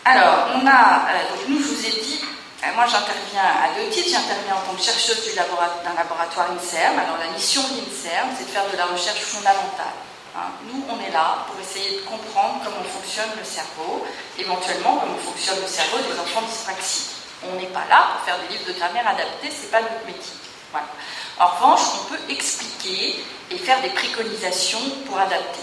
Alors, 0.06 0.48
on 0.54 0.66
a, 0.66 1.08
euh, 1.08 1.28
donc 1.32 1.48
nous, 1.48 1.58
je 1.58 1.68
vous 1.68 1.86
ai 1.86 1.90
dit, 1.90 2.20
euh, 2.62 2.66
moi 2.74 2.84
j'interviens 2.86 3.40
à 3.40 3.72
deux 3.78 3.88
titres. 3.88 4.10
J'interviens 4.10 4.56
en 4.56 4.70
tant 4.70 4.76
que 4.76 4.82
chercheuse 4.82 5.34
d'un 5.34 5.94
laboratoire 5.94 6.50
INSERM. 6.52 6.98
Alors, 6.98 7.16
la 7.18 7.32
mission 7.32 7.62
d'INSERM, 7.62 8.28
c'est 8.36 8.44
de 8.44 8.50
faire 8.50 8.68
de 8.70 8.76
la 8.76 8.84
recherche 8.86 9.20
fondamentale. 9.20 9.96
Hein. 10.36 10.52
Nous, 10.68 10.84
on 10.90 11.00
est 11.00 11.12
là 11.12 11.46
pour 11.46 11.56
essayer 11.60 12.00
de 12.00 12.02
comprendre 12.04 12.60
comment 12.64 12.84
fonctionne 12.84 13.30
le 13.38 13.44
cerveau, 13.44 14.04
éventuellement 14.38 15.00
comment 15.00 15.18
fonctionne 15.24 15.60
le 15.60 15.68
cerveau 15.68 15.98
des 15.98 16.18
enfants 16.20 16.42
dyspraxiques. 16.42 17.16
On 17.48 17.56
n'est 17.56 17.72
pas 17.72 17.84
là 17.88 18.12
pour 18.12 18.26
faire 18.26 18.38
des 18.40 18.48
livres 18.52 18.66
de 18.66 18.72
grammaire 18.72 19.08
adaptés, 19.08 19.48
c'est 19.48 19.70
pas 19.70 19.80
notre 19.80 20.04
métier. 20.06 20.36
Voilà. 20.72 20.88
En 21.38 21.46
revanche, 21.46 21.80
on 22.00 22.04
peut 22.12 22.20
expliquer 22.32 23.24
et 23.50 23.58
faire 23.58 23.80
des 23.82 23.90
préconisations 23.90 24.78
pour 25.06 25.18
adapter. 25.18 25.60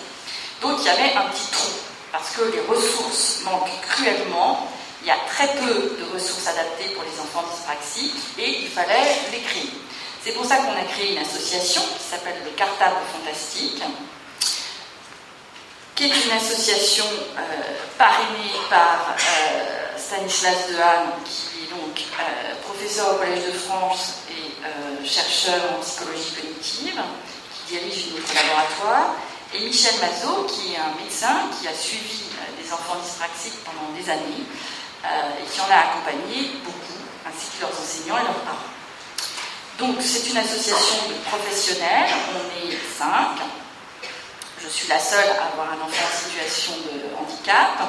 Donc 0.61 0.77
il 0.79 0.85
y 0.85 0.89
avait 0.89 1.13
un 1.15 1.29
petit 1.29 1.49
trou, 1.51 1.71
parce 2.11 2.31
que 2.35 2.43
les 2.43 2.61
ressources 2.61 3.41
manquent 3.45 3.81
cruellement. 3.87 4.67
Il 5.01 5.07
y 5.07 5.11
a 5.11 5.17
très 5.27 5.47
peu 5.55 5.97
de 5.97 6.13
ressources 6.13 6.45
adaptées 6.47 6.89
pour 6.89 7.03
les 7.03 7.19
enfants 7.19 7.43
dyspraxiques 7.49 8.21
et 8.37 8.61
il 8.63 8.67
fallait 8.67 9.15
les 9.31 9.39
créer. 9.39 9.69
C'est 10.23 10.33
pour 10.33 10.45
ça 10.45 10.57
qu'on 10.57 10.77
a 10.77 10.83
créé 10.83 11.13
une 11.13 11.17
association 11.17 11.81
qui 11.97 12.03
s'appelle 12.03 12.37
le 12.45 12.51
Cartable 12.51 12.97
Fantastique, 13.11 13.81
qui 15.95 16.05
est 16.05 16.25
une 16.25 16.31
association 16.31 17.05
euh, 17.05 17.41
parrainée 17.97 18.55
par 18.69 19.15
euh, 19.15 19.97
Stanislas 19.97 20.67
Dehaene, 20.69 21.11
qui 21.25 21.63
est 21.63 21.69
donc 21.69 21.99
euh, 22.19 22.55
professeur 22.65 23.15
au 23.15 23.17
Collège 23.17 23.45
de 23.45 23.51
France 23.51 24.13
euh, 24.31 25.05
chercheur 25.05 25.61
en 25.77 25.81
psychologie 25.81 26.33
cognitive, 26.35 27.01
qui 27.53 27.73
dirige 27.73 28.05
notre 28.15 28.33
laboratoire, 28.33 29.15
et 29.53 29.59
Michel 29.59 29.95
Mazot, 29.99 30.45
qui 30.45 30.73
est 30.73 30.77
un 30.77 30.95
médecin 31.03 31.49
qui 31.59 31.67
a 31.67 31.73
suivi 31.73 32.23
des 32.61 32.71
enfants 32.71 32.95
dyspraxiques 33.03 33.59
pendant 33.65 33.91
des 33.91 34.09
années 34.09 34.45
et 35.03 35.45
qui 35.51 35.59
en 35.59 35.65
a 35.65 35.91
accompagné 35.91 36.51
beaucoup, 36.63 37.01
ainsi 37.27 37.47
que 37.57 37.61
leurs 37.61 37.71
enseignants 37.71 38.17
et 38.17 38.23
leurs 38.23 38.43
parents. 38.47 38.71
Donc 39.77 39.97
c'est 39.99 40.29
une 40.29 40.37
association 40.37 41.09
de 41.09 41.15
professionnels, 41.27 42.11
on 42.31 42.65
est 42.65 42.77
cinq. 42.97 43.43
Je 44.63 44.69
suis 44.69 44.87
la 44.87 44.99
seule 44.99 45.29
à 45.39 45.47
avoir 45.53 45.71
un 45.71 45.81
enfant 45.81 46.05
en 46.05 46.29
situation 46.29 46.73
de 46.85 47.15
handicap. 47.17 47.79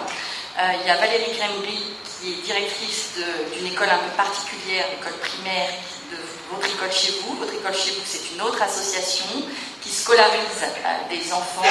il 0.81 0.87
y 0.87 0.91
a 0.91 0.97
Valérie 0.97 1.37
Grembry, 1.37 1.83
qui 2.05 2.33
est 2.33 2.37
directrice 2.43 3.11
d'une 3.53 3.67
école 3.67 3.91
un 3.91 3.99
peu 3.99 4.17
particulière, 4.17 4.87
l'école 4.91 5.19
primaire, 5.19 5.71
de 6.11 6.17
votre 6.51 6.67
école 6.67 6.93
chez 6.93 7.13
vous. 7.23 7.37
Votre 7.37 7.55
école 7.55 7.75
chez 7.75 7.91
vous, 7.93 8.03
c'est 8.05 8.35
une 8.35 8.41
autre 8.41 8.63
association 8.63 9.27
qui 9.83 9.91
scolarise 9.91 10.63
euh, 10.63 11.09
des 11.11 11.33
enfants 11.33 11.63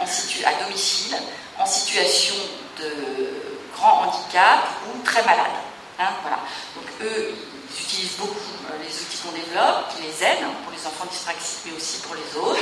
en 0.00 0.04
à 0.04 0.64
domicile 0.64 1.16
en 1.58 1.66
situation 1.66 2.34
de 2.78 2.90
grand 3.74 4.06
handicap 4.06 4.64
ou 4.88 5.02
très 5.02 5.22
malade. 5.24 5.56
Hein, 5.98 6.10
voilà. 6.22 6.38
Donc 6.74 6.86
eux, 7.02 7.34
ils 7.70 7.82
utilisent 7.82 8.16
beaucoup 8.18 8.52
euh, 8.70 8.76
les 8.82 8.92
outils 8.92 9.18
qu'on 9.18 9.32
développe, 9.32 9.94
qui 9.94 10.02
les 10.02 10.24
aident 10.24 10.44
hein, 10.44 10.54
pour 10.64 10.72
les 10.72 10.86
enfants 10.86 11.06
dyspraxiques, 11.10 11.60
mais 11.66 11.76
aussi 11.76 12.00
pour 12.00 12.14
les 12.14 12.38
autres. 12.40 12.60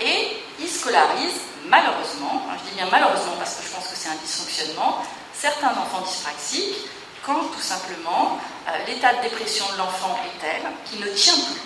Et 0.00 0.36
ils 0.60 0.68
scolarisent 0.68 1.40
malheureusement, 1.66 2.42
hein, 2.48 2.56
je 2.58 2.70
dis 2.70 2.76
bien 2.76 2.88
malheureusement 2.90 3.34
parce 3.38 3.56
que 3.56 3.62
je 3.66 3.72
pense 3.72 3.86
que 3.88 3.96
c'est 3.96 4.08
un 4.08 4.16
dysfonctionnement, 4.22 5.02
certains 5.32 5.70
enfants 5.70 6.02
dyspraxiques 6.06 6.88
quand 7.24 7.40
tout 7.54 7.60
simplement 7.60 8.38
euh, 8.68 8.70
l'état 8.86 9.14
de 9.14 9.22
dépression 9.22 9.64
de 9.72 9.78
l'enfant 9.78 10.18
est 10.26 10.40
tel 10.40 10.62
qu'il 10.84 11.00
ne 11.00 11.10
tient 11.14 11.34
plus 11.34 11.60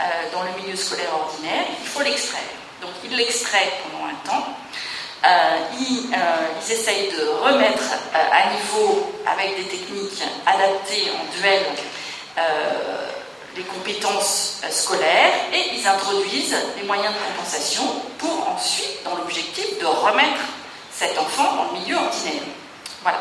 euh, 0.00 0.04
dans 0.32 0.42
le 0.42 0.62
milieu 0.62 0.76
scolaire 0.76 1.12
ordinaire, 1.14 1.64
il 1.80 1.86
faut 1.86 2.02
l'extraire. 2.02 2.42
Donc 2.80 2.90
ils 3.04 3.14
l'extraient 3.16 3.72
pendant 3.82 4.06
un 4.06 4.14
temps, 4.24 4.46
euh, 5.24 5.58
ils, 5.78 6.10
essayent 6.70 7.12
de 7.12 7.28
remettre 7.44 7.84
à 8.14 8.54
niveau 8.54 9.12
avec 9.26 9.56
des 9.56 9.64
techniques 9.64 10.22
adaptées 10.46 11.10
en 11.10 11.38
duel 11.38 11.62
les 13.56 13.62
compétences 13.62 14.60
scolaires 14.70 15.34
et 15.52 15.76
ils 15.76 15.86
introduisent 15.86 16.56
des 16.76 16.82
moyens 16.84 17.14
de 17.14 17.18
compensation 17.32 17.84
pour 18.18 18.48
ensuite, 18.48 19.02
dans 19.04 19.14
l'objectif 19.16 19.78
de 19.78 19.86
remettre 19.86 20.40
cet 20.92 21.18
enfant 21.18 21.56
dans 21.56 21.72
le 21.72 21.80
milieu 21.80 21.96
ordinaire. 21.96 22.42
Voilà. 23.02 23.20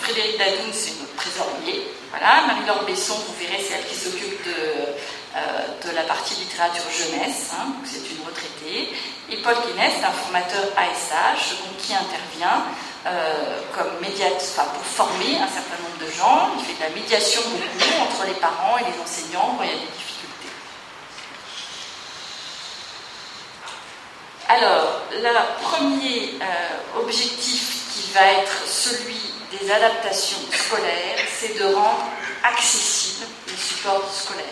Frédéric 0.00 0.38
Dadoun, 0.38 0.70
c'est 0.72 0.98
notre 1.00 1.16
trésorier. 1.16 1.88
Voilà. 2.10 2.46
Marie-Laure 2.46 2.84
Besson, 2.84 3.14
vous 3.14 3.34
verrez, 3.40 3.62
c'est 3.66 3.74
elle 3.74 3.86
qui 3.86 3.94
s'occupe 3.94 4.44
de, 4.44 4.52
euh, 5.36 5.92
la 5.94 6.02
partie 6.02 6.34
littérature 6.34 6.84
jeunesse, 6.90 7.50
hein, 7.52 7.72
c'est 7.84 8.10
une 8.10 8.24
retraitée. 8.26 8.92
Et 9.30 9.36
Paul 9.38 9.54
Guinness, 9.66 9.94
un 10.04 10.12
formateur 10.12 10.64
ASH, 10.76 11.54
qui 11.78 11.94
intervient 11.94 12.64
euh, 13.06 13.60
comme 13.74 14.00
médiateur, 14.00 14.66
pour 14.66 14.84
former 14.84 15.36
un 15.36 15.48
certain 15.48 15.82
nombre 15.82 15.98
de 16.04 16.10
gens. 16.10 16.50
Il 16.58 16.64
fait 16.64 16.74
de 16.74 16.88
la 16.88 17.00
médiation 17.00 17.40
beaucoup 17.42 18.02
entre 18.02 18.26
les 18.26 18.34
parents 18.34 18.76
et 18.78 18.84
les 18.84 19.00
enseignants 19.00 19.54
quand 19.56 19.64
il 19.64 19.70
y 19.70 19.72
a 19.72 19.76
des 19.76 19.92
difficultés. 19.92 20.48
Alors, 24.48 25.02
le 25.12 25.62
premier 25.62 26.34
euh, 26.40 27.00
objectif 27.00 27.92
qui 27.92 28.10
va 28.12 28.32
être 28.32 28.66
celui 28.66 29.20
des 29.52 29.70
adaptations 29.70 30.38
scolaires, 30.52 31.18
c'est 31.38 31.58
de 31.58 31.74
rendre 31.74 32.04
accessibles 32.42 33.26
les 33.46 33.56
supports 33.56 34.10
scolaires. 34.12 34.44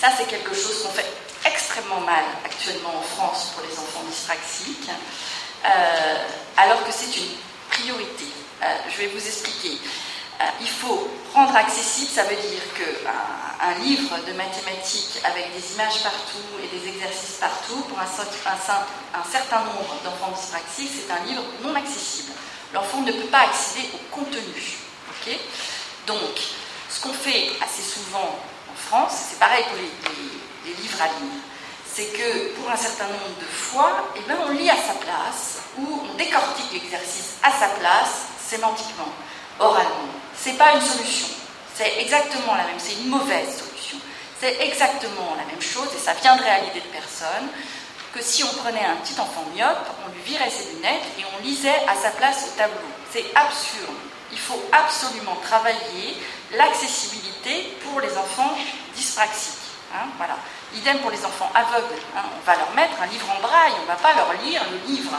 Ça, 0.00 0.08
c'est 0.16 0.28
quelque 0.28 0.54
chose 0.54 0.82
qu'on 0.82 0.92
fait 0.92 1.10
extrêmement 1.44 2.00
mal 2.00 2.24
actuellement 2.44 2.94
en 2.98 3.02
France 3.02 3.52
pour 3.54 3.64
les 3.64 3.72
enfants 3.72 4.04
dyspraxiques, 4.08 4.90
euh, 5.64 6.26
alors 6.56 6.84
que 6.84 6.92
c'est 6.92 7.16
une 7.16 7.34
priorité. 7.70 8.26
Euh, 8.62 8.66
je 8.90 8.98
vais 8.98 9.06
vous 9.08 9.24
expliquer. 9.24 9.78
Euh, 10.40 10.44
il 10.60 10.68
faut 10.68 11.08
rendre 11.34 11.56
accessible, 11.56 12.10
ça 12.10 12.24
veut 12.24 12.36
dire 12.36 12.62
qu'un 12.76 13.10
un 13.60 13.74
livre 13.80 14.16
de 14.24 14.32
mathématiques 14.34 15.20
avec 15.24 15.52
des 15.52 15.74
images 15.74 16.02
partout 16.02 16.46
et 16.62 16.78
des 16.78 16.88
exercices 16.88 17.38
partout, 17.40 17.80
pour 17.88 17.98
un, 17.98 18.04
un 18.04 19.30
certain 19.30 19.58
nombre 19.64 19.96
d'enfants 20.04 20.32
dyspraxiques, 20.38 20.90
c'est 20.94 21.12
un 21.12 21.24
livre 21.26 21.42
non 21.64 21.74
accessible 21.74 22.32
l'enfant 22.72 23.02
ne 23.02 23.12
peut 23.12 23.28
pas 23.28 23.40
accéder 23.40 23.88
au 23.94 24.14
contenu. 24.14 24.42
Donc, 26.06 26.40
ce 26.88 27.02
qu'on 27.02 27.12
fait 27.12 27.50
assez 27.62 27.82
souvent 27.82 28.38
en 28.70 28.74
France, 28.74 29.12
c'est 29.30 29.38
pareil 29.38 29.62
pour 29.64 29.76
les, 29.76 30.72
livres 30.82 31.02
à 31.02 31.06
lire, 31.06 31.42
c'est 31.98 32.16
que 32.16 32.54
pour 32.54 32.70
un 32.70 32.76
certain 32.76 33.06
nombre 33.06 33.40
de 33.40 33.44
fois, 33.44 34.04
eh 34.14 34.20
ben, 34.28 34.36
on 34.46 34.52
lit 34.52 34.70
à 34.70 34.76
sa 34.76 34.94
place 34.94 35.58
ou 35.78 36.00
on 36.08 36.14
décortique 36.16 36.72
l'exercice 36.72 37.38
à 37.42 37.50
sa 37.50 37.66
place, 37.70 38.28
sémantiquement, 38.38 39.10
oralement. 39.58 40.06
Ce 40.40 40.48
n'est 40.50 40.54
pas 40.54 40.74
une 40.74 40.80
solution. 40.80 41.26
C'est 41.74 41.98
exactement 41.98 42.54
la 42.54 42.66
même, 42.66 42.78
c'est 42.78 43.02
une 43.02 43.08
mauvaise 43.08 43.48
solution. 43.48 43.98
C'est 44.40 44.60
exactement 44.60 45.34
la 45.36 45.44
même 45.46 45.60
chose 45.60 45.88
et 45.96 45.98
ça 45.98 46.14
viendrait 46.14 46.50
à 46.50 46.60
l'idée 46.60 46.86
de 46.86 46.92
personne 46.92 47.48
que 48.14 48.22
si 48.22 48.44
on 48.44 48.54
prenait 48.62 48.84
un 48.84 48.94
petit 49.02 49.18
enfant 49.18 49.44
myope, 49.56 49.88
on 50.06 50.14
lui 50.14 50.22
virait 50.22 50.50
ses 50.50 50.76
lunettes 50.76 51.02
et 51.18 51.24
on 51.36 51.42
lisait 51.42 51.82
à 51.88 51.96
sa 51.96 52.10
place 52.10 52.44
au 52.46 52.56
tableau. 52.56 52.78
C'est 53.10 53.26
absurde. 53.34 53.98
Il 54.30 54.38
faut 54.38 54.62
absolument 54.70 55.36
travailler 55.42 56.16
l'accessibilité 56.56 57.76
pour 57.82 58.00
les 58.00 58.16
enfants 58.16 58.56
dyspraxiques. 58.94 59.58
Hein, 59.92 60.06
voilà. 60.16 60.36
Idem 60.74 60.98
pour 60.98 61.10
les 61.10 61.24
enfants 61.24 61.50
aveugles. 61.54 62.00
Hein. 62.16 62.22
on 62.36 62.46
va 62.46 62.56
leur 62.56 62.70
mettre 62.74 63.00
un 63.02 63.06
livre 63.06 63.26
en 63.30 63.40
braille, 63.40 63.72
on 63.78 63.82
ne 63.82 63.86
va 63.86 63.96
pas 63.96 64.14
leur 64.14 64.32
lire 64.44 64.62
le 64.70 64.92
livre. 64.92 65.12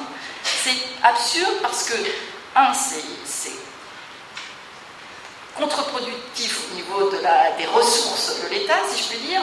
C'est 0.43 0.77
absurde 1.03 1.55
parce 1.61 1.83
que, 1.89 1.95
un, 2.55 2.73
c'est 2.73 3.51
contre-productif 5.59 6.59
au 6.71 6.75
niveau 6.75 7.09
de 7.11 7.17
la, 7.21 7.51
des 7.57 7.65
ressources 7.65 8.41
de 8.43 8.47
l'État, 8.49 8.77
si 8.89 9.03
je 9.03 9.09
puis 9.09 9.19
dire, 9.19 9.41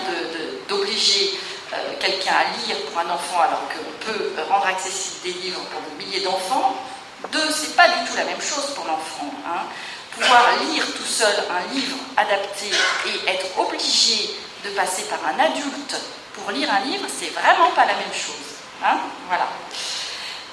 d'obliger 0.68 1.38
euh, 1.72 1.76
quelqu'un 2.00 2.32
à 2.32 2.66
lire 2.66 2.76
pour 2.86 3.00
un 3.00 3.10
enfant 3.10 3.40
alors 3.40 3.62
qu'on 3.68 4.06
peut 4.06 4.32
rendre 4.48 4.66
accessible 4.66 5.16
des 5.24 5.32
livres 5.32 5.60
pour 5.70 5.80
des 5.82 6.04
milliers 6.04 6.24
d'enfants. 6.24 6.74
Deux, 7.32 7.50
c'est 7.50 7.76
pas 7.76 7.88
du 7.88 8.08
tout 8.08 8.16
la 8.16 8.24
même 8.24 8.40
chose 8.40 8.74
pour 8.74 8.86
l'enfant. 8.86 9.30
Hein. 9.46 9.64
Pouvoir 10.12 10.44
lire 10.70 10.84
tout 10.96 11.04
seul 11.04 11.34
un 11.50 11.74
livre 11.74 11.96
adapté 12.16 12.70
et 13.06 13.30
être 13.30 13.58
obligé 13.58 14.30
de 14.64 14.70
passer 14.70 15.02
par 15.04 15.20
un 15.26 15.38
adulte 15.38 15.96
pour 16.34 16.50
lire 16.50 16.68
un 16.72 16.80
livre, 16.80 17.06
c'est 17.08 17.30
vraiment 17.30 17.70
pas 17.74 17.86
la 17.86 17.94
même 17.94 18.12
chose. 18.12 18.56
Hein. 18.84 18.98
voilà. 19.28 19.48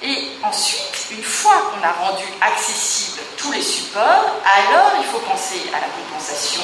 Et 0.01 0.29
ensuite, 0.43 1.07
une 1.11 1.23
fois 1.23 1.71
qu'on 1.71 1.85
a 1.85 1.91
rendu 1.91 2.25
accessible 2.41 3.21
tous 3.37 3.51
les 3.51 3.61
supports, 3.61 4.35
alors 4.43 4.91
il 4.99 5.05
faut 5.05 5.19
penser 5.19 5.61
à 5.73 5.79
la 5.79 5.87
compensation. 5.87 6.63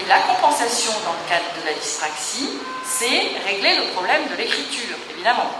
Et 0.00 0.06
la 0.06 0.18
compensation 0.20 0.92
dans 1.04 1.12
le 1.12 1.28
cadre 1.28 1.60
de 1.60 1.66
la 1.66 1.72
dyspraxie, 1.72 2.50
c'est 2.84 3.30
régler 3.46 3.76
le 3.76 3.92
problème 3.92 4.28
de 4.28 4.34
l'écriture, 4.36 4.96
évidemment. 5.10 5.50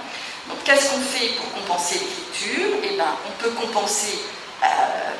Donc 0.48 0.62
qu'est-ce 0.64 0.90
qu'on 0.90 1.00
fait 1.00 1.28
pour 1.36 1.50
compenser 1.52 1.98
l'écriture? 1.98 2.76
Eh 2.82 2.90
bien, 2.90 3.16
on 3.26 3.42
peut 3.42 3.50
compenser 3.50 4.18
euh, 4.62 4.66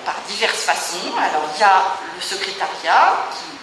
par 0.05 0.17
diverses 0.29 0.61
façons. 0.61 1.17
Alors 1.17 1.49
il 1.55 1.61
y 1.61 1.65
a 1.65 1.85
le 2.15 2.21
secrétariat, 2.21 3.17
qui 3.33 3.54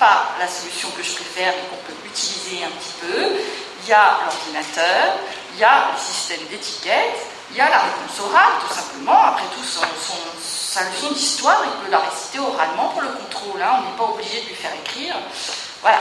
pas 0.00 0.34
la 0.40 0.48
solution 0.48 0.88
que 0.96 1.02
je 1.02 1.12
préfère, 1.12 1.52
mais 1.54 1.68
qu'on 1.68 1.84
peut 1.84 1.98
utiliser 2.06 2.64
un 2.64 2.70
petit 2.70 2.94
peu. 3.00 3.36
Il 3.82 3.88
y 3.88 3.92
a 3.92 4.18
l'ordinateur, 4.24 5.14
il 5.54 5.60
y 5.60 5.64
a 5.64 5.90
le 5.92 5.98
système 6.00 6.40
d'étiquette, 6.50 7.20
il 7.50 7.58
y 7.58 7.60
a 7.60 7.68
la 7.68 7.78
réponse 7.78 8.18
orale, 8.18 8.52
tout 8.66 8.74
simplement. 8.74 9.22
Après 9.22 9.44
tout, 9.54 9.62
son, 9.62 9.82
sa 10.40 10.88
leçon 10.88 11.12
d'histoire, 11.12 11.62
il 11.64 11.84
peut 11.84 11.90
la 11.90 11.98
réciter 11.98 12.38
oralement 12.38 12.88
pour 12.88 13.02
le 13.02 13.08
contrôle. 13.08 13.60
Hein. 13.62 13.78
On 13.78 13.90
n'est 13.90 13.96
pas 13.96 14.12
obligé 14.14 14.40
de 14.40 14.46
lui 14.48 14.54
faire 14.54 14.72
écrire. 14.74 15.14
Voilà. 15.82 15.98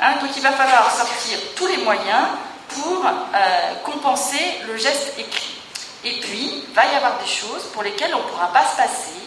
Hein, 0.00 0.16
donc 0.20 0.30
il 0.36 0.42
va 0.42 0.52
falloir 0.52 0.94
sortir 0.94 1.38
tous 1.56 1.66
les 1.66 1.78
moyens 1.78 2.28
pour 2.68 3.04
euh, 3.06 3.74
compenser 3.84 4.60
le 4.66 4.76
geste 4.76 5.18
écrit. 5.18 5.54
Et 6.04 6.20
puis, 6.20 6.64
il 6.68 6.74
va 6.74 6.84
y 6.86 6.94
avoir 6.94 7.18
des 7.18 7.26
choses 7.26 7.64
pour 7.72 7.82
lesquelles 7.82 8.14
on 8.14 8.18
ne 8.18 8.28
pourra 8.30 8.52
pas 8.52 8.64
se 8.64 8.76
passer 8.76 9.18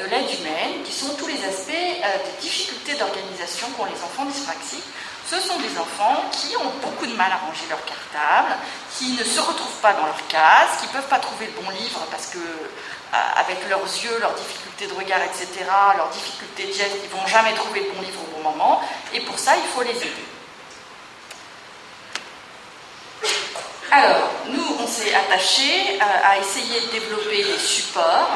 de 0.00 0.04
l'aide 0.06 0.28
humaine, 0.40 0.82
qui 0.84 0.92
sont 0.92 1.14
tous 1.14 1.26
les 1.26 1.44
aspects 1.44 1.70
euh, 1.70 2.18
des 2.18 2.40
difficultés 2.40 2.94
d'organisation 2.94 3.68
qu'ont 3.76 3.86
les 3.86 4.02
enfants 4.02 4.24
dyspraxiques. 4.24 4.84
Ce 5.28 5.40
sont 5.40 5.58
des 5.60 5.78
enfants 5.78 6.24
qui 6.32 6.56
ont 6.56 6.72
beaucoup 6.82 7.06
de 7.06 7.14
mal 7.14 7.30
à 7.32 7.36
ranger 7.36 7.64
leur 7.70 7.82
cartable, 7.84 8.56
qui 8.98 9.12
ne 9.12 9.24
se 9.24 9.40
retrouvent 9.40 9.80
pas 9.80 9.94
dans 9.94 10.06
leur 10.06 10.26
case, 10.28 10.80
qui 10.80 10.86
ne 10.88 10.92
peuvent 10.92 11.08
pas 11.08 11.20
trouver 11.20 11.46
le 11.46 11.62
bon 11.62 11.70
livre 11.70 12.00
parce 12.10 12.26
que 12.26 12.38
avec 13.12 13.68
leurs 13.68 13.82
yeux, 13.82 14.18
leurs 14.20 14.34
difficultés 14.34 14.86
de 14.86 14.94
regard, 14.94 15.20
etc., 15.22 15.48
leurs 15.96 16.08
difficultés 16.08 16.64
de 16.64 16.72
geste, 16.72 16.96
ils 17.04 17.14
ne 17.14 17.20
vont 17.20 17.26
jamais 17.26 17.52
trouver 17.52 17.80
le 17.80 17.90
bon 17.92 18.00
livre 18.00 18.20
au 18.22 18.36
bon 18.36 18.50
moment, 18.50 18.80
et 19.12 19.20
pour 19.20 19.38
ça, 19.38 19.52
il 19.56 19.68
faut 19.68 19.82
les 19.82 19.96
aider. 19.96 20.24
Alors, 23.90 24.30
nous, 24.48 24.76
on 24.80 24.86
s'est 24.86 25.14
attaché 25.14 26.00
euh, 26.00 26.04
à, 26.24 26.38
essayer 26.38 26.80
de 26.80 26.86
développer 26.86 27.44
des 27.44 27.58
supports 27.58 28.30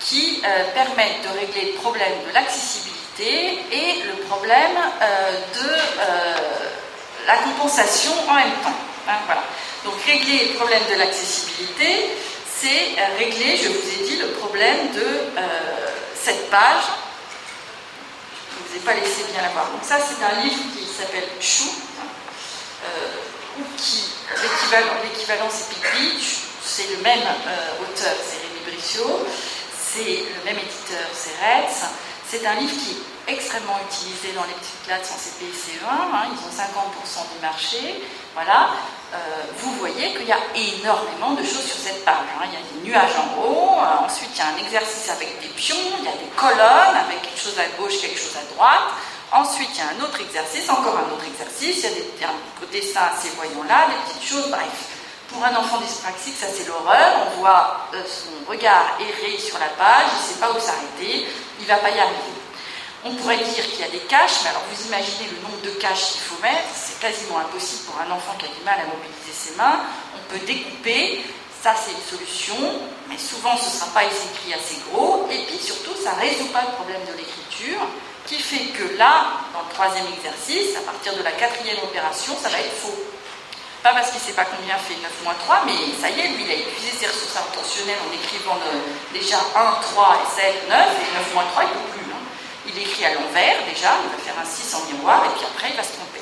qui 0.00 0.42
euh, 0.44 0.64
permettent 0.74 1.22
de 1.22 1.38
régler 1.38 1.72
le 1.72 1.78
problème 1.80 2.12
de 2.28 2.34
l'accessibilité 2.34 3.58
et 3.72 4.02
le 4.04 4.12
problème 4.28 4.76
euh, 5.02 5.30
de 5.54 5.70
la 7.26 7.36
compensation 7.38 8.12
en 8.28 8.34
même 8.34 8.52
temps. 8.62 8.76
Hein, 9.08 9.18
voilà. 9.26 9.42
Donc, 9.84 9.94
régler 10.04 10.48
le 10.48 10.54
problème 10.54 10.82
de 10.90 10.98
l'accessibilité, 10.98 12.10
c'est 12.58 12.96
régler, 13.18 13.56
je 13.56 13.68
vous 13.68 13.88
ai 13.88 14.06
dit, 14.08 14.16
le 14.16 14.28
problème 14.28 14.92
de 14.92 15.00
euh, 15.00 15.40
cette 16.14 16.50
page. 16.50 16.84
Je 18.50 18.62
ne 18.62 18.68
vous 18.68 18.76
ai 18.76 18.80
pas 18.80 18.94
laissé 18.94 19.24
bien 19.32 19.42
la 19.42 19.48
voir. 19.50 19.66
Donc 19.70 19.82
ça, 19.82 19.98
c'est 19.98 20.22
un 20.24 20.42
livre 20.42 20.62
qui 20.74 20.86
s'appelle 20.86 21.28
Chou, 21.40 21.70
euh, 22.84 23.60
ou 23.60 23.64
qui, 23.76 24.04
l'équivalent 25.02 25.48
c'est 25.50 25.68
Pick 25.68 26.46
c'est 26.66 26.90
le 26.90 27.02
même 27.02 27.20
euh, 27.20 27.82
auteur, 27.82 28.14
c'est 28.28 28.42
Rémi 28.42 28.60
Brissot, 28.66 29.24
c'est 29.96 30.24
le 30.28 30.44
même 30.44 30.58
éditeur, 30.58 31.08
c'est 31.12 31.32
Retz. 31.40 31.84
C'est 32.28 32.44
un 32.44 32.54
livre 32.54 32.72
qui 32.72 32.90
est 32.90 33.32
extrêmement 33.32 33.78
utilisé 33.88 34.32
dans 34.34 34.44
les 34.44 34.54
petites 34.54 34.82
classes 34.84 35.10
en 35.12 35.18
CP 35.18 35.46
1 35.80 35.88
hein, 35.88 36.26
ils 36.30 36.38
ont 36.42 36.52
50% 36.52 37.34
du 37.34 37.40
marché. 37.40 38.02
Voilà. 38.34 38.70
Euh, 39.14 39.16
vous 39.58 39.72
voyez 39.78 40.12
qu'il 40.14 40.26
y 40.26 40.32
a 40.32 40.42
énormément 40.54 41.32
de 41.32 41.42
choses 41.44 41.64
sur 41.64 41.78
cette 41.78 42.04
page. 42.04 42.26
Hein. 42.36 42.44
Il 42.46 42.52
y 42.52 42.56
a 42.56 42.66
des 42.66 42.88
nuages 42.88 43.16
en 43.16 43.40
haut, 43.40 43.78
euh, 43.78 44.04
ensuite 44.04 44.30
il 44.34 44.38
y 44.38 44.42
a 44.42 44.48
un 44.48 44.58
exercice 44.58 45.08
avec 45.08 45.40
des 45.40 45.48
pions, 45.48 45.76
il 45.98 46.04
y 46.04 46.08
a 46.08 46.18
des 46.18 46.30
colonnes 46.34 46.98
avec 47.06 47.22
quelque 47.22 47.40
chose 47.40 47.58
à 47.58 47.68
gauche, 47.80 48.00
quelque 48.00 48.18
chose 48.18 48.36
à 48.36 48.54
droite. 48.54 48.90
Ensuite, 49.32 49.70
il 49.74 49.78
y 49.78 49.80
a 49.80 49.90
un 49.90 50.04
autre 50.04 50.20
exercice, 50.20 50.70
encore 50.70 50.98
un 50.98 51.12
autre 51.12 51.26
exercice. 51.26 51.78
Il 51.78 51.82
y 51.82 51.86
a 51.86 51.94
des, 51.94 52.24
un 52.24 52.60
côté 52.60 52.80
ça, 52.80 53.12
ces 53.20 53.30
voyants-là, 53.30 53.88
des 53.88 54.12
petites 54.12 54.28
choses, 54.28 54.48
bref. 54.50 54.95
Pour 55.36 55.44
un 55.44 55.54
enfant 55.54 55.76
dyspraxique, 55.82 56.34
ça 56.40 56.46
c'est 56.48 56.66
l'horreur. 56.66 57.28
On 57.28 57.40
voit 57.40 57.88
euh, 57.92 58.00
son 58.08 58.50
regard 58.50 58.96
errer 58.98 59.36
sur 59.36 59.58
la 59.58 59.68
page, 59.76 60.08
il 60.08 60.16
ne 60.16 60.32
sait 60.32 60.40
pas 60.40 60.50
où 60.50 60.58
s'arrêter, 60.58 61.28
il 61.60 61.62
ne 61.62 61.68
va 61.68 61.76
pas 61.76 61.90
y 61.90 62.00
arriver. 62.00 62.32
On 63.04 63.14
pourrait 63.16 63.44
dire 63.44 63.68
qu'il 63.68 63.80
y 63.80 63.84
a 63.84 63.90
des 63.90 64.08
caches, 64.08 64.40
mais 64.44 64.48
alors 64.48 64.62
vous 64.72 64.86
imaginez 64.86 65.28
le 65.28 65.42
nombre 65.44 65.60
de 65.60 65.76
caches 65.78 66.12
qu'il 66.12 66.22
faut 66.22 66.40
mettre, 66.40 66.72
c'est 66.72 66.98
quasiment 67.00 67.36
impossible 67.36 67.84
pour 67.84 68.00
un 68.00 68.10
enfant 68.16 68.32
qui 68.38 68.46
a 68.46 68.48
du 68.48 68.64
mal 68.64 68.80
à 68.80 68.88
mobiliser 68.88 69.36
ses 69.36 69.54
mains. 69.56 69.84
On 70.16 70.32
peut 70.32 70.40
découper, 70.46 71.22
ça 71.62 71.74
c'est 71.76 71.92
une 71.92 72.08
solution, 72.16 72.56
mais 73.10 73.18
souvent 73.18 73.58
ce 73.58 73.66
ne 73.66 73.76
sera 73.76 73.92
pas 73.92 74.04
écrit 74.04 74.54
assez 74.56 74.80
gros, 74.88 75.28
et 75.30 75.44
puis 75.44 75.58
surtout 75.58 75.92
ça 76.02 76.16
ne 76.16 76.20
résout 76.20 76.48
pas 76.48 76.64
le 76.64 76.72
problème 76.80 77.04
de 77.12 77.12
l'écriture, 77.12 77.84
qui 78.24 78.40
fait 78.40 78.72
que 78.72 78.96
là, 78.96 79.44
dans 79.52 79.60
le 79.60 79.74
troisième 79.74 80.06
exercice, 80.16 80.74
à 80.78 80.80
partir 80.80 81.12
de 81.12 81.22
la 81.22 81.32
quatrième 81.32 81.84
opération, 81.84 82.32
ça 82.40 82.48
va 82.48 82.56
être 82.56 82.72
faux. 82.72 83.15
Pas 83.82 83.92
parce 83.92 84.10
qu'il 84.10 84.20
ne 84.20 84.26
sait 84.26 84.32
pas 84.32 84.44
combien 84.44 84.76
fait 84.78 84.96
9 85.00 85.24
moins 85.24 85.34
3, 85.34 85.62
mais 85.66 85.72
ça 86.00 86.10
y 86.10 86.20
est, 86.20 86.28
lui, 86.28 86.44
il 86.44 86.50
a 86.50 86.54
épuisé 86.54 86.90
ses 86.98 87.06
ressources 87.06 87.36
intentionnelles 87.36 88.02
en 88.02 88.12
écrivant 88.12 88.58
déjà 89.12 89.38
1, 89.54 89.80
3 89.94 90.22
et 90.22 90.40
7, 90.40 90.68
9, 90.68 90.78
et 90.78 91.14
9 91.18 91.34
moins 91.34 91.44
3, 91.52 91.64
il 91.64 91.68
ne 91.68 91.74
peut 91.74 91.92
plus. 91.94 92.10
Hein. 92.10 92.22
Il 92.66 92.78
écrit 92.78 93.04
à 93.04 93.14
l'envers 93.14 93.62
déjà, 93.68 93.94
il 94.02 94.10
va 94.10 94.18
faire 94.18 94.38
un 94.40 94.44
6 94.44 94.74
en 94.74 94.82
miroir, 94.92 95.24
et 95.26 95.38
puis 95.38 95.46
après, 95.46 95.70
il 95.70 95.76
va 95.76 95.84
se 95.84 95.92
tromper. 95.92 96.20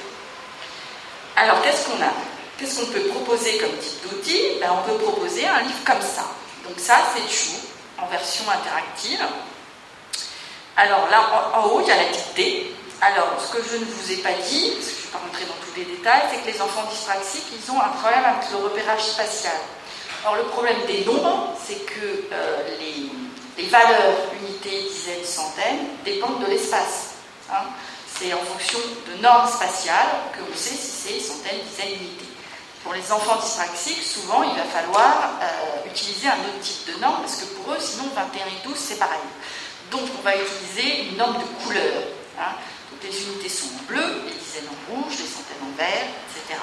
Alors, 1.37 1.63
qu'est-ce 1.63 1.89
qu'on 1.89 2.03
a? 2.03 2.13
Qu'est-ce 2.59 2.81
qu'on 2.81 2.93
peut 2.93 3.09
proposer 3.09 3.59
comme 3.59 3.77
type 3.79 4.09
d'outil? 4.09 4.41
Ben, 4.61 4.71
On 4.71 4.89
peut 4.89 4.99
proposer 5.03 5.47
un 5.47 5.63
livre 5.63 5.83
comme 5.85 6.01
ça. 6.01 6.27
Donc 6.69 6.79
ça, 6.79 6.99
c'est 7.15 7.29
Chou, 7.29 7.57
en 7.99 8.07
version 8.07 8.45
interactive. 8.51 9.25
Alors 10.77 11.09
là, 11.11 11.51
en, 11.55 11.67
haut, 11.67 11.81
il 11.81 11.89
y 11.89 11.91
a 11.91 11.97
la 11.97 12.09
dictée. 12.11 12.75
Alors, 13.07 13.37
ce 13.39 13.53
que 13.53 13.63
je 13.63 13.77
ne 13.77 13.85
vous 13.85 14.13
ai 14.13 14.17
pas 14.17 14.33
dit, 14.33 14.71
parce 14.71 14.87
que 14.87 14.93
je 14.93 14.97
ne 14.97 15.05
vais 15.05 15.13
pas 15.13 15.19
rentrer 15.19 15.45
dans 15.45 15.61
tous 15.61 15.77
les 15.77 15.85
détails, 15.85 16.23
c'est 16.31 16.41
que 16.41 16.57
les 16.57 16.63
enfants 16.63 16.89
dyspraxiques, 16.91 17.53
ils 17.53 17.71
ont 17.71 17.79
un 17.79 17.93
problème 18.01 18.25
avec 18.25 18.51
le 18.51 18.65
repérage 18.65 19.05
spatial. 19.05 19.61
Alors, 20.25 20.37
le 20.37 20.45
problème 20.45 20.79
des 20.87 21.05
nombres, 21.05 21.53
c'est 21.63 21.85
que 21.85 22.25
euh, 22.33 22.79
les, 22.81 23.67
valeurs 23.67 24.33
unités, 24.41 24.89
dizaines, 24.89 25.25
centaines 25.25 25.85
dépendent 26.03 26.41
de 26.45 26.47
l'espace. 26.47 27.17
Hein. 27.53 27.69
C'est 28.09 28.33
en 28.33 28.39
fonction 28.39 28.79
de 29.07 29.21
normes 29.21 29.51
spatiales 29.51 30.33
que 30.33 30.41
l'on 30.41 30.57
sait 30.57 30.75
si 30.75 30.77
c'est 30.77 31.21
centaines, 31.21 31.61
dizaines, 31.69 32.01
unités. 32.01 32.33
Pour 32.85 32.95
les 32.95 33.13
enfants 33.13 33.37
dyspraxiques, 33.37 34.03
souvent, 34.03 34.45
il 34.45 34.57
va 34.57 34.65
falloir 34.65 35.35
euh, 35.43 35.91
utiliser 35.91 36.29
un 36.29 36.41
autre 36.41 36.61
type 36.63 36.95
de 36.95 37.01
norme, 37.01 37.21
parce 37.21 37.37
que 37.37 37.45
pour 37.57 37.75
eux, 37.75 37.79
sinon, 37.81 38.05
21 38.15 38.47
et 38.47 38.67
12, 38.67 38.75
c'est 38.75 38.99
pareil. 38.99 39.21
Donc, 39.91 40.09
on 40.19 40.23
va 40.23 40.33
utiliser 40.37 41.11
une 41.11 41.19
norme 41.19 41.35
de 41.35 41.65
couleur. 41.65 42.03
Hein 42.41 42.55
les 43.05 43.23
unités 43.25 43.49
sont 43.49 43.67
en 43.67 43.83
bleu, 43.87 44.23
les 44.27 44.35
dizaines 44.35 44.69
en 44.69 44.95
rouge, 44.95 45.15
les 45.19 45.27
centaines 45.27 45.63
en 45.63 45.77
vert, 45.77 46.07
etc. 46.31 46.61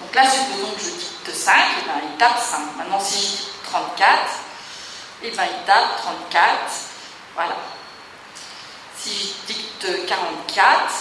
Donc 0.00 0.14
là, 0.14 0.22
supposons 0.30 0.72
que 0.72 0.80
je 0.80 0.90
dicte 0.90 1.34
5, 1.34 1.52
et 1.52 1.84
bien 1.84 2.00
il 2.10 2.18
tape 2.18 2.38
5. 2.38 2.76
Maintenant, 2.76 3.00
si 3.00 3.20
je 3.20 3.26
dicte 3.36 3.62
34, 3.64 4.18
et 5.22 5.30
bien 5.30 5.44
il 5.44 5.66
tape 5.66 5.96
34. 5.98 6.50
Voilà. 7.34 7.56
Si 8.98 9.10
je 9.10 9.52
dicte 9.52 10.06
44, 10.06 10.94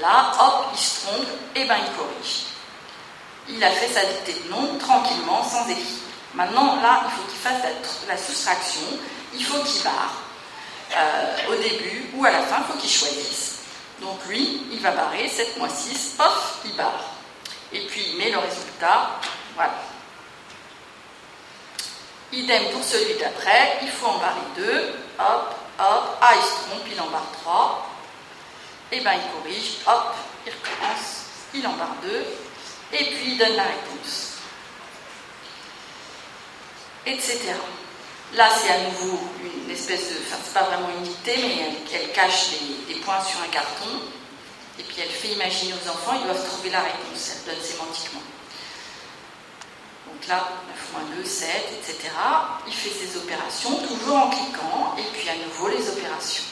là, 0.00 0.32
hop, 0.40 0.66
il 0.72 0.78
se 0.78 1.06
trompe, 1.06 1.26
et 1.54 1.64
bien 1.64 1.76
il 1.76 1.92
corrige. 1.96 2.46
Il 3.48 3.62
a 3.62 3.70
fait 3.70 3.88
sa 3.88 4.04
dictée 4.04 4.42
de 4.44 4.50
nom 4.50 4.78
tranquillement, 4.78 5.42
sans 5.48 5.68
écrire. 5.68 5.84
Maintenant, 6.34 6.80
là, 6.80 7.02
il 7.06 7.10
faut 7.10 7.28
qu'il 7.28 7.38
fasse 7.40 7.62
la, 8.06 8.16
soustraction, 8.16 8.82
il 9.34 9.44
faut 9.44 9.62
qu'il 9.64 9.82
barre. 9.82 10.14
Euh, 10.92 11.52
au 11.52 11.54
début 11.56 12.10
ou 12.14 12.24
à 12.24 12.30
la 12.30 12.42
fin, 12.42 12.56
il 12.58 12.72
faut 12.72 12.78
qu'il 12.78 12.90
choisisse. 12.90 13.49
Donc 14.00 14.24
lui, 14.26 14.62
il 14.72 14.80
va 14.80 14.92
barrer 14.92 15.28
7 15.28 15.58
moins 15.58 15.68
6, 15.68 16.14
pof, 16.16 16.60
il 16.64 16.74
barre. 16.74 17.04
Et 17.72 17.80
puis 17.86 18.02
il 18.10 18.16
met 18.16 18.30
le 18.30 18.38
résultat, 18.38 19.20
voilà. 19.54 19.74
Idem 22.32 22.70
pour 22.70 22.82
celui 22.82 23.14
d'après, 23.14 23.78
il 23.82 23.88
faut 23.88 24.06
en 24.06 24.18
barrer 24.18 24.40
2, 24.56 24.94
hop, 25.18 25.54
hop, 25.78 26.18
ah 26.20 26.32
il 26.34 26.42
se 26.42 26.68
trompe, 26.68 26.86
il 26.90 27.00
en 27.00 27.08
barre 27.08 27.30
3, 27.42 27.90
et 28.92 28.96
eh 28.96 29.00
bien 29.00 29.14
il 29.14 29.32
corrige, 29.32 29.78
hop, 29.86 30.14
il 30.46 30.52
recommence, 30.52 31.24
il 31.54 31.66
en 31.66 31.72
barre 31.72 31.96
2, 32.02 32.24
et 32.92 33.04
puis 33.04 33.32
il 33.32 33.38
donne 33.38 33.56
la 33.56 33.64
réponse. 33.64 34.38
Etc. 37.06 37.54
Là, 38.34 38.48
c'est 38.48 38.70
à 38.70 38.78
nouveau 38.88 39.18
une 39.44 39.70
espèce 39.70 40.10
de. 40.10 40.16
Enfin, 40.26 40.36
c'est 40.44 40.54
pas 40.54 40.64
vraiment 40.64 40.88
une 40.96 41.02
dictée, 41.02 41.36
mais 41.36 41.76
elle, 41.92 42.12
cache 42.12 42.50
des, 42.86 42.94
points 42.96 43.22
sur 43.24 43.40
un 43.40 43.48
carton. 43.48 43.90
Et 44.78 44.82
puis 44.82 44.96
elle 45.00 45.10
fait 45.10 45.28
imaginer 45.28 45.74
aux 45.74 45.90
enfants, 45.90 46.16
ils 46.18 46.24
doivent 46.24 46.46
trouver 46.48 46.70
la 46.70 46.80
réponse. 46.80 47.32
Elle 47.32 47.54
donne 47.54 47.62
sémantiquement. 47.64 48.22
Donc 50.06 50.28
là, 50.28 50.48
9 50.92 50.92
moins 50.92 51.16
2, 51.16 51.24
7, 51.24 51.48
etc. 51.78 52.12
Il 52.66 52.72
fait 52.72 52.90
ses 52.90 53.16
opérations, 53.16 53.76
toujours 53.86 54.16
en 54.16 54.30
cliquant, 54.30 54.94
et 54.96 55.02
puis 55.12 55.28
à 55.28 55.34
nouveau 55.36 55.68
les 55.68 55.88
opérations. 55.88 56.44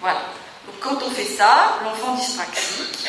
Voilà. 0.00 0.22
Donc 0.66 0.78
quand 0.80 1.04
on 1.04 1.10
fait 1.10 1.24
ça, 1.24 1.78
l'enfant 1.84 2.14
dyspraxique, 2.14 3.06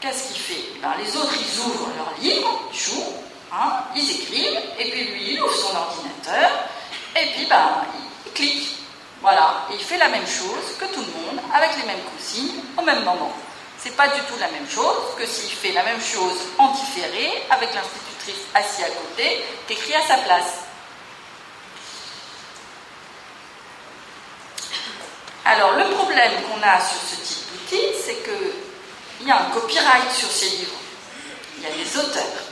qu'est-ce 0.00 0.28
qu'il 0.28 0.40
fait? 0.40 0.64
Eh 0.76 0.78
ben, 0.80 0.94
Les 1.02 1.16
autres, 1.16 1.34
ils 1.38 1.60
ouvrent 1.60 1.90
leur 1.96 2.12
livre, 2.20 2.68
ils 2.72 2.78
jouent, 2.78 3.14
hein, 3.52 3.84
ils 3.94 4.10
écrivent, 4.10 4.60
et 4.78 4.90
puis 4.90 5.04
lui, 5.04 5.32
il 5.32 5.42
ouvre 5.42 5.54
son 5.54 5.76
ordinateur, 5.76 6.50
et 7.22 7.30
puis, 7.32 7.46
ben, 7.46 7.84
il 8.26 8.32
clique. 8.32 8.68
Voilà. 9.20 9.66
Et 9.70 9.74
il 9.74 9.80
fait 9.80 9.98
la 9.98 10.08
même 10.08 10.26
chose 10.26 10.76
que 10.78 10.84
tout 10.86 11.00
le 11.00 11.06
monde, 11.06 11.40
avec 11.54 11.76
les 11.76 11.84
mêmes 11.84 12.02
consignes, 12.14 12.60
au 12.76 12.82
même 12.82 13.02
moment. 13.04 13.32
C'est 13.78 13.96
pas 13.96 14.08
du 14.08 14.20
tout 14.22 14.36
la 14.38 14.48
même 14.48 14.68
chose 14.68 15.14
que 15.18 15.26
s'il 15.26 15.50
fait 15.50 15.72
la 15.72 15.82
même 15.82 16.00
chose 16.00 16.38
en 16.58 16.68
différé, 16.72 17.44
avec 17.50 17.74
l'institutrice 17.74 18.46
assise 18.54 18.84
à 18.84 18.88
côté, 18.88 19.44
écrit 19.68 19.94
à 19.94 20.02
sa 20.06 20.16
place. 20.18 20.66
Alors, 25.44 25.72
le 25.76 25.94
problème 25.94 26.32
qu'on 26.42 26.60
a 26.62 26.80
sur 26.80 27.00
ce 27.00 27.16
type 27.16 27.52
d'outil, 27.52 27.82
c'est 28.04 28.24
qu'il 28.24 29.28
y 29.28 29.30
a 29.30 29.42
un 29.42 29.50
copyright 29.50 30.10
sur 30.12 30.28
ces 30.28 30.48
livres. 30.48 30.74
Il 31.58 31.62
y 31.62 31.66
a 31.66 31.70
des 31.70 31.96
auteurs. 31.96 32.42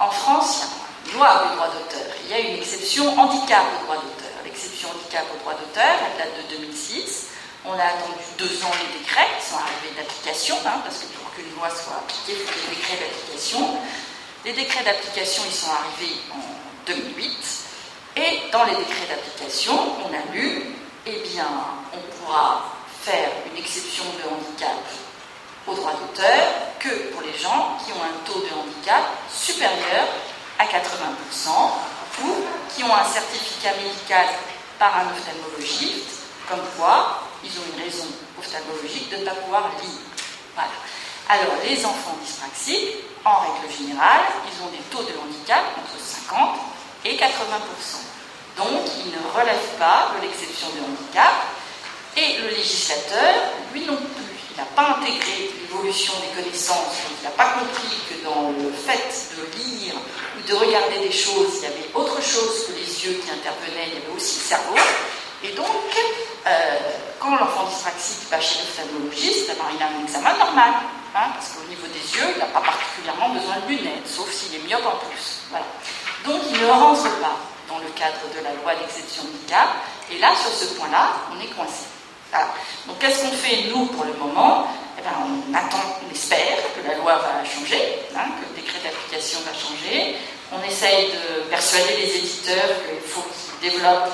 En 0.00 0.10
France, 0.10 0.56
il 0.56 0.60
y 0.60 0.64
a 0.64 0.77
loi 1.12 1.44
des 1.44 1.56
droits 1.56 1.68
d'auteur. 1.68 2.12
Il 2.24 2.30
y 2.30 2.34
a 2.34 2.38
une 2.38 2.56
exception 2.56 3.18
handicap 3.18 3.64
au 3.80 3.84
droit 3.84 3.96
d'auteur. 3.96 4.36
L'exception 4.44 4.88
handicap 4.90 5.24
au 5.34 5.38
droit 5.38 5.54
d'auteur, 5.54 5.94
elle 6.04 6.18
date 6.18 6.50
de 6.50 6.56
2006. 6.56 7.26
On 7.64 7.72
a 7.72 7.84
attendu 7.84 8.24
deux 8.38 8.64
ans 8.64 8.72
les 8.80 8.98
décrets 8.98 9.28
qui 9.38 9.50
sont 9.50 9.58
arrivés 9.58 9.94
d'application, 9.96 10.56
hein, 10.64 10.80
parce 10.84 10.98
que 10.98 11.06
pour 11.18 11.30
qu'une 11.34 11.52
loi 11.56 11.68
soit 11.68 12.00
appliquée, 12.00 12.40
il 12.40 12.46
faut 12.46 12.54
des 12.54 12.76
décrets 12.76 12.96
d'application. 12.96 13.78
Les 14.44 14.52
décrets 14.52 14.84
d'application, 14.84 15.42
ils 15.46 15.54
sont 15.54 15.70
arrivés 15.70 16.16
en 16.32 16.40
2008. 16.86 17.68
Et 18.16 18.50
dans 18.50 18.64
les 18.64 18.76
décrets 18.76 19.06
d'application, 19.08 19.74
on 20.04 20.08
a 20.14 20.32
lu, 20.32 20.74
eh 21.06 21.18
bien, 21.28 21.48
on 21.92 22.00
pourra 22.16 22.64
faire 23.02 23.30
une 23.50 23.58
exception 23.58 24.04
de 24.04 24.28
handicap 24.28 24.78
au 25.66 25.74
droit 25.74 25.92
d'auteur 25.92 26.40
que 26.78 27.12
pour 27.12 27.22
les 27.22 27.36
gens 27.36 27.76
qui 27.84 27.92
ont 27.92 28.02
un 28.02 28.24
taux 28.24 28.40
de 28.40 28.54
handicap 28.54 29.04
supérieur 29.30 30.06
à 30.58 30.64
80%, 30.64 30.70
ou 32.24 32.34
qui 32.74 32.82
ont 32.84 32.94
un 32.94 33.04
certificat 33.04 33.74
médical 33.82 34.26
par 34.78 34.96
un 34.96 35.06
ophtalmologiste, 35.12 36.26
comme 36.48 36.62
quoi 36.76 37.22
ils 37.44 37.50
ont 37.50 37.64
une 37.74 37.82
raison 37.82 38.06
ophtalmologique 38.38 39.10
de 39.10 39.16
ne 39.16 39.24
pas 39.24 39.34
pouvoir 39.34 39.70
lire. 39.80 40.00
Voilà. 40.54 40.70
Alors, 41.28 41.54
les 41.62 41.84
enfants 41.84 42.16
dyspraxiques, 42.24 42.96
en 43.24 43.40
règle 43.40 43.70
générale, 43.70 44.22
ils 44.46 44.64
ont 44.64 44.70
des 44.70 44.82
taux 44.90 45.02
de 45.02 45.12
handicap 45.18 45.62
entre 45.76 46.00
50 46.00 46.56
et 47.04 47.16
80%. 47.16 47.22
Donc, 48.56 48.90
ils 49.04 49.12
ne 49.12 49.22
relèvent 49.38 49.76
pas 49.78 50.12
de 50.16 50.22
l'exception 50.26 50.68
de 50.68 50.80
handicap. 50.80 51.32
Et 52.16 52.38
le 52.38 52.48
législateur, 52.48 53.34
lui 53.72 53.84
non 53.84 53.96
plus, 53.96 54.34
il 54.50 54.56
n'a 54.56 54.64
pas 54.74 54.96
intégré 54.98 55.52
l'évolution 55.60 56.14
des 56.18 56.42
connaissances, 56.42 56.96
il 57.20 57.24
n'a 57.24 57.30
pas 57.30 57.50
compris 57.60 57.94
que 58.08 58.24
dans 58.24 58.50
le 58.50 58.72
fait 58.72 59.36
de 59.36 59.58
lire 59.58 59.94
de 60.48 60.54
regarder 60.54 60.98
des 61.00 61.12
choses, 61.12 61.60
il 61.60 61.62
y 61.64 61.66
avait 61.66 61.90
autre 61.94 62.22
chose 62.22 62.66
que 62.66 62.72
les 62.72 62.88
yeux 63.04 63.20
qui 63.20 63.30
intervenaient, 63.30 63.88
il 63.88 63.94
y 63.94 64.02
avait 64.02 64.16
aussi 64.16 64.40
le 64.40 64.44
cerveau. 64.56 64.76
Et 65.44 65.52
donc, 65.52 65.66
euh, 66.46 66.78
quand 67.20 67.36
l'enfant 67.36 67.64
dyspraxique 67.68 68.30
va 68.30 68.40
chez 68.40 68.58
l'ophtalmologiste, 68.60 69.48
ben, 69.48 69.68
il 69.76 69.82
a 69.82 69.86
un 69.86 70.02
examen 70.02 70.36
normal, 70.38 70.72
hein, 71.14 71.28
parce 71.34 71.52
qu'au 71.52 71.68
niveau 71.68 71.86
des 71.88 72.00
yeux, 72.00 72.32
il 72.32 72.38
n'a 72.38 72.46
pas 72.46 72.62
particulièrement 72.62 73.28
besoin 73.28 73.56
de 73.60 73.68
lunettes, 73.68 74.08
sauf 74.08 74.32
s'il 74.32 74.54
est 74.54 74.64
myope 74.66 74.86
en 74.86 74.96
plus. 75.04 75.44
Donc, 76.24 76.40
il 76.50 76.60
ne 76.60 76.66
rentre 76.66 77.04
pas 77.20 77.36
dans 77.68 77.78
le 77.78 77.90
cadre 77.92 78.24
de 78.34 78.42
la 78.42 78.52
loi 78.54 78.74
d'exception 78.80 79.24
handicap, 79.28 79.68
et 80.10 80.18
là, 80.18 80.32
sur 80.34 80.50
ce 80.50 80.74
point-là, 80.74 81.12
on 81.30 81.40
est 81.44 81.52
coincé. 81.52 81.84
Donc, 82.86 82.98
qu'est-ce 82.98 83.20
qu'on 83.22 83.36
fait, 83.36 83.68
nous, 83.68 83.86
pour 83.86 84.04
le 84.04 84.14
moment? 84.14 84.66
Eh 84.98 85.02
ben, 85.02 85.12
On 85.22 85.54
attend, 85.54 85.84
on 86.02 86.10
espère 86.12 86.56
que 86.74 86.86
la 86.86 86.96
loi 86.96 87.16
va 87.16 87.44
changer, 87.44 88.00
hein, 88.16 88.32
que 88.40 88.48
le 88.48 88.60
décret 88.60 88.80
d'application 88.82 89.38
va 89.46 89.52
changer, 89.52 90.16
on 90.52 90.62
essaye 90.62 91.12
de 91.12 91.48
persuader 91.50 91.96
les 91.96 92.16
éditeurs 92.16 92.70
qu'il 92.86 93.08
faut 93.08 93.22
qu'ils 93.22 93.70
développent 93.70 94.12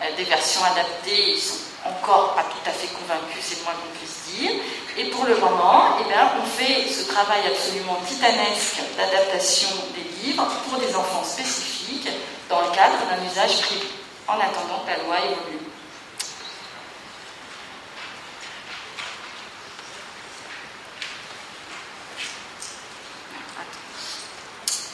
euh, 0.00 0.16
des 0.16 0.24
versions 0.24 0.64
adaptées. 0.64 1.32
Ils 1.34 1.40
sont 1.40 1.66
encore 1.84 2.34
pas 2.34 2.44
tout 2.44 2.68
à 2.68 2.72
fait 2.72 2.88
convaincus, 2.88 3.42
c'est 3.42 3.58
le 3.58 3.64
moins 3.64 3.74
qu'on 3.74 3.98
puisse 3.98 4.34
dire. 4.34 4.52
Et 4.98 5.04
pour 5.10 5.24
le 5.24 5.36
moment, 5.36 5.98
eh 6.00 6.08
bien, 6.08 6.32
on 6.40 6.46
fait 6.46 6.88
ce 6.88 7.06
travail 7.06 7.40
absolument 7.46 7.98
titanesque 8.06 8.80
d'adaptation 8.96 9.68
des 9.94 10.26
livres 10.26 10.46
pour 10.68 10.78
des 10.80 10.94
enfants 10.94 11.24
spécifiques 11.24 12.08
dans 12.48 12.60
le 12.60 12.68
cadre 12.74 12.98
d'un 13.06 13.22
usage 13.30 13.60
privé, 13.62 13.86
en 14.26 14.34
attendant 14.34 14.82
que 14.84 14.90
la 14.90 15.04
loi 15.04 15.16
évolue. 15.24 15.75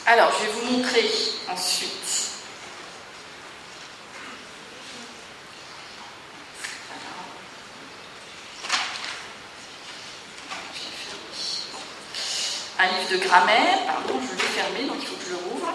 Alors, 0.05 0.33
je 0.37 0.45
vais 0.45 0.51
vous 0.51 0.77
montrer 0.77 1.09
ensuite 1.49 2.31
un 12.79 12.85
livre 12.85 13.11
de 13.11 13.17
grammaire, 13.17 13.85
pardon, 13.87 14.19
je 14.19 14.35
l'ai 14.35 14.49
fermé, 14.49 14.83
donc 14.83 14.97
il 14.99 15.07
faut 15.07 15.15
que 15.15 15.23
je 15.23 15.29
le 15.29 15.37
rouvre. 15.37 15.71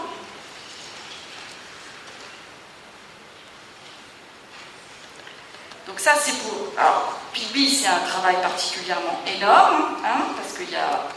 Donc 5.86 5.98
ça, 6.00 6.16
c'est 6.20 6.36
pour... 6.42 6.74
Alors, 6.76 7.18
Pigby, 7.32 7.74
c'est 7.74 7.88
un 7.88 8.00
travail 8.00 8.36
particulièrement 8.42 9.22
énorme, 9.26 9.96
hein, 10.04 10.26
parce 10.36 10.52
qu'il 10.58 10.70
y 10.70 10.76
a... 10.76 11.08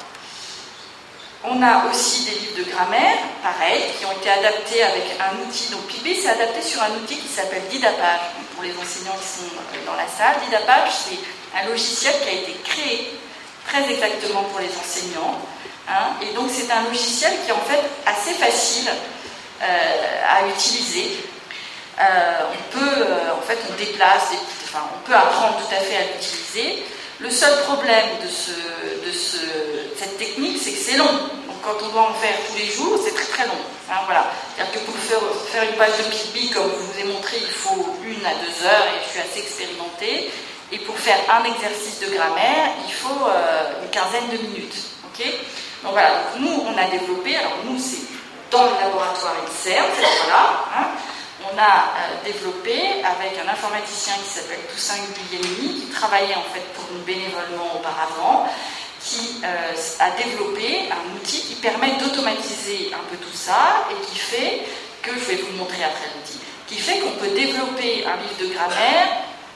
On 1.43 1.61
a 1.63 1.89
aussi 1.89 2.25
des 2.25 2.31
livres 2.31 2.57
de 2.59 2.71
grammaire, 2.71 3.17
pareil, 3.41 3.81
qui 3.97 4.05
ont 4.05 4.11
été 4.11 4.29
adaptés 4.29 4.83
avec 4.83 5.03
un 5.19 5.41
outil. 5.41 5.71
Donc 5.71 5.87
Pigby, 5.87 6.15
c'est 6.15 6.29
adapté 6.29 6.61
sur 6.61 6.81
un 6.83 6.91
outil 7.01 7.17
qui 7.17 7.27
s'appelle 7.27 7.63
Didapage, 7.69 8.19
pour 8.53 8.63
les 8.63 8.73
enseignants 8.77 9.17
qui 9.19 9.27
sont 9.27 9.49
euh, 9.57 9.85
dans 9.85 9.95
la 9.95 10.07
salle. 10.07 10.39
Didapage, 10.45 10.91
c'est 10.91 11.17
un 11.57 11.67
logiciel 11.67 12.13
qui 12.21 12.29
a 12.29 12.31
été 12.33 12.53
créé 12.63 13.19
très 13.67 13.91
exactement 13.91 14.43
pour 14.43 14.59
les 14.59 14.69
enseignants, 14.69 15.41
Hein, 15.89 16.13
et 16.21 16.33
donc 16.33 16.49
c'est 16.49 16.71
un 16.71 16.83
logiciel 16.83 17.33
qui 17.43 17.49
est 17.49 17.53
en 17.53 17.65
fait 17.67 17.81
assez 18.05 18.33
facile 18.33 18.89
euh, 19.61 19.65
à 20.29 20.47
utiliser. 20.47 21.17
Euh, 21.99 22.03
on 22.49 22.77
peut, 22.77 23.05
en 23.37 23.41
fait, 23.41 23.59
on 23.69 23.75
déplace, 23.75 24.29
enfin, 24.63 24.85
on 24.95 25.07
peut 25.07 25.15
apprendre 25.15 25.57
tout 25.57 25.75
à 25.75 25.79
fait 25.79 25.97
à 25.97 26.03
l'utiliser. 26.13 26.85
Le 27.21 27.29
seul 27.29 27.61
problème 27.65 28.09
de, 28.23 28.27
ce, 28.27 28.51
de 29.05 29.11
ce, 29.11 29.37
cette 29.95 30.17
technique, 30.17 30.57
c'est 30.59 30.71
que 30.71 30.77
c'est 30.77 30.97
long. 30.97 31.05
Donc 31.05 31.61
quand 31.61 31.77
on 31.85 31.89
doit 31.89 32.09
en 32.09 32.13
faire 32.15 32.33
tous 32.49 32.57
les 32.57 32.65
jours, 32.65 32.99
c'est 33.03 33.13
très 33.13 33.25
très 33.25 33.45
long. 33.45 33.61
Hein, 33.91 33.99
voilà. 34.05 34.25
C'est-à-dire 34.55 34.73
que 34.73 34.79
pour 34.79 34.95
faire, 34.95 35.63
une 35.63 35.77
page 35.77 35.97
de 35.99 36.03
PIB, 36.09 36.51
comme 36.51 36.71
je 36.71 36.77
vous 36.77 36.99
ai 36.99 37.13
montré, 37.13 37.37
il 37.39 37.51
faut 37.51 37.95
une 38.03 38.25
à 38.25 38.33
deux 38.33 38.65
heures 38.65 38.87
et 38.87 39.05
je 39.05 39.09
suis 39.11 39.19
assez 39.19 39.39
expérimentée. 39.39 40.31
Et 40.71 40.79
pour 40.79 40.97
faire 40.97 41.19
un 41.29 41.43
exercice 41.43 41.99
de 41.99 42.07
grammaire, 42.15 42.73
il 42.87 42.93
faut 42.93 43.27
une 43.83 43.89
quinzaine 43.91 44.29
de 44.31 44.37
minutes. 44.47 44.75
donc 45.83 45.91
voilà, 45.91 46.31
nous, 46.39 46.63
on 46.65 46.77
a 46.77 46.85
développé, 46.89 47.35
alors 47.35 47.57
nous, 47.65 47.77
c'est 47.77 48.07
dans 48.49 48.63
le 48.63 48.71
laboratoire 48.81 49.35
INSERM, 49.45 49.85
cette 49.95 50.05
fois-là, 50.05 50.91
on 51.49 51.57
a 51.57 51.61
euh, 51.61 52.25
développé 52.25 53.01
avec 53.03 53.37
un 53.39 53.49
informaticien 53.49 54.13
qui 54.23 54.29
s'appelle 54.29 54.59
Toussaint 54.71 55.01
Guglielmi, 55.15 55.81
qui 55.81 55.87
travaillait 55.87 56.35
en 56.35 56.47
fait 56.53 56.63
pour 56.73 56.85
nous 56.93 57.03
bénévolement 57.03 57.75
auparavant, 57.75 58.47
qui 59.03 59.41
euh, 59.43 59.73
a 59.99 60.11
développé 60.11 60.89
un 60.91 61.15
outil 61.15 61.41
qui 61.41 61.55
permet 61.55 61.93
d'automatiser 61.97 62.91
un 62.93 63.03
peu 63.09 63.17
tout 63.17 63.35
ça 63.35 63.87
et 63.91 64.05
qui 64.05 64.17
fait 64.17 64.61
que, 65.01 65.11
je 65.13 65.25
vais 65.25 65.35
vous 65.37 65.57
montrer 65.57 65.83
après 65.83 66.07
l'outil, 66.15 66.39
qui 66.67 66.75
fait 66.75 66.99
qu'on 66.99 67.17
peut 67.17 67.33
développer 67.33 68.05
un 68.05 68.17
livre 68.17 68.37
de 68.39 68.53
grammaire, 68.53 69.07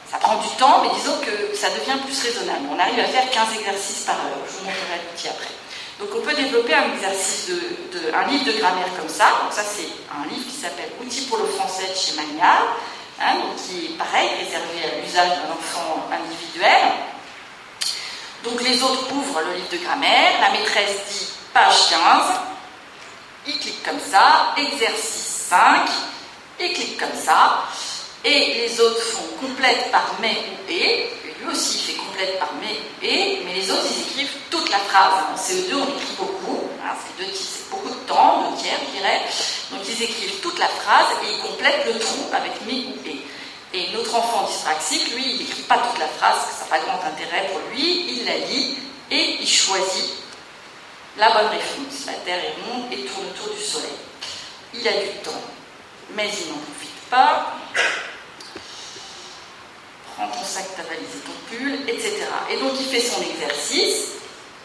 ça 0.10 0.18
prend 0.18 0.38
du 0.38 0.50
temps, 0.58 0.82
mais 0.82 0.90
disons 0.96 1.18
que 1.22 1.56
ça 1.56 1.70
devient 1.70 2.00
plus 2.06 2.20
raisonnable. 2.22 2.66
On 2.74 2.80
arrive 2.80 3.00
à 3.00 3.06
faire 3.06 3.30
15 3.30 3.60
exercices 3.60 4.06
par 4.06 4.16
heure, 4.16 4.42
je 4.48 4.58
vous 4.58 4.66
montrerai 4.66 5.02
l'outil 5.12 5.28
après. 5.28 5.65
Donc 6.00 6.10
on 6.14 6.22
peut 6.22 6.34
développer 6.34 6.74
un 6.74 6.94
exercice 6.94 7.50
de, 7.50 8.14
un 8.14 8.28
livre 8.28 8.46
de 8.46 8.52
grammaire 8.60 8.90
comme 9.00 9.10
ça. 9.10 9.26
Donc 9.44 9.54
ça 9.54 9.64
c'est 9.64 9.88
un 10.12 10.28
livre 10.28 10.46
qui 10.46 10.56
s'appelle 10.56 10.90
Outils 11.02 11.26
pour 11.26 11.38
le 11.38 11.46
français 11.46 11.88
de 11.88 11.96
chez 11.96 12.14
Magnard, 12.16 12.76
hein, 13.22 13.36
qui 13.58 13.86
est 13.86 13.98
pareil, 13.98 14.30
réservé 14.40 14.84
à 14.84 15.02
l'usage 15.02 15.30
d'un 15.30 15.54
enfant 15.54 16.08
individuel. 16.12 16.92
Donc 18.44 18.62
les 18.62 18.84
autres 18.84 19.12
ouvrent 19.12 19.42
le 19.42 19.56
livre 19.56 19.70
de 19.72 19.78
grammaire, 19.78 20.42
la 20.42 20.52
maîtresse 20.52 20.98
dit 21.10 21.28
page 21.54 21.90
15, 21.90 22.00
il 23.48 23.60
clique 23.60 23.84
comme 23.84 24.00
ça, 24.00 24.54
exercice 24.58 25.48
5, 25.50 25.90
il 26.60 26.74
clique 26.74 27.00
comme 27.00 27.18
ça, 27.18 27.64
et 28.24 28.68
les 28.68 28.82
autres 28.82 29.02
font 29.02 29.48
complète 29.48 29.92
par 29.92 30.16
mais 30.20 30.32
ou 30.32 30.72
et, 30.72 31.10
lui 31.40 31.52
aussi 31.52 31.80
fait 31.80 31.94
complète 31.94 32.40
par 32.40 32.50
mais 32.60 33.08
et, 33.08 33.42
mais 33.46 33.54
les 33.54 33.72
autres 33.72 33.86
ils 33.96 34.02
écrivent 34.02 34.38
toute 34.50 34.70
la 34.70 34.80
En 34.96 35.36
CE2 35.36 35.74
on 35.74 35.98
écrit 35.98 36.16
beaucoup, 36.18 36.70
c'est, 37.34 37.70
beaucoup 37.70 37.90
de 37.90 38.08
temps, 38.08 38.50
deux 38.50 38.58
tiers 38.62 38.80
je 38.88 38.98
dirais. 38.98 39.22
Donc 39.72 39.82
ils 39.88 40.04
écrivent 40.04 40.40
toute 40.42 40.58
la 40.58 40.70
phrase 40.70 41.08
et 41.24 41.34
ils 41.34 41.42
complètent 41.42 41.86
le 41.86 42.00
trou 42.00 42.30
avec 42.34 42.54
mais 42.66 42.86
ou 42.88 43.10
et. 43.10 43.22
Et 43.74 43.92
notre 43.92 44.16
enfant 44.16 44.48
dyspraxique, 44.48 45.14
lui, 45.16 45.32
il 45.32 45.38
n'écrit 45.40 45.64
pas 45.64 45.80
toute 45.80 46.00
la 46.00 46.08
phrase, 46.08 46.38
ça 46.50 46.64
n'a 46.64 46.70
pas 46.70 46.86
grand 46.86 47.00
intérêt 47.06 47.50
pour 47.52 47.60
lui, 47.72 48.06
il 48.08 48.26
la 48.26 48.38
lit 48.38 48.78
et 49.12 49.38
il 49.42 49.48
choisit 49.48 50.14
la 51.18 51.30
bonne 51.32 51.48
réponse. 51.48 52.06
La 52.06 52.14
Terre 52.14 52.40
est 52.40 52.56
ronde 52.64 52.86
et 52.94 53.04
tourne 53.04 53.26
autour 53.28 53.54
du 53.54 53.62
Soleil. 53.62 53.90
Il 54.74 54.88
a 54.88 54.94
du 54.94 55.10
temps, 55.24 55.42
mais 56.12 56.30
il 56.30 56.52
n'en 56.52 56.60
profite 56.60 57.10
pas 57.10 57.58
prends 60.16 60.28
ton 60.30 60.46
sac, 60.46 60.64
ta 60.78 60.84
valise 60.84 61.08
ton 61.26 61.34
pull, 61.50 61.74
etc. 61.90 62.28
Et 62.50 62.58
donc 62.58 62.72
il 62.80 62.86
fait 62.86 63.02
son 63.02 63.22
exercice 63.22 64.12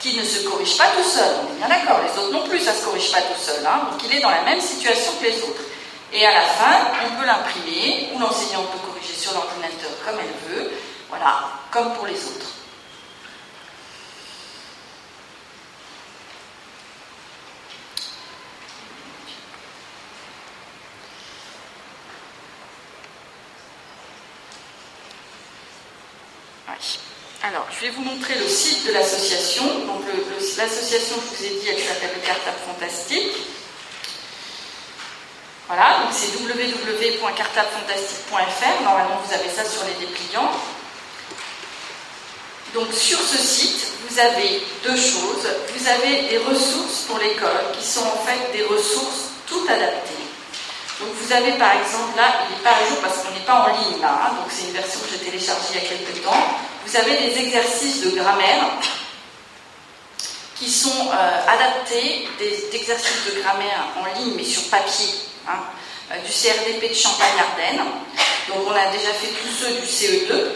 qui 0.01 0.17
ne 0.17 0.25
se 0.25 0.49
corrige 0.49 0.77
pas 0.77 0.89
tout 0.97 1.09
seul. 1.09 1.29
On 1.45 1.55
est 1.55 1.59
bien 1.59 1.69
d'accord, 1.69 2.01
les 2.03 2.19
autres 2.19 2.33
non 2.33 2.49
plus, 2.49 2.59
ça 2.59 2.73
ne 2.73 2.79
se 2.79 2.85
corrige 2.85 3.13
pas 3.13 3.21
tout 3.21 3.39
seul. 3.39 3.65
Hein. 3.65 3.89
donc 3.93 4.01
il 4.05 4.17
est 4.17 4.21
dans 4.21 4.31
la 4.31 4.43
même 4.43 4.61
situation 4.61 5.13
que 5.21 5.27
les 5.27 5.43
autres. 5.43 5.63
Et 6.13 6.27
à 6.27 6.33
la 6.33 6.43
fin, 6.43 6.89
on 7.07 7.21
peut 7.21 7.27
l'imprimer, 7.27 8.09
ou 8.15 8.19
l'enseignant 8.19 8.65
peut 8.65 8.79
corriger 8.79 9.15
sur 9.15 9.33
l'ordinateur 9.33 9.91
comme 10.05 10.17
elle 10.19 10.53
veut, 10.53 10.71
voilà, 11.09 11.51
comme 11.71 11.93
pour 11.93 12.07
les 12.07 12.17
autres. 12.17 12.60
Alors, 27.43 27.67
je 27.73 27.81
vais 27.87 27.93
vous 27.93 28.03
montrer 28.03 28.35
le 28.35 28.47
site 28.47 28.87
de 28.87 28.93
l'association. 28.93 29.65
Donc, 29.87 30.03
l'association, 30.59 31.17
je 31.17 31.23
vous 31.37 31.45
ai 31.45 31.49
dit, 31.49 31.69
elle 31.71 31.79
s'appelle 31.79 32.11
le 32.15 32.21
Cartable 32.21 32.59
Fantastique. 32.67 33.35
Voilà, 35.67 36.01
donc 36.03 36.13
c'est 36.13 36.39
www.cartablefantastique.fr. 36.39 38.83
Normalement, 38.85 39.23
vous 39.25 39.33
avez 39.33 39.49
ça 39.49 39.65
sur 39.65 39.85
les 39.85 39.95
dépliants. 40.05 40.53
Donc, 42.75 42.93
sur 42.93 43.19
ce 43.19 43.39
site, 43.39 43.87
vous 44.07 44.19
avez 44.19 44.63
deux 44.85 44.97
choses. 44.97 45.49
Vous 45.75 45.89
avez 45.89 46.29
des 46.29 46.37
ressources 46.39 47.05
pour 47.09 47.19
l'école 47.19 47.73
qui 47.79 47.87
sont 47.87 48.05
en 48.05 48.19
fait 48.27 48.53
des 48.53 48.65
ressources 48.65 49.31
toutes 49.47 49.71
adaptées. 49.71 50.13
Donc 51.01 51.09
vous 51.15 51.33
avez 51.33 51.53
par 51.53 51.73
exemple 51.73 52.15
là, 52.15 52.45
il 52.45 52.51
n'est 52.55 52.61
pas 52.63 52.77
à 52.77 52.85
jour 52.87 52.99
parce 53.01 53.17
qu'on 53.19 53.31
n'est 53.33 53.47
pas 53.47 53.55
en 53.55 53.69
ligne 53.69 53.99
là, 54.03 54.21
hein. 54.23 54.35
donc 54.37 54.51
c'est 54.51 54.67
une 54.67 54.73
version 54.73 55.01
que 55.01 55.09
j'ai 55.11 55.17
téléchargée 55.17 55.71
il 55.71 55.77
y 55.83 55.87
a 55.87 55.89
quelques 55.89 56.23
temps. 56.23 56.59
Vous 56.87 56.97
avez 56.97 57.29
des 57.29 57.39
exercices 57.39 58.03
de 58.03 58.11
grammaire 58.11 58.65
qui 60.57 60.71
sont 60.71 61.09
euh, 61.13 61.47
adaptés 61.47 62.29
des 62.39 62.77
exercices 62.77 63.25
de 63.27 63.41
grammaire 63.41 63.87
en 63.97 64.19
ligne 64.19 64.35
mais 64.37 64.45
sur 64.45 64.63
papier 64.65 65.09
hein, 65.49 65.61
euh, 66.13 66.19
du 66.19 66.31
CRDP 66.31 66.91
de 66.91 66.95
Champagne-Ardenne. 66.95 67.85
Donc 68.49 68.67
on 68.67 68.73
a 68.73 68.91
déjà 68.91 69.13
fait 69.13 69.29
tous 69.29 69.53
ceux 69.61 69.73
du 69.75 69.87
CE2. 69.87 70.49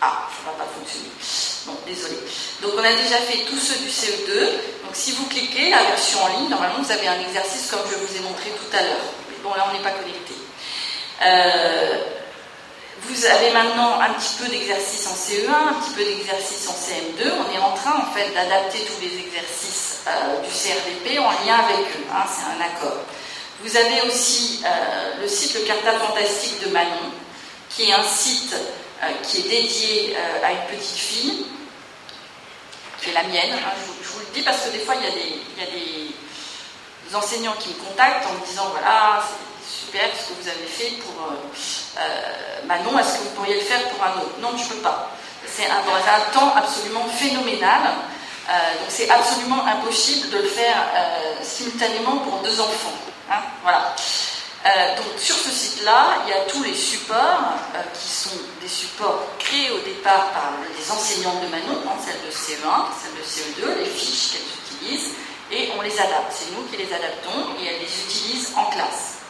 Ah, 0.00 0.28
ça 0.28 0.50
ne 0.50 0.56
va 0.56 0.64
pas 0.64 0.70
fonctionner. 0.76 1.10
Bon, 1.66 1.74
désolé. 1.86 2.16
Donc 2.60 2.72
on 2.76 2.84
a 2.84 2.92
déjà 2.94 3.18
fait 3.18 3.44
tous 3.44 3.58
ceux 3.58 3.78
du 3.78 3.88
CE2. 3.88 4.40
Donc 4.84 4.94
si 4.94 5.12
vous 5.12 5.26
cliquez 5.26 5.70
la 5.70 5.82
version 5.84 6.22
en 6.24 6.28
ligne, 6.38 6.48
normalement 6.50 6.82
vous 6.82 6.92
avez 6.92 7.06
un 7.08 7.20
exercice 7.20 7.70
comme 7.70 7.82
je 7.90 7.96
vous 7.96 8.16
ai 8.16 8.20
montré 8.20 8.50
tout 8.50 8.76
à 8.76 8.82
l'heure. 8.82 9.12
Bon, 9.42 9.54
là, 9.54 9.66
on 9.68 9.76
n'est 9.76 9.82
pas 9.82 9.90
connecté. 9.90 10.34
Euh, 11.24 12.21
vous 13.08 13.26
avez 13.26 13.50
maintenant 13.50 14.00
un 14.00 14.12
petit 14.14 14.34
peu 14.38 14.48
d'exercice 14.48 15.06
en 15.08 15.14
CE1, 15.14 15.50
un 15.50 15.80
petit 15.80 15.90
peu 15.90 16.04
d'exercice 16.04 16.68
en 16.68 16.72
CM2. 16.72 17.30
On 17.30 17.54
est 17.54 17.58
en 17.58 17.72
train, 17.72 17.98
en 17.98 18.12
fait, 18.12 18.30
d'adapter 18.32 18.78
tous 18.84 19.00
les 19.00 19.18
exercices 19.18 20.02
euh, 20.06 20.40
du 20.40 20.48
CRDP 20.48 21.18
en 21.18 21.30
lien 21.44 21.56
avec 21.56 21.86
eux. 21.96 22.04
Hein, 22.12 22.24
c'est 22.28 22.44
un 22.44 22.64
accord. 22.64 22.98
Vous 23.62 23.76
avez 23.76 24.02
aussi 24.06 24.62
euh, 24.64 25.20
le 25.20 25.28
site 25.28 25.54
Le 25.54 25.60
Cartable 25.62 25.98
Fantastique 25.98 26.64
de 26.64 26.70
Manon, 26.70 27.12
qui 27.68 27.90
est 27.90 27.92
un 27.92 28.04
site 28.04 28.54
qui 29.24 29.40
est 29.40 29.48
dédié 29.48 30.16
à 30.44 30.52
une 30.52 30.78
petite 30.78 30.96
fille, 30.96 31.46
qui 33.00 33.10
est 33.10 33.14
la 33.14 33.24
mienne. 33.24 33.50
Hein, 33.52 33.72
je, 33.76 34.08
vous, 34.08 34.20
le 34.20 34.26
dis 34.32 34.42
parce 34.42 34.60
que 34.60 34.70
des 34.70 34.78
fois, 34.78 34.94
il 34.94 35.02
y 35.02 35.06
a 35.08 35.66
des 35.66 37.14
enseignants 37.16 37.54
qui 37.58 37.70
me 37.70 37.74
contactent 37.74 38.26
en 38.26 38.34
me 38.34 38.46
disant 38.46 38.68
voilà, 38.70 39.22
super 39.66 40.02
ce 40.16 40.28
que 40.28 40.42
vous 40.42 40.48
avez 40.48 40.66
fait 40.66 40.96
pour, 41.02 41.14
euh, 41.22 41.34
euh, 41.98 42.66
Manon, 42.66 42.98
est-ce 42.98 43.18
que 43.18 43.22
vous 43.24 43.34
pourriez 43.36 43.54
le 43.54 43.60
faire 43.60 43.82
pour 43.88 44.02
un 44.04 44.12
autre? 44.20 44.34
Non, 44.40 44.56
je 44.56 44.64
ne 44.64 44.68
peux 44.68 44.82
pas. 44.82 45.10
C'est 45.46 45.66
un, 45.66 46.32
temps 46.32 46.54
absolument 46.54 47.04
phénoménal. 47.08 47.82
donc 48.48 48.88
c'est 48.88 49.10
absolument 49.10 49.66
impossible 49.66 50.30
de 50.30 50.38
le 50.38 50.48
faire 50.48 50.76
simultanément 51.42 52.18
pour 52.18 52.38
deux 52.42 52.60
enfants. 52.60 52.94
Hein, 53.30 53.40
voilà. 53.62 53.94
Euh, 54.64 54.96
donc 54.96 55.18
sur 55.18 55.34
ce 55.34 55.50
site-là, 55.50 56.22
il 56.24 56.30
y 56.30 56.32
a 56.32 56.44
tous 56.46 56.62
les 56.62 56.74
supports 56.74 57.54
euh, 57.74 57.82
qui 57.94 58.08
sont 58.08 58.38
des 58.60 58.68
supports 58.68 59.26
créés 59.40 59.72
au 59.72 59.80
départ 59.80 60.30
par 60.30 60.52
les 60.78 60.90
enseignantes 60.90 61.42
de 61.42 61.48
Manon, 61.48 61.82
hein, 61.84 61.98
celles 61.98 62.22
de 62.24 62.30
CE1, 62.30 62.86
celles 63.02 63.18
de 63.18 63.26
CE2, 63.26 63.78
les 63.80 63.90
fiches 63.90 64.32
qu'elles 64.32 64.86
utilisent, 64.86 65.14
et 65.50 65.70
on 65.76 65.82
les 65.82 65.98
adapte. 65.98 66.30
C'est 66.30 66.54
nous 66.54 66.62
qui 66.68 66.76
les 66.76 66.94
adaptons 66.94 67.56
et 67.60 67.66
elles 67.66 67.80
les 67.80 68.04
utilisent 68.04 68.52
en 68.56 68.66
classe. 68.66 69.21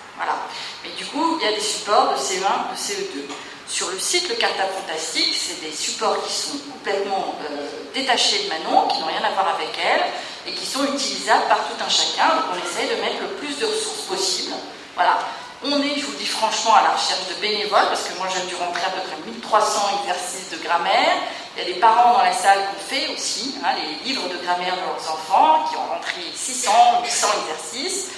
Mais 0.84 0.90
du 0.90 1.04
coup, 1.06 1.38
il 1.40 1.44
y 1.44 1.48
a 1.48 1.52
des 1.52 1.60
supports 1.60 2.12
de 2.12 2.16
CE1, 2.16 2.72
de 2.72 2.76
CE2. 2.76 3.32
Sur 3.68 3.90
le 3.90 3.98
site 3.98 4.28
Le 4.28 4.34
Cartable 4.34 4.72
Fantastique, 4.74 5.34
c'est 5.34 5.60
des 5.64 5.74
supports 5.74 6.22
qui 6.26 6.32
sont 6.32 6.58
complètement 6.70 7.36
euh, 7.50 7.68
détachés 7.94 8.44
de 8.44 8.48
Manon, 8.48 8.88
qui 8.88 9.00
n'ont 9.00 9.06
rien 9.06 9.22
à 9.24 9.30
voir 9.30 9.54
avec 9.54 9.70
elle, 9.82 10.04
et 10.46 10.54
qui 10.54 10.66
sont 10.66 10.84
utilisables 10.84 11.46
par 11.48 11.58
tout 11.58 11.82
un 11.82 11.88
chacun. 11.88 12.36
Donc 12.36 12.44
on 12.52 12.58
essaie 12.58 12.94
de 12.94 13.00
mettre 13.00 13.22
le 13.22 13.28
plus 13.38 13.58
de 13.58 13.66
ressources 13.66 14.02
possible 14.08 14.52
voilà. 14.94 15.18
On 15.64 15.80
est, 15.80 15.96
je 15.96 16.06
vous 16.06 16.16
dis 16.16 16.26
franchement, 16.26 16.74
à 16.74 16.82
la 16.82 16.90
recherche 16.90 17.28
de 17.28 17.40
bénévoles, 17.40 17.86
parce 17.88 18.02
que 18.02 18.18
moi 18.18 18.26
j'ai 18.34 18.44
dû 18.46 18.56
rentrer 18.56 18.82
à 18.84 18.90
peu 18.90 19.00
près 19.00 19.16
1300 19.24 20.02
exercices 20.02 20.50
de 20.50 20.56
grammaire. 20.62 21.22
Il 21.56 21.62
y 21.62 21.70
a 21.70 21.72
des 21.72 21.78
parents 21.78 22.14
dans 22.14 22.24
la 22.24 22.32
salle 22.32 22.58
qui 22.58 22.76
ont 22.76 22.88
fait 22.88 23.14
aussi 23.14 23.54
hein, 23.64 23.70
les 23.78 24.08
livres 24.08 24.28
de 24.28 24.44
grammaire 24.44 24.74
de 24.74 24.80
leurs 24.80 25.12
enfants, 25.12 25.64
qui 25.70 25.76
ont 25.76 25.86
rentré 25.86 26.20
600, 26.34 26.70
800 27.04 27.28
exercices. 27.44 28.08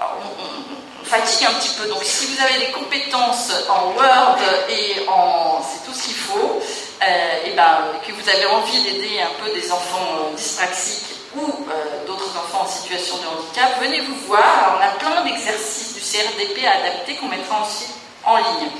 On, 0.00 1.04
fatigue 1.04 1.46
un 1.46 1.54
petit 1.54 1.70
peu. 1.70 1.88
Donc 1.88 2.02
si 2.02 2.26
vous 2.26 2.42
avez 2.42 2.66
des 2.66 2.72
compétences 2.72 3.50
en 3.70 3.94
Word 3.96 4.38
et 4.68 5.08
en... 5.08 5.62
c'est 5.62 5.90
tout 5.90 5.98
ce 5.98 6.04
qu'il 6.04 6.16
faut, 6.16 6.60
euh, 7.02 7.46
et 7.46 7.52
ben, 7.52 7.78
que 8.06 8.12
vous 8.12 8.28
avez 8.28 8.44
envie 8.46 8.82
d'aider 8.82 9.20
un 9.20 9.42
peu 9.42 9.50
des 9.58 9.72
enfants 9.72 10.30
dyspraxiques 10.36 11.16
ou 11.34 11.44
euh, 11.44 12.06
d'autres 12.06 12.30
enfants 12.36 12.64
en 12.64 12.68
situation 12.68 13.16
de 13.18 13.26
handicap, 13.26 13.80
venez 13.80 14.00
vous 14.00 14.16
voir. 14.26 14.78
on 14.78 14.82
a 14.82 14.98
plein 14.98 15.24
d'exercices 15.24 15.94
du 15.94 16.00
CRDP 16.00 16.64
à 16.66 16.80
adapter 16.80 17.16
qu'on 17.16 17.28
mettra 17.28 17.62
ensuite 17.62 17.94
en 18.24 18.36
ligne. 18.36 18.70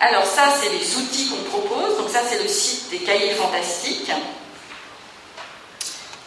Alors 0.00 0.26
ça, 0.26 0.54
c'est 0.60 0.70
les 0.70 0.96
outils 0.96 1.28
qu'on 1.28 1.50
propose. 1.50 1.96
Donc 1.98 2.08
ça, 2.10 2.20
c'est 2.28 2.42
le 2.42 2.48
site 2.48 2.90
des 2.90 2.98
cahiers 2.98 3.34
fantastiques, 3.34 4.10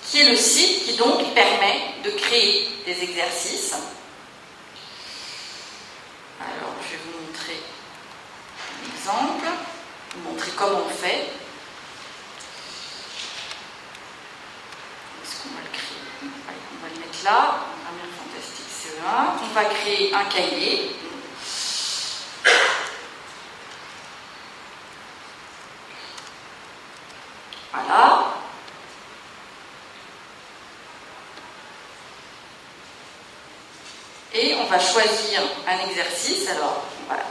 qui 0.09 0.21
est 0.21 0.29
le 0.29 0.35
site 0.35 0.85
qui 0.85 0.93
donc 0.93 1.33
permet 1.33 1.81
de 2.03 2.11
créer 2.11 2.69
des 2.85 3.03
exercices. 3.03 3.73
Alors, 6.45 6.73
je 6.81 6.91
vais 6.91 7.01
vous 7.03 7.25
montrer 7.25 7.59
un 8.83 8.95
exemple, 8.95 9.47
vous 10.15 10.31
montrer 10.31 10.51
comment 10.55 10.81
on 10.85 10.89
fait. 10.89 11.29
là, 17.25 17.57
grammaire 17.81 18.13
fantastique 18.17 18.69
CE1. 18.69 19.43
On 19.43 19.53
va 19.53 19.65
créer 19.65 20.13
un 20.13 20.25
cahier. 20.25 20.95
Voilà. 27.73 28.44
Et 34.37 34.53
on 34.55 34.65
va 34.65 34.77
choisir 34.77 35.41
un 35.65 35.89
exercice. 35.89 36.49
Alors, 36.49 36.83
voilà. 37.07 37.23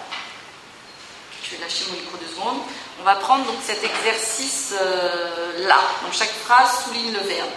Je 1.42 1.50
vais 1.50 1.62
lâcher 1.62 1.84
mon 1.90 1.98
micro 1.98 2.16
deux 2.16 2.34
secondes. 2.34 2.62
On 2.98 3.02
va 3.04 3.16
prendre 3.16 3.44
donc 3.44 3.56
cet 3.62 3.84
exercice 3.84 4.72
euh, 4.80 5.66
là. 5.68 5.78
Donc 6.02 6.14
chaque 6.14 6.30
phrase 6.30 6.84
souligne 6.84 7.12
le 7.12 7.18
verbe. 7.18 7.50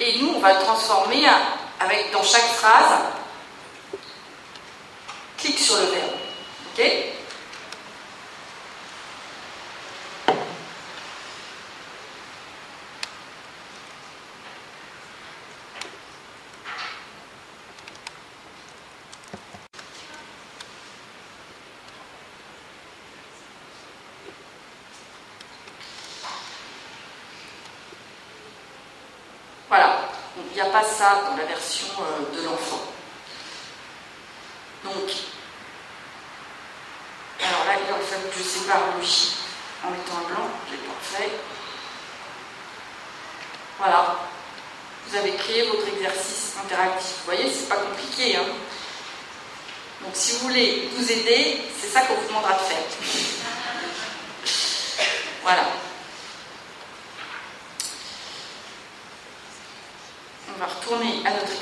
Et 0.00 0.18
nous, 0.18 0.32
on 0.34 0.40
va 0.40 0.54
le 0.54 0.60
transformer 0.60 1.24
avec, 1.78 2.10
dans 2.12 2.22
chaque 2.24 2.42
phrase, 2.42 2.98
clique 5.36 5.58
sur 5.60 5.76
le 5.76 5.86
verbe. 5.86 6.12
OK? 6.76 7.17
Euh, 31.70 32.36
de 32.36 32.42
l'enfant. 32.44 32.80
Donc, 34.84 35.10
alors 37.40 37.64
là, 37.66 37.72
va 37.90 37.96
que 38.30 38.38
je 38.38 38.42
sépare 38.42 38.80
le 38.96 39.04
en 39.84 39.90
mettant 39.90 40.16
un 40.16 40.32
blanc, 40.32 40.48
j'ai 40.70 40.78
parfait. 40.78 41.30
Voilà. 43.78 44.16
Vous 45.06 45.16
avez 45.16 45.34
créé 45.34 45.68
votre 45.68 45.86
exercice 45.88 46.54
interactif. 46.62 47.16
Vous 47.18 47.32
voyez, 47.32 47.52
c'est 47.52 47.68
pas 47.68 47.76
compliqué. 47.76 48.36
Hein 48.36 48.46
Donc, 50.02 50.12
si 50.14 50.32
vous 50.32 50.48
voulez 50.48 50.90
nous 50.96 51.12
aider, 51.12 51.62
c'est 51.80 51.88
ça 51.88 52.02
qu'on 52.02 52.14
vous 52.14 52.28
demandera 52.28 52.54
de 52.54 52.60
faire. 52.60 52.82
voilà. 55.42 55.64
on 60.58 60.60
va 60.60 60.66
retourner 60.66 61.22
à 61.24 61.30
notre 61.30 61.52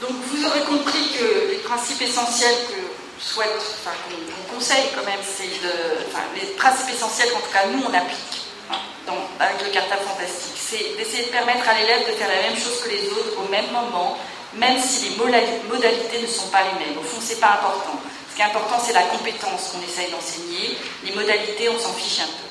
Donc 0.00 0.10
vous 0.10 0.46
aurez 0.46 0.60
compris 0.60 1.12
que 1.18 1.50
les 1.50 1.58
principes 1.58 2.02
essentiels 2.02 2.56
que 2.68 3.22
souhaite, 3.22 3.50
enfin 3.58 3.92
qu'on 4.08 4.54
conseille 4.54 4.86
quand 4.94 5.04
même, 5.04 5.20
c'est 5.22 5.44
les 6.34 6.46
principes 6.56 6.94
essentiels 6.94 7.30
qu'en 7.30 7.40
tout 7.40 7.52
cas 7.52 7.66
nous 7.66 7.82
on 7.84 7.92
applique 7.92 8.40
hein, 8.70 8.78
avec 9.38 9.62
le 9.62 9.70
cartable 9.70 10.02
fantastique, 10.02 10.56
c'est 10.56 10.96
d'essayer 10.96 11.24
de 11.24 11.30
permettre 11.30 11.68
à 11.68 11.74
l'élève 11.74 12.06
de 12.06 12.12
faire 12.16 12.28
la 12.28 12.48
même 12.48 12.56
chose 12.56 12.80
que 12.82 12.88
les 12.88 13.08
autres 13.10 13.38
au 13.44 13.48
même 13.50 13.70
moment, 13.72 14.16
même 14.54 14.80
si 14.80 15.10
les 15.10 15.16
modalités 15.16 16.22
ne 16.22 16.26
sont 16.26 16.48
pas 16.48 16.62
les 16.62 16.84
mêmes. 16.84 16.98
Au 16.98 17.02
fond, 17.02 17.20
c'est 17.20 17.38
pas 17.40 17.60
important. 17.60 18.00
Ce 18.30 18.36
qui 18.36 18.42
est 18.42 18.46
important, 18.46 18.80
c'est 18.84 18.94
la 18.94 19.02
compétence 19.02 19.70
qu'on 19.72 19.82
essaye 19.82 20.10
d'enseigner. 20.10 20.78
Les 21.04 21.12
modalités, 21.12 21.68
on 21.68 21.78
s'en 21.78 21.92
fiche 21.92 22.20
un 22.20 22.26
peu. 22.26 22.49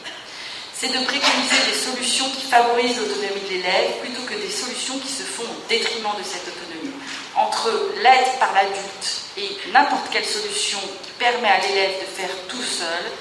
C'est 0.80 0.88
de 0.98 1.04
préconiser 1.04 1.60
des 1.70 1.78
solutions 1.78 2.30
qui 2.30 2.46
favorisent 2.48 2.96
l'autonomie 3.00 3.42
de 3.44 3.50
l'élève 3.50 4.00
plutôt 4.00 4.22
que 4.22 4.34
des 4.40 4.50
solutions 4.50 4.98
qui 5.00 5.12
se 5.12 5.24
font 5.24 5.44
au 5.44 5.68
détriment 5.68 6.16
de 6.18 6.24
cette 6.24 6.48
autonomie. 6.48 6.96
Entre 7.36 7.70
l'aide 7.98 8.40
par 8.40 8.54
l'adulte 8.54 9.26
et 9.36 9.58
n'importe 9.74 10.10
quelle 10.10 10.24
solution 10.24 10.80
qui 11.04 11.12
permet 11.20 11.50
à 11.50 11.60
l'élève 11.60 12.00
de 12.00 12.06
faire 12.06 12.30
tout 12.48 12.64
seul, 12.64 13.12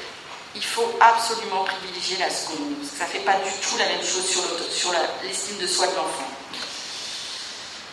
il 0.54 0.62
faut 0.62 0.88
absolument 1.00 1.64
privilégier 1.64 2.18
la 2.20 2.30
seconde. 2.30 2.78
Ça 2.96 3.06
ne 3.06 3.10
fait 3.10 3.26
pas 3.26 3.34
du 3.42 3.50
tout 3.50 3.76
la 3.76 3.86
même 3.86 4.06
chose 4.06 4.24
sur 4.70 4.94
l'estime 5.24 5.58
de 5.58 5.66
soi 5.66 5.88
de 5.88 5.96
l'enfant. 5.96 6.37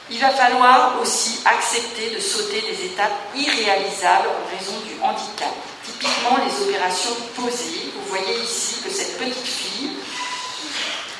Il 0.09 0.19
va 0.19 0.29
falloir 0.29 1.01
aussi 1.01 1.39
accepter 1.45 2.11
de 2.11 2.19
sauter 2.19 2.61
des 2.61 2.85
étapes 2.85 3.11
irréalisables 3.35 4.27
en 4.29 4.55
raison 4.55 4.79
du 4.85 5.01
handicap. 5.01 5.49
Typiquement 5.83 6.37
les 6.45 6.63
opérations 6.63 7.15
posées. 7.35 7.91
Vous 7.95 8.09
voyez 8.09 8.39
ici 8.39 8.81
que 8.83 8.89
cette 8.91 9.17
petite 9.17 9.47
fille, 9.47 9.91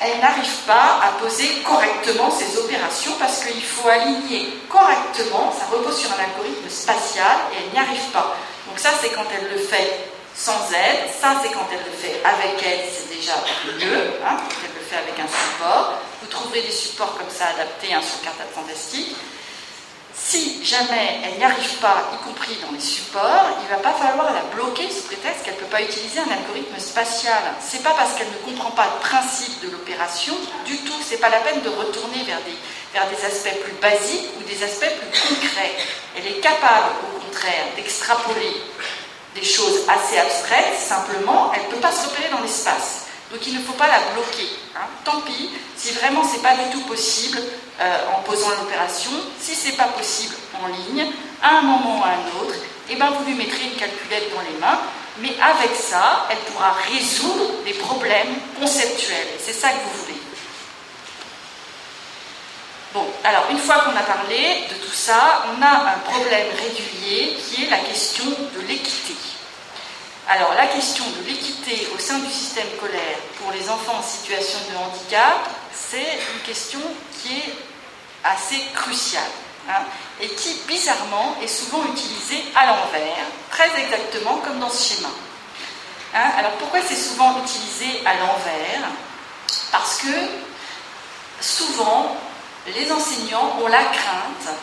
elle 0.00 0.20
n'arrive 0.20 0.56
pas 0.66 1.00
à 1.02 1.20
poser 1.20 1.62
correctement 1.64 2.30
ses 2.30 2.58
opérations 2.58 3.12
parce 3.18 3.44
qu'il 3.44 3.62
faut 3.62 3.88
aligner 3.88 4.52
correctement, 4.68 5.52
ça 5.58 5.66
repose 5.74 5.98
sur 5.98 6.10
un 6.12 6.22
algorithme 6.22 6.68
spatial 6.68 7.36
et 7.52 7.64
elle 7.64 7.72
n'y 7.72 7.78
arrive 7.78 8.10
pas. 8.12 8.36
Donc 8.68 8.78
ça 8.78 8.90
c'est 9.00 9.10
quand 9.10 9.24
elle 9.34 9.48
le 9.50 9.58
fait 9.58 10.10
sans 10.34 10.70
aide, 10.70 11.10
ça 11.18 11.40
c'est 11.42 11.48
quand 11.48 11.66
elle 11.72 11.84
le 11.84 11.96
fait 11.96 12.20
avec 12.22 12.62
aide, 12.62 12.84
c'est 12.92 13.16
déjà 13.16 13.32
mieux, 13.64 14.12
hein, 14.24 14.36
elle 14.64 14.74
le 14.78 14.86
fait 14.86 14.96
avec 14.96 15.18
un 15.18 15.28
support. 15.28 15.94
Vous 16.36 16.42
trouverez 16.42 16.62
des 16.62 16.72
supports 16.72 17.16
comme 17.16 17.30
ça 17.30 17.46
adaptés 17.46 17.94
hein, 17.94 18.02
sur 18.02 18.20
Cartable 18.20 18.50
Fantastique. 18.54 19.16
Si 20.14 20.62
jamais 20.62 21.20
elle 21.24 21.38
n'y 21.38 21.44
arrive 21.44 21.76
pas, 21.80 22.10
y 22.12 22.24
compris 22.24 22.58
dans 22.60 22.72
les 22.72 22.80
supports, 22.80 23.46
il 23.58 23.64
ne 23.64 23.70
va 23.70 23.82
pas 23.82 23.96
falloir 23.96 24.34
la 24.34 24.42
bloquer 24.54 24.90
sous 24.90 25.04
prétexte 25.04 25.44
qu'elle 25.44 25.54
ne 25.54 25.60
peut 25.60 25.72
pas 25.72 25.80
utiliser 25.80 26.20
un 26.20 26.30
algorithme 26.30 26.78
spatial. 26.78 27.40
C'est 27.60 27.82
pas 27.82 27.94
parce 27.96 28.12
qu'elle 28.14 28.28
ne 28.28 28.52
comprend 28.52 28.70
pas 28.72 28.84
le 28.84 29.00
principe 29.00 29.64
de 29.64 29.70
l'opération 29.70 30.34
du 30.66 30.76
tout. 30.78 31.00
C'est 31.02 31.20
pas 31.20 31.30
la 31.30 31.38
peine 31.38 31.62
de 31.62 31.70
retourner 31.70 32.22
vers 32.24 32.40
des, 32.42 32.56
vers 32.92 33.08
des 33.08 33.24
aspects 33.24 33.58
plus 33.64 33.76
basiques 33.80 34.28
ou 34.38 34.42
des 34.44 34.62
aspects 34.62 34.92
plus 35.00 35.36
concrets. 35.36 35.74
Elle 36.18 36.26
est 36.26 36.40
capable, 36.40 36.96
au 37.16 37.24
contraire, 37.24 37.64
d'extrapoler 37.76 38.60
des 39.34 39.44
choses 39.44 39.88
assez 39.88 40.18
abstraites. 40.18 40.78
Simplement, 40.78 41.52
elle 41.54 41.62
ne 41.62 41.68
peut 41.68 41.80
pas 41.80 41.92
se 41.92 42.08
repérer 42.08 42.28
dans 42.28 42.40
l'espace. 42.40 43.05
Donc 43.30 43.46
il 43.46 43.54
ne 43.54 43.60
faut 43.60 43.72
pas 43.72 43.88
la 43.88 44.00
bloquer. 44.14 44.48
Hein. 44.76 44.86
Tant 45.04 45.20
pis, 45.20 45.50
si 45.76 45.92
vraiment 45.92 46.22
c'est 46.24 46.42
pas 46.42 46.54
du 46.54 46.70
tout 46.70 46.82
possible 46.82 47.40
euh, 47.80 47.98
en 48.16 48.22
posant 48.22 48.50
l'opération, 48.50 49.10
si 49.40 49.54
c'est 49.54 49.76
pas 49.76 49.88
possible 49.88 50.34
en 50.62 50.68
ligne, 50.68 51.06
à 51.42 51.58
un 51.58 51.62
moment 51.62 52.00
ou 52.00 52.04
à 52.04 52.08
un 52.08 52.40
autre, 52.40 52.54
eh 52.88 52.96
ben 52.96 53.10
vous 53.10 53.24
lui 53.24 53.34
mettrez 53.34 53.64
une 53.64 53.76
calculette 53.76 54.32
dans 54.34 54.42
les 54.42 54.58
mains, 54.58 54.78
mais 55.18 55.34
avec 55.42 55.74
ça, 55.74 56.26
elle 56.30 56.38
pourra 56.38 56.76
résoudre 56.92 57.64
des 57.64 57.74
problèmes 57.74 58.34
conceptuels. 58.60 59.28
C'est 59.44 59.52
ça 59.52 59.70
que 59.70 59.74
vous 59.74 60.02
voulez. 60.04 60.20
Bon, 62.94 63.06
alors 63.24 63.46
une 63.50 63.58
fois 63.58 63.80
qu'on 63.80 63.96
a 63.96 64.02
parlé 64.02 64.64
de 64.70 64.74
tout 64.74 64.94
ça, 64.94 65.44
on 65.50 65.62
a 65.62 65.94
un 65.94 65.98
problème 65.98 66.46
régulier 66.56 67.36
qui 67.36 67.64
est 67.64 67.70
la 67.70 67.78
question 67.78 68.24
de 68.24 68.60
l'équité. 68.66 69.14
Alors 70.28 70.54
la 70.54 70.66
question 70.66 71.04
de 71.04 71.28
l'équité 71.28 71.86
au 71.94 71.98
sein 72.00 72.18
du 72.18 72.30
système 72.30 72.66
scolaire 72.76 73.18
pour 73.38 73.52
les 73.52 73.70
enfants 73.70 73.98
en 73.98 74.02
situation 74.02 74.58
de 74.70 74.76
handicap, 74.76 75.48
c'est 75.72 76.18
une 76.34 76.40
question 76.44 76.80
qui 77.22 77.36
est 77.36 77.54
assez 78.24 78.60
cruciale 78.74 79.22
hein, 79.68 79.84
et 80.20 80.28
qui 80.30 80.56
bizarrement 80.66 81.36
est 81.40 81.46
souvent 81.46 81.84
utilisée 81.92 82.42
à 82.56 82.66
l'envers, 82.66 83.24
très 83.50 83.70
exactement 83.80 84.38
comme 84.38 84.58
dans 84.58 84.68
ce 84.68 84.94
schéma. 84.94 85.10
Hein, 86.12 86.30
alors 86.38 86.52
pourquoi 86.52 86.80
c'est 86.82 86.96
souvent 86.96 87.40
utilisé 87.44 88.02
à 88.04 88.14
l'envers? 88.14 88.90
Parce 89.70 89.98
que 89.98 90.08
souvent 91.40 92.16
les 92.66 92.90
enseignants 92.90 93.58
ont 93.62 93.68
la 93.68 93.84
crainte 93.84 94.56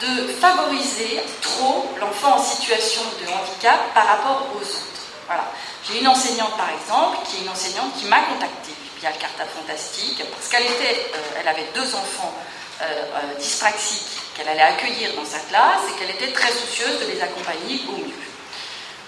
de 0.00 0.32
favoriser 0.32 1.20
trop 1.42 1.86
l'enfant 2.00 2.36
en 2.36 2.42
situation 2.42 3.02
de 3.20 3.26
handicap 3.30 3.92
par 3.94 4.06
rapport 4.06 4.46
aux 4.54 4.62
autres. 4.62 5.04
Voilà. 5.26 5.44
J'ai 5.86 6.00
une 6.00 6.08
enseignante, 6.08 6.56
par 6.56 6.70
exemple, 6.70 7.18
qui 7.26 7.36
est 7.36 7.40
une 7.44 7.50
enseignante 7.50 7.94
qui 7.98 8.06
m'a 8.06 8.20
contactée 8.20 8.74
via 8.98 9.10
le 9.10 9.18
Carta 9.18 9.44
Fantastique, 9.44 10.22
parce 10.30 10.48
qu'elle 10.48 10.64
était, 10.64 11.10
euh, 11.14 11.40
elle 11.40 11.48
avait 11.48 11.68
deux 11.74 11.94
enfants 11.94 12.34
euh, 12.82 12.84
euh, 12.84 13.38
dyspraxiques 13.38 14.18
qu'elle 14.36 14.48
allait 14.48 14.62
accueillir 14.62 15.14
dans 15.14 15.24
sa 15.24 15.38
classe 15.38 15.84
et 15.88 15.98
qu'elle 15.98 16.14
était 16.14 16.32
très 16.32 16.52
soucieuse 16.52 17.00
de 17.00 17.12
les 17.12 17.20
accompagner 17.20 17.80
au 17.88 17.96
mieux. 17.96 18.30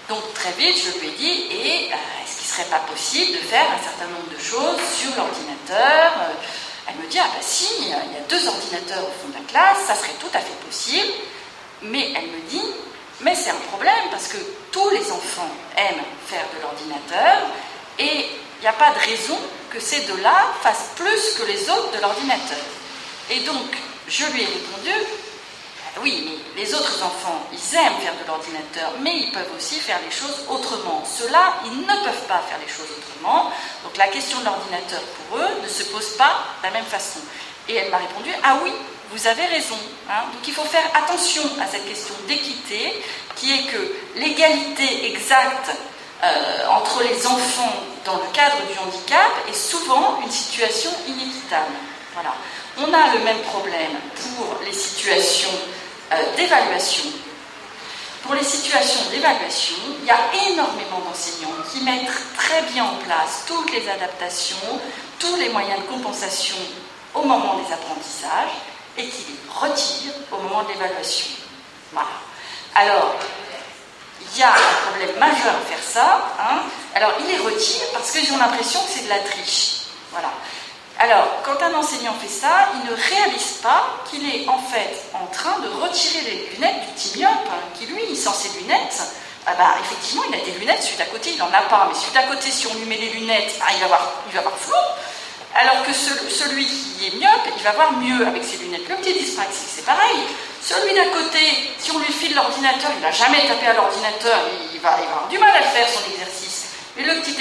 Donc 0.09 0.33
très 0.33 0.51
vite, 0.51 0.77
je 0.77 0.99
lui 0.99 1.09
ai 1.09 1.11
dit, 1.11 1.47
et 1.51 1.85
est-ce 1.87 2.37
qu'il 2.37 2.47
ne 2.47 2.53
serait 2.53 2.69
pas 2.69 2.83
possible 2.91 3.33
de 3.33 3.43
faire 3.45 3.65
un 3.65 3.81
certain 3.81 4.05
nombre 4.13 4.29
de 4.29 4.41
choses 4.41 4.79
sur 4.99 5.15
l'ordinateur 5.15 6.11
Elle 6.87 6.95
me 6.95 7.07
dit, 7.09 7.19
ah 7.19 7.27
bah 7.27 7.41
si, 7.41 7.67
il 7.79 7.89
y 7.89 7.93
a 7.93 7.99
deux 8.27 8.47
ordinateurs 8.47 9.03
au 9.03 9.11
fond 9.21 9.29
de 9.29 9.33
la 9.35 9.49
classe, 9.49 9.85
ça 9.87 9.95
serait 9.95 10.15
tout 10.19 10.31
à 10.33 10.39
fait 10.39 10.55
possible. 10.65 11.13
Mais 11.81 12.11
elle 12.15 12.27
me 12.27 12.49
dit, 12.49 12.63
mais 13.21 13.35
c'est 13.35 13.51
un 13.51 13.67
problème 13.71 14.09
parce 14.11 14.27
que 14.27 14.37
tous 14.71 14.89
les 14.89 15.11
enfants 15.11 15.49
aiment 15.77 16.03
faire 16.27 16.45
de 16.55 16.61
l'ordinateur 16.61 17.47
et 17.99 18.25
il 18.59 18.61
n'y 18.61 18.67
a 18.67 18.73
pas 18.73 18.91
de 18.91 18.99
raison 18.99 19.37
que 19.69 19.79
ces 19.79 20.01
deux-là 20.01 20.53
fassent 20.61 20.91
plus 20.95 21.33
que 21.37 21.43
les 21.43 21.69
autres 21.69 21.91
de 21.95 22.01
l'ordinateur. 22.01 22.63
Et 23.29 23.39
donc, 23.41 23.75
je 24.07 24.25
lui 24.25 24.43
ai 24.43 24.45
répondu, 24.45 24.91
oui, 26.01 26.23
mais 26.25 26.63
les 26.63 26.73
autres 26.73 27.03
enfants, 27.03 27.45
ils 27.51 27.75
aiment 27.75 27.99
faire 28.01 28.15
de 28.19 28.27
l'ordinateur, 28.27 28.93
mais 29.01 29.15
ils 29.15 29.31
peuvent 29.31 29.51
aussi 29.55 29.79
faire 29.79 29.99
les 30.03 30.11
choses 30.11 30.43
autrement. 30.49 31.03
Ceux-là, 31.05 31.55
ils 31.65 31.81
ne 31.81 32.03
peuvent 32.03 32.27
pas 32.27 32.41
faire 32.49 32.57
les 32.59 32.71
choses 32.71 32.89
autrement. 32.97 33.51
Donc 33.83 33.95
la 33.97 34.07
question 34.07 34.39
de 34.39 34.45
l'ordinateur 34.45 35.01
pour 35.01 35.37
eux 35.37 35.49
ne 35.61 35.67
se 35.67 35.83
pose 35.83 36.17
pas 36.17 36.43
de 36.61 36.67
la 36.67 36.71
même 36.71 36.85
façon. 36.85 37.19
Et 37.69 37.75
elle 37.75 37.91
m'a 37.91 37.97
répondu, 37.97 38.29
ah 38.43 38.57
oui, 38.63 38.71
vous 39.11 39.27
avez 39.27 39.45
raison. 39.45 39.77
Hein. 40.09 40.23
Donc 40.33 40.47
il 40.47 40.53
faut 40.53 40.65
faire 40.65 40.89
attention 40.95 41.43
à 41.61 41.67
cette 41.67 41.87
question 41.87 42.15
d'équité, 42.27 43.01
qui 43.35 43.53
est 43.53 43.63
que 43.65 43.95
l'égalité 44.15 45.11
exacte 45.11 45.69
euh, 46.23 46.67
entre 46.69 47.03
les 47.03 47.27
enfants 47.27 47.73
dans 48.05 48.15
le 48.15 48.31
cadre 48.33 48.57
du 48.71 48.79
handicap 48.79 49.31
est 49.47 49.53
souvent 49.53 50.19
une 50.23 50.31
situation 50.31 50.89
inéquitable. 51.07 51.73
Voilà. 52.13 52.33
On 52.77 52.93
a 52.93 53.13
le 53.13 53.23
même 53.23 53.41
problème 53.41 53.91
pour 54.15 54.59
les 54.65 54.73
situations 54.73 55.51
d'évaluation. 56.35 57.05
Pour 58.23 58.35
les 58.35 58.43
situations 58.43 59.09
d'évaluation, 59.11 59.75
il 60.01 60.05
y 60.05 60.11
a 60.11 60.51
énormément 60.51 60.99
d'enseignants 61.05 61.49
qui 61.71 61.81
mettent 61.83 62.09
très 62.37 62.61
bien 62.71 62.85
en 62.85 62.95
place 63.05 63.43
toutes 63.45 63.71
les 63.71 63.89
adaptations, 63.89 64.79
tous 65.19 65.35
les 65.35 65.49
moyens 65.49 65.81
de 65.81 65.85
compensation 65.87 66.55
au 67.13 67.23
moment 67.23 67.59
des 67.59 67.73
apprentissages 67.73 68.55
et 68.97 69.07
qui 69.07 69.25
les 69.27 69.49
retire 69.53 70.13
au 70.31 70.37
moment 70.37 70.63
de 70.63 70.69
l'évaluation. 70.69 71.27
Voilà. 71.91 72.07
Alors, 72.75 73.15
il 74.21 74.39
y 74.39 74.43
a 74.43 74.51
un 74.51 74.89
problème 74.89 75.19
majeur 75.19 75.55
à 75.55 75.65
faire 75.67 75.83
ça. 75.83 76.33
Hein. 76.39 76.61
Alors, 76.95 77.13
il 77.19 77.27
les 77.27 77.37
retire 77.37 77.85
parce 77.93 78.11
qu'ils 78.11 78.31
ont 78.33 78.37
l'impression 78.37 78.79
que 78.81 78.89
c'est 78.89 79.03
de 79.03 79.09
la 79.09 79.19
triche. 79.19 79.81
Voilà. 80.11 80.29
Alors, 80.99 81.27
quand 81.43 81.61
un 81.63 81.73
enseignant 81.73 82.13
fait 82.13 82.27
ça, 82.27 82.69
il 82.75 82.89
ne 82.89 82.95
réalise 82.95 83.59
pas 83.61 83.83
qu'il 84.09 84.27
est 84.29 84.47
en 84.47 84.59
fait 84.59 85.03
en 85.13 85.25
train 85.27 85.59
de 85.59 85.67
retirer 85.81 86.21
les 86.23 86.49
lunettes 86.53 86.81
du 86.81 86.93
petit 86.93 87.19
myope, 87.19 87.31
hein, 87.49 87.63
qui 87.77 87.87
lui, 87.87 88.15
sans 88.15 88.33
ses 88.33 88.59
lunettes, 88.59 89.01
ah 89.45 89.53
bah, 89.57 89.75
effectivement, 89.81 90.23
il 90.29 90.35
a 90.35 90.45
des 90.45 90.57
lunettes, 90.57 90.83
celui 90.83 90.97
d'à 90.97 91.05
côté, 91.05 91.31
il 91.31 91.37
n'en 91.37 91.51
a 91.51 91.63
pas. 91.63 91.89
Mais 91.89 91.99
celui 91.99 92.13
d'à 92.13 92.23
côté, 92.23 92.49
si 92.49 92.67
on 92.67 92.75
lui 92.75 92.85
met 92.85 92.97
les 92.97 93.09
lunettes, 93.09 93.55
ah, 93.61 93.73
il, 93.73 93.79
va 93.79 93.85
avoir, 93.85 94.13
il 94.27 94.33
va 94.33 94.41
flou. 94.41 94.73
Alors 95.55 95.83
que 95.83 95.93
celui 95.93 96.65
qui 96.65 97.07
est 97.07 97.15
myope, 97.15 97.47
il 97.57 97.63
va 97.63 97.71
voir 97.71 97.91
mieux 97.93 98.25
avec 98.25 98.43
ses 98.43 98.57
lunettes. 98.57 98.87
Le 98.89 98.95
petit 98.95 99.13
dyspraxique, 99.13 99.67
c'est 99.67 99.85
pareil. 99.85 100.17
Celui 100.61 100.95
d'à 100.95 101.07
côté, 101.07 101.39
si 101.77 101.91
on 101.91 101.99
lui 101.99 102.11
file 102.11 102.33
l'ordinateur, 102.35 102.91
il 102.95 103.01
n'a 103.01 103.11
jamais 103.11 103.45
tapé 103.47 103.67
à 103.67 103.73
l'ordinateur, 103.73 104.39
il 104.73 104.79
va, 104.79 104.91
avoir 104.91 105.27
du 105.27 105.37
mal 105.37 105.51
à 105.55 105.61
faire 105.61 105.87
son 105.87 106.09
exercice. 106.11 106.72
Mais 106.95 107.03
le 107.03 107.21
petit, 107.21 107.33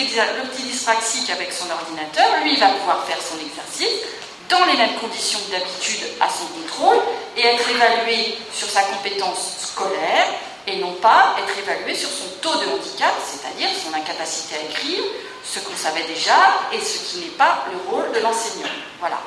dyspraxique 0.62 1.30
avec 1.30 1.53
son 1.53 1.70
ordinateur, 1.70 2.42
lui, 2.42 2.57
va 2.57 2.68
pouvoir 2.68 3.05
faire 3.05 3.18
son 3.20 3.38
exercice 3.38 4.00
dans 4.48 4.64
les 4.66 4.76
mêmes 4.76 4.98
conditions 4.98 5.38
que 5.46 5.53
d'habitude 5.53 6.03
à 6.20 6.28
son 6.28 6.46
contrôle 6.46 6.98
et 7.36 7.46
être 7.46 7.68
évalué 7.70 8.36
sur 8.53 8.68
sa 8.68 8.82
compétence 8.82 9.70
scolaire 9.72 10.26
et 10.66 10.76
non 10.76 10.92
pas 10.94 11.36
être 11.38 11.59
évalué 11.59 11.94
sur 11.94 12.09
son 12.09 12.28
taux 12.40 12.57
de 12.61 12.70
handicap, 12.70 13.14
c'est-à-dire 13.24 13.68
son 13.82 13.94
incapacité 13.94 14.57
à 14.57 14.70
écrire, 14.70 15.03
ce 15.44 15.59
qu'on 15.61 15.76
savait 15.76 16.05
déjà 16.05 16.36
et 16.72 16.80
ce 16.80 16.98
qui 17.11 17.20
n'est 17.20 17.36
pas 17.36 17.64
le 17.70 17.90
rôle 17.90 18.12
de 18.12 18.20
l'enseignant. 18.20 18.68
Voilà. 19.00 19.18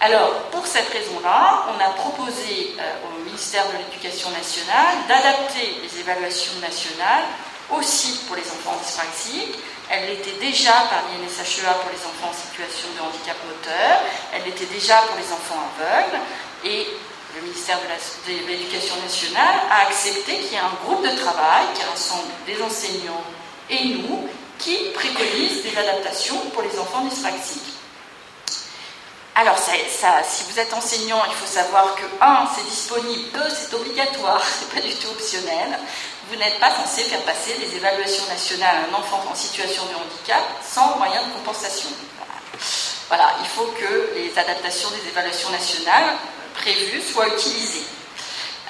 Alors, 0.00 0.32
pour 0.50 0.66
cette 0.66 0.88
raison-là, 0.88 1.66
on 1.68 1.80
a 1.80 1.90
proposé 1.90 2.74
euh, 2.78 3.06
au 3.06 3.24
ministère 3.24 3.64
de 3.68 3.78
l'Éducation 3.78 4.30
nationale 4.30 4.96
d'adapter 5.06 5.76
les 5.82 6.00
évaluations 6.00 6.58
nationales 6.60 7.24
aussi 7.76 8.20
pour 8.26 8.36
les 8.36 8.42
enfants 8.42 8.78
dyspraxiques. 8.82 9.58
Elle 9.90 10.08
l'était 10.08 10.38
déjà 10.40 10.72
par 10.88 11.04
l'INSHEA 11.08 11.74
pour 11.74 11.90
les 11.90 12.00
enfants 12.06 12.30
en 12.30 12.32
situation 12.32 12.88
de 12.96 13.02
handicap 13.02 13.36
moteur, 13.44 14.00
elle 14.32 14.44
l'était 14.44 14.66
déjà 14.66 14.96
pour 15.08 15.16
les 15.16 15.32
enfants 15.32 15.60
aveugles, 15.76 16.18
et 16.64 16.86
le 17.34 17.42
ministère 17.42 17.78
de 17.80 18.48
l'Éducation 18.48 18.94
nationale 19.02 19.60
a 19.70 19.86
accepté 19.86 20.38
qu'il 20.38 20.52
y 20.52 20.54
ait 20.54 20.58
un 20.58 20.84
groupe 20.84 21.02
de 21.02 21.16
travail 21.16 21.66
qui 21.74 21.82
rassemble 21.82 22.28
des 22.46 22.62
enseignants 22.62 23.24
et 23.68 23.84
nous, 23.84 24.28
qui 24.58 24.76
préconise 24.94 25.62
des 25.62 25.76
adaptations 25.76 26.38
pour 26.52 26.62
les 26.62 26.78
enfants 26.78 27.04
dyspraxiques. 27.04 27.72
Alors, 29.34 29.56
si 29.58 30.44
vous 30.50 30.60
êtes 30.60 30.74
enseignant, 30.74 31.22
il 31.26 31.34
faut 31.34 31.46
savoir 31.46 31.94
que 31.94 32.04
1, 32.20 32.48
c'est 32.54 32.68
disponible, 32.68 33.30
2, 33.32 33.40
c'est 33.48 33.74
obligatoire, 33.74 34.42
c'est 34.58 34.68
pas 34.74 34.86
du 34.86 34.94
tout 34.94 35.08
optionnel. 35.08 35.78
Vous 36.32 36.38
n'êtes 36.38 36.58
pas 36.60 36.70
censé 36.74 37.02
faire 37.02 37.20
passer 37.24 37.52
des 37.58 37.76
évaluations 37.76 38.24
nationales 38.26 38.76
à 38.76 38.90
un 38.90 38.98
enfant 38.98 39.22
en 39.30 39.34
situation 39.34 39.82
de 39.84 39.94
handicap 39.94 40.42
sans 40.66 40.96
moyen 40.96 41.20
de 41.26 41.32
compensation. 41.34 41.90
Voilà, 43.08 43.34
il 43.42 43.48
faut 43.48 43.66
que 43.78 44.14
les 44.14 44.32
adaptations 44.38 44.88
des 44.92 45.10
évaluations 45.10 45.50
nationales 45.50 46.14
prévues 46.54 47.02
soient 47.02 47.28
utilisées. 47.28 47.84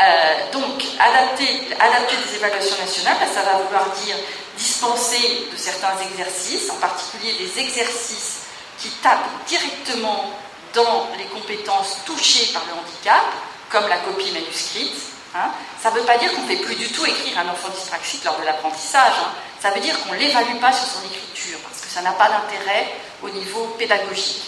Euh, 0.01 0.51
donc, 0.51 0.83
adapter, 0.99 1.73
adapter, 1.79 2.17
des 2.27 2.35
évaluations 2.35 2.79
nationales, 2.79 3.19
ça 3.33 3.43
va 3.43 3.59
vouloir 3.59 3.91
dire 4.05 4.17
dispenser 4.59 5.47
de 5.53 5.57
certains 5.57 5.95
exercices, 6.11 6.69
en 6.69 6.81
particulier 6.81 7.33
des 7.35 7.61
exercices 7.61 8.41
qui 8.81 8.91
tapent 9.05 9.31
directement 9.47 10.33
dans 10.75 11.07
les 11.17 11.27
compétences 11.27 11.99
touchées 12.07 12.53
par 12.53 12.63
le 12.67 12.73
handicap, 12.73 13.23
comme 13.71 13.87
la 13.87 13.99
copie 13.99 14.33
manuscrite. 14.33 15.12
Hein? 15.35 15.51
Ça 15.83 15.91
ne 15.91 15.97
veut 15.97 16.05
pas 16.05 16.19
dire 16.19 16.33
qu'on 16.35 16.43
ne 16.43 16.49
fait 16.49 16.63
plus 16.63 16.75
du 16.75 16.89
tout 16.89 17.07
écrire 17.07 17.39
un 17.39 17.49
enfant 17.49 17.69
dyspraxique 17.69 18.25
lors 18.25 18.39
de 18.39 18.45
l'apprentissage. 18.45 19.15
Hein. 19.21 19.33
Ça 19.61 19.71
veut 19.71 19.81
dire 19.81 19.99
qu'on 20.03 20.13
ne 20.13 20.19
l'évalue 20.19 20.59
pas 20.61 20.73
sur 20.73 20.87
son 20.87 21.07
écriture, 21.07 21.59
parce 21.65 21.81
que 21.81 21.89
ça 21.89 22.03
n'a 22.03 22.13
pas 22.13 22.29
d'intérêt 22.29 22.93
au 23.23 23.31
niveau 23.31 23.75
pédagogique. 23.79 24.43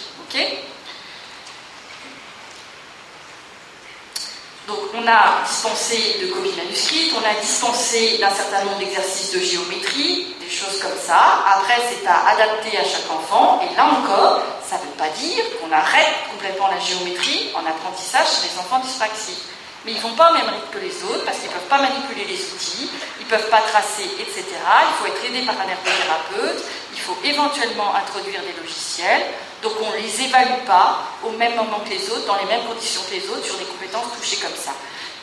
Donc 4.66 4.78
on 4.94 5.06
a 5.06 5.42
dispensé 5.46 6.18
de 6.22 6.32
copies 6.32 6.56
manuscrites, 6.56 7.12
on 7.14 7.24
a 7.24 7.40
dispensé 7.40 8.18
d'un 8.18 8.30
certain 8.30 8.64
nombre 8.64 8.78
d'exercices 8.78 9.32
de 9.32 9.40
géométrie, 9.40 10.34
des 10.40 10.50
choses 10.50 10.80
comme 10.80 10.98
ça. 10.98 11.44
Après, 11.54 11.80
c'est 11.88 12.06
à 12.06 12.28
adapter 12.30 12.78
à 12.78 12.84
chaque 12.84 13.10
enfant. 13.10 13.60
Et 13.60 13.76
là 13.76 13.86
encore, 13.86 14.42
ça 14.66 14.76
ne 14.76 14.82
veut 14.82 14.96
pas 14.96 15.10
dire 15.10 15.44
qu'on 15.60 15.70
arrête 15.70 16.14
complètement 16.30 16.68
la 16.68 16.80
géométrie 16.80 17.50
en 17.54 17.66
apprentissage 17.66 18.26
chez 18.26 18.48
les 18.48 18.58
enfants 18.58 18.80
dyspraxiques. 18.80 19.42
Mais 19.84 19.92
ils 19.92 19.96
ne 19.98 20.02
vont 20.02 20.14
pas 20.14 20.30
au 20.30 20.34
même 20.34 20.48
rythme 20.48 20.72
que 20.72 20.78
les 20.78 21.04
autres 21.04 21.24
parce 21.24 21.38
qu'ils 21.38 21.48
ne 21.48 21.54
peuvent 21.54 21.68
pas 21.68 21.80
manipuler 21.80 22.24
les 22.24 22.40
outils, 22.40 22.90
ils 23.20 23.24
ne 23.26 23.30
peuvent 23.30 23.50
pas 23.50 23.60
tracer, 23.60 24.08
etc. 24.18 24.44
Il 24.44 24.94
faut 24.98 25.06
être 25.06 25.24
aidé 25.24 25.44
par 25.44 25.56
un 25.60 25.68
ergothérapeute, 25.68 26.64
il 26.92 27.00
faut 27.00 27.16
éventuellement 27.24 27.94
introduire 27.94 28.40
des 28.42 28.60
logiciels. 28.60 29.22
Donc 29.62 29.72
on 29.80 29.90
ne 29.92 29.96
les 29.96 30.22
évalue 30.22 30.64
pas 30.66 31.00
au 31.22 31.30
même 31.30 31.54
moment 31.56 31.80
que 31.84 31.90
les 31.90 32.10
autres, 32.10 32.26
dans 32.26 32.36
les 32.36 32.46
mêmes 32.46 32.64
conditions 32.64 33.02
que 33.08 33.14
les 33.14 33.28
autres, 33.28 33.44
sur 33.44 33.56
des 33.56 33.64
compétences 33.64 34.12
touchées 34.16 34.36
comme 34.36 34.56
ça. 34.56 34.72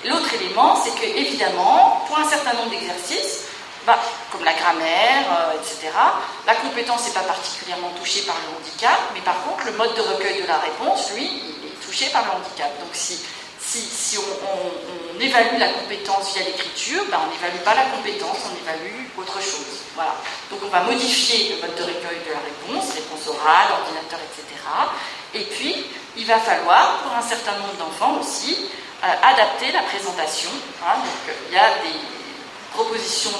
L'autre 0.06 0.34
élément, 0.34 0.76
c'est 0.84 0.94
que 0.94 1.06
évidemment, 1.06 2.04
pour 2.08 2.18
un 2.18 2.28
certain 2.28 2.54
nombre 2.54 2.72
d'exercices, 2.72 3.46
bah, 3.86 3.98
comme 4.32 4.44
la 4.44 4.54
grammaire, 4.54 5.26
euh, 5.30 5.60
etc., 5.60 5.90
la 6.46 6.56
compétence 6.56 7.06
n'est 7.06 7.14
pas 7.14 7.22
particulièrement 7.22 7.90
touchée 8.00 8.22
par 8.22 8.36
le 8.46 8.58
handicap, 8.58 9.00
mais 9.14 9.22
par 9.22 9.44
contre, 9.44 9.66
le 9.66 9.74
mode 9.74 9.96
de 9.96 10.02
recueil 10.02 10.42
de 10.42 10.48
la 10.48 10.58
réponse, 10.58 11.12
lui, 11.14 11.26
il 11.26 11.68
est 11.68 11.86
touché 11.86 12.10
par 12.10 12.26
le 12.26 12.32
handicap. 12.32 12.70
Donc 12.80 12.90
si 12.94 13.20
si, 13.80 14.18
on, 14.18 15.20
évalue 15.20 15.60
la 15.60 15.70
compétence 15.70 16.34
via 16.34 16.44
l'écriture, 16.44 17.04
ben, 17.10 17.20
on 17.24 17.32
n'évalue 17.32 17.64
pas 17.64 17.76
la 17.76 17.86
compétence, 17.86 18.38
on 18.50 18.56
évalue 18.58 19.06
autre 19.18 19.40
chose. 19.40 19.86
Voilà. 19.96 20.16
Donc 20.50 20.60
on 20.66 20.68
va 20.68 20.82
modifier 20.82 21.56
le 21.56 21.62
mode 21.62 21.76
de 21.76 21.84
recueil 21.84 22.20
de 22.26 22.34
la 22.34 22.42
réponse, 22.42 22.94
réponse 22.94 23.28
orale, 23.28 23.72
ordinateur, 23.80 24.20
etc. 24.20 24.42
Et 25.34 25.44
puis, 25.46 25.86
il 26.18 26.26
va 26.26 26.40
falloir, 26.40 27.04
pour 27.04 27.14
un 27.14 27.22
certain 27.22 27.54
nombre 27.54 27.76
d'enfants 27.80 28.20
aussi, 28.20 28.68
euh, 29.04 29.08
adapter 29.24 29.72
la 29.72 29.84
présentation. 29.84 30.50
Hein. 30.84 30.98
Donc, 30.98 31.36
il 31.48 31.54
y 31.54 31.58
a 31.58 31.70
des 31.80 31.96
propositions 32.74 33.32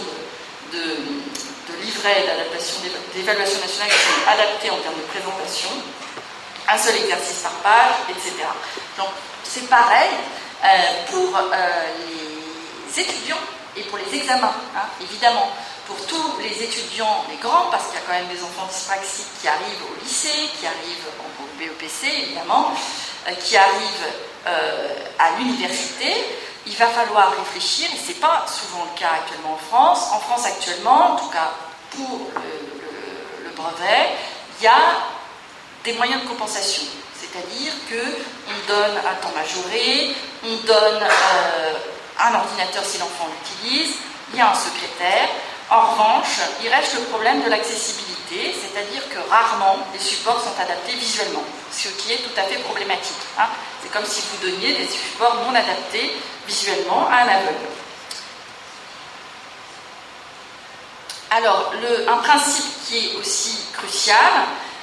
de, 0.72 0.78
de, 0.78 1.82
livrets 1.84 2.24
d'adaptation 2.28 2.78
d'évaluation 3.16 3.60
nationale 3.60 3.90
qui 3.90 3.98
sont 3.98 4.28
adaptés 4.28 4.70
en 4.70 4.78
termes 4.78 4.96
de 4.96 5.08
présentation. 5.10 5.70
Un 6.74 6.78
seul 6.78 6.96
exercice 6.96 7.40
par 7.40 7.52
page, 7.52 7.96
etc. 8.10 8.32
Donc, 8.98 9.10
c'est 9.44 9.68
pareil 9.68 10.10
euh, 10.64 10.68
pour 11.12 11.36
euh, 11.36 11.44
les 12.08 13.02
étudiants 13.02 13.44
et 13.76 13.82
pour 13.84 13.98
les 13.98 14.16
examens, 14.18 14.54
hein, 14.74 14.88
évidemment. 15.02 15.50
Pour 15.86 16.06
tous 16.06 16.40
les 16.40 16.64
étudiants, 16.64 17.26
les 17.30 17.36
grands, 17.36 17.70
parce 17.70 17.88
qu'il 17.88 17.96
y 17.96 17.98
a 17.98 18.02
quand 18.08 18.14
même 18.14 18.30
des 18.30 18.42
enfants 18.42 18.68
dyspraxiques 18.72 19.28
qui 19.42 19.50
arrivent 19.50 19.84
au 19.92 20.02
lycée, 20.02 20.50
qui 20.58 20.66
arrivent 20.66 21.08
au 21.42 21.60
BEPC, 21.60 22.08
évidemment, 22.24 22.72
euh, 23.28 23.32
qui 23.34 23.58
arrivent 23.58 24.08
à 25.20 25.38
l'université, 25.38 26.12
il 26.66 26.76
va 26.76 26.88
falloir 26.88 27.32
réfléchir, 27.38 27.88
et 27.94 27.98
ce 27.98 28.08
n'est 28.08 28.20
pas 28.20 28.46
souvent 28.48 28.86
le 28.92 29.00
cas 29.00 29.12
actuellement 29.20 29.54
en 29.54 29.58
France. 29.70 30.08
En 30.14 30.20
France 30.20 30.46
actuellement, 30.48 31.14
en 31.14 31.16
tout 31.18 31.30
cas 31.30 31.52
pour 31.92 32.22
le 33.44 33.50
brevet, 33.52 34.10
il 34.60 34.64
y 34.64 34.68
a 34.68 34.96
des 35.84 35.94
moyens 35.94 36.24
de 36.24 36.28
compensation. 36.28 36.84
C'est-à-dire 37.20 37.74
qu'on 37.88 38.74
donne 38.74 38.98
un 38.98 39.16
temps 39.22 39.34
majoré, 39.36 40.16
on 40.44 40.56
donne 40.66 41.04
euh, 41.04 41.74
un 42.20 42.36
ordinateur 42.36 42.84
si 42.84 42.98
l'enfant 42.98 43.30
l'utilise, 43.30 43.96
il 44.34 44.40
y 44.40 44.42
a 44.42 44.52
un 44.52 44.56
secrétaire. 44.56 45.30
En 45.70 45.92
revanche, 45.92 46.40
il 46.62 46.70
reste 46.70 46.96
le 46.96 47.02
problème 47.06 47.44
de 47.44 47.50
l'accessibilité, 47.50 48.54
c'est-à-dire 48.54 49.08
que 49.08 49.30
rarement 49.30 49.78
les 49.94 50.00
supports 50.00 50.42
sont 50.42 50.62
adaptés 50.62 50.94
visuellement, 50.96 51.44
ce 51.72 51.88
qui 51.88 52.12
est 52.14 52.18
tout 52.18 52.38
à 52.38 52.44
fait 52.44 52.58
problématique. 52.58 53.16
Hein. 53.40 53.48
C'est 53.82 53.92
comme 53.92 54.06
si 54.06 54.22
vous 54.22 54.50
donniez 54.50 54.74
des 54.74 54.88
supports 54.88 55.36
non 55.48 55.56
adaptés 55.56 56.12
visuellement 56.46 57.08
à 57.08 57.24
un 57.24 57.28
aveugle. 57.28 57.68
Alors, 61.34 61.72
un 62.10 62.18
principe 62.18 62.66
qui 62.86 62.98
est 62.98 63.16
aussi 63.16 63.60
crucial, 63.72 64.18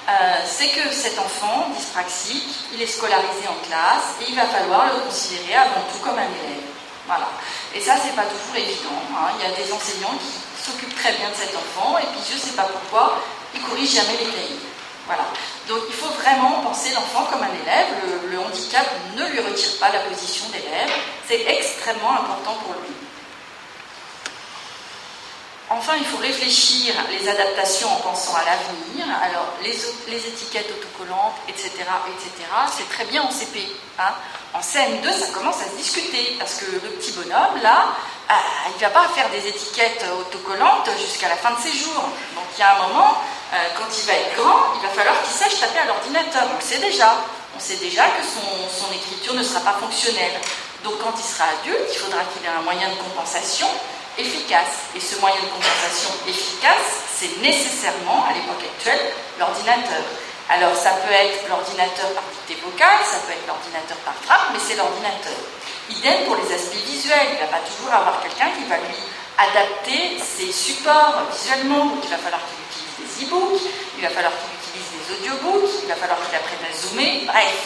euh, 0.09 0.41
c'est 0.47 0.69
que 0.69 0.91
cet 0.91 1.19
enfant 1.19 1.69
dyspraxique, 1.77 2.49
il 2.73 2.81
est 2.81 2.87
scolarisé 2.87 3.45
en 3.47 3.61
classe 3.69 4.17
et 4.23 4.31
il 4.31 4.37
va 4.37 4.47
falloir 4.47 4.87
le 4.95 5.01
considérer 5.01 5.55
avant 5.55 5.85
tout 5.93 5.99
comme 6.03 6.19
un 6.19 6.33
élève. 6.33 6.65
Voilà. 7.07 7.29
Et 7.75 7.81
ça, 7.81 7.97
c'est 8.03 8.17
pas 8.17 8.25
toujours 8.25 8.57
évident. 8.57 8.97
Hein. 9.13 9.37
Il 9.37 9.45
y 9.45 9.53
a 9.53 9.55
des 9.55 9.71
enseignants 9.71 10.17
qui 10.17 10.65
s'occupent 10.65 10.97
très 10.97 11.13
bien 11.13 11.29
de 11.29 11.35
cet 11.35 11.55
enfant 11.55 11.99
et 11.99 12.07
puis 12.13 12.21
je 12.25 12.35
ne 12.37 12.41
sais 12.41 12.57
pas 12.57 12.65
pourquoi, 12.65 13.21
ils 13.55 13.61
corrigent 13.61 13.97
jamais 13.97 14.17
les 14.17 14.31
cahiers. 14.33 14.61
Voilà. 15.05 15.25
Donc 15.69 15.85
il 15.89 15.95
faut 15.95 16.13
vraiment 16.21 16.61
penser 16.65 16.91
l'enfant 16.95 17.25
comme 17.31 17.43
un 17.43 17.53
élève. 17.63 17.89
le 18.31 18.39
handicap 18.39 18.87
ne 19.17 19.29
lui 19.29 19.41
retire 19.41 19.79
pas 19.79 19.91
la 19.93 20.01
position 20.01 20.47
d'élève. 20.49 20.89
C'est 21.27 21.45
extrêmement 21.49 22.13
important 22.13 22.57
pour 22.65 22.73
lui. 22.81 23.08
Enfin, 25.71 25.97
il 25.99 26.05
faut 26.07 26.17
réfléchir 26.17 26.95
les 27.11 27.29
adaptations 27.29 27.93
en 27.93 27.97
pensant 27.97 28.35
à 28.35 28.45
l'avenir. 28.45 29.05
Alors, 29.23 29.53
les, 29.63 30.27
étiquettes 30.27 30.71
autocollantes, 30.71 31.37
etc., 31.47 31.69
etc., 32.09 32.49
c'est 32.75 32.89
très 32.89 33.05
bien 33.05 33.23
en 33.23 33.31
CP. 33.31 33.69
Hein. 33.99 34.15
En 34.55 34.61
CM2, 34.61 35.13
ça 35.13 35.27
commence 35.35 35.61
à 35.61 35.71
se 35.71 35.77
discuter, 35.77 36.37
parce 36.39 36.55
que 36.55 36.73
le 36.73 36.79
petit 36.79 37.13
bonhomme, 37.13 37.61
là, 37.63 37.89
euh, 38.31 38.35
il 38.71 38.77
ne 38.77 38.81
va 38.81 38.89
pas 38.89 39.09
faire 39.09 39.29
des 39.29 39.47
étiquettes 39.47 40.07
autocollantes 40.19 40.89
jusqu'à 40.99 41.29
la 41.29 41.37
fin 41.37 41.51
de 41.51 41.61
ses 41.61 41.77
jours. 41.77 42.03
Donc, 42.35 42.45
il 42.57 42.61
y 42.61 42.63
a 42.63 42.75
un 42.75 42.89
moment, 42.89 43.19
euh, 43.53 43.57
quand 43.77 43.93
il 43.95 44.07
va 44.07 44.15
être 44.15 44.37
grand, 44.37 44.73
il 44.75 44.81
va 44.81 44.95
falloir 44.95 45.21
qu'il 45.23 45.35
sache 45.35 45.61
taper 45.61 45.81
à 45.81 45.85
l'ordinateur. 45.85 46.45
On 46.51 46.57
le 46.57 46.65
sait 46.65 46.79
déjà. 46.79 47.15
On 47.55 47.61
sait 47.61 47.77
déjà 47.77 48.05
que 48.05 48.25
son 48.25 48.93
écriture 48.95 49.35
ne 49.35 49.43
sera 49.43 49.61
pas 49.61 49.77
fonctionnelle. 49.79 50.41
Donc, 50.83 50.95
quand 51.03 51.13
il 51.19 51.25
sera 51.25 51.45
adulte, 51.61 51.91
il 51.93 51.99
faudra 51.99 52.21
qu'il 52.33 52.47
ait 52.47 52.57
un 52.57 52.63
moyen 52.63 52.89
de 52.89 52.95
compensation 52.95 53.69
efficace. 54.19 54.91
Et 54.95 55.01
ce 55.01 55.19
moyen 55.21 55.41
de 55.41 55.49
compensation 55.49 56.11
efficace, 56.27 57.07
c'est 57.15 57.39
nécessairement, 57.41 58.27
à 58.29 58.35
l'époque 58.35 58.63
actuelle, 58.63 59.15
l'ordinateur. 59.39 60.03
Alors 60.51 60.75
ça 60.75 60.91
peut 61.05 61.13
être 61.13 61.47
l'ordinateur 61.49 62.09
par 62.15 62.25
dictée 62.33 62.61
vocale, 62.65 63.05
ça 63.05 63.19
peut 63.27 63.33
être 63.33 63.47
l'ordinateur 63.47 63.97
par 63.99 64.15
frappe, 64.15 64.49
mais 64.53 64.59
c'est 64.59 64.77
l'ordinateur. 64.77 65.37
Idem 65.91 66.25
pour 66.25 66.37
les 66.37 66.53
aspects 66.55 66.85
visuels. 66.89 67.33
Il 67.33 67.35
ne 67.37 67.45
va 67.47 67.59
pas 67.59 67.65
toujours 67.69 67.93
avoir 67.93 68.21
quelqu'un 68.23 68.51
qui 68.57 68.65
va 68.65 68.77
lui 68.77 68.97
adapter 69.37 70.19
ses 70.19 70.51
supports 70.51 71.29
visuellement. 71.33 71.87
Donc 71.87 72.01
il 72.03 72.11
va 72.11 72.19
falloir 72.19 72.41
qu'il 72.49 72.59
utilise 72.65 72.97
des 72.97 73.27
e-books, 73.27 73.61
il 73.97 74.03
va 74.03 74.11
falloir 74.11 74.33
qu'il 74.33 74.51
utilise 74.57 74.89
des 74.97 75.05
audiobooks, 75.15 75.71
il 75.83 75.89
va 75.89 75.97
falloir 75.97 76.19
qu'il 76.25 76.35
apprenne 76.35 76.65
à 76.65 76.73
zoomer. 76.73 77.25
Bref, 77.27 77.61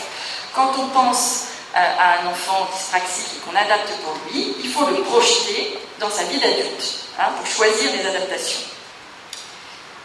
quand 0.52 0.72
on 0.78 0.88
pense 0.88 1.51
à 1.74 2.20
un 2.20 2.26
enfant 2.26 2.68
dyspraxique 2.74 3.36
et 3.36 3.40
qu'on 3.40 3.56
adapte 3.56 3.90
pour 4.04 4.14
lui, 4.30 4.54
il 4.62 4.70
faut 4.70 4.86
le 4.86 5.02
projeter 5.02 5.78
dans 5.98 6.10
sa 6.10 6.24
vie 6.24 6.38
d'adulte 6.38 7.06
hein, 7.18 7.30
pour 7.36 7.46
choisir 7.46 7.92
des 7.92 8.06
adaptations. 8.06 8.62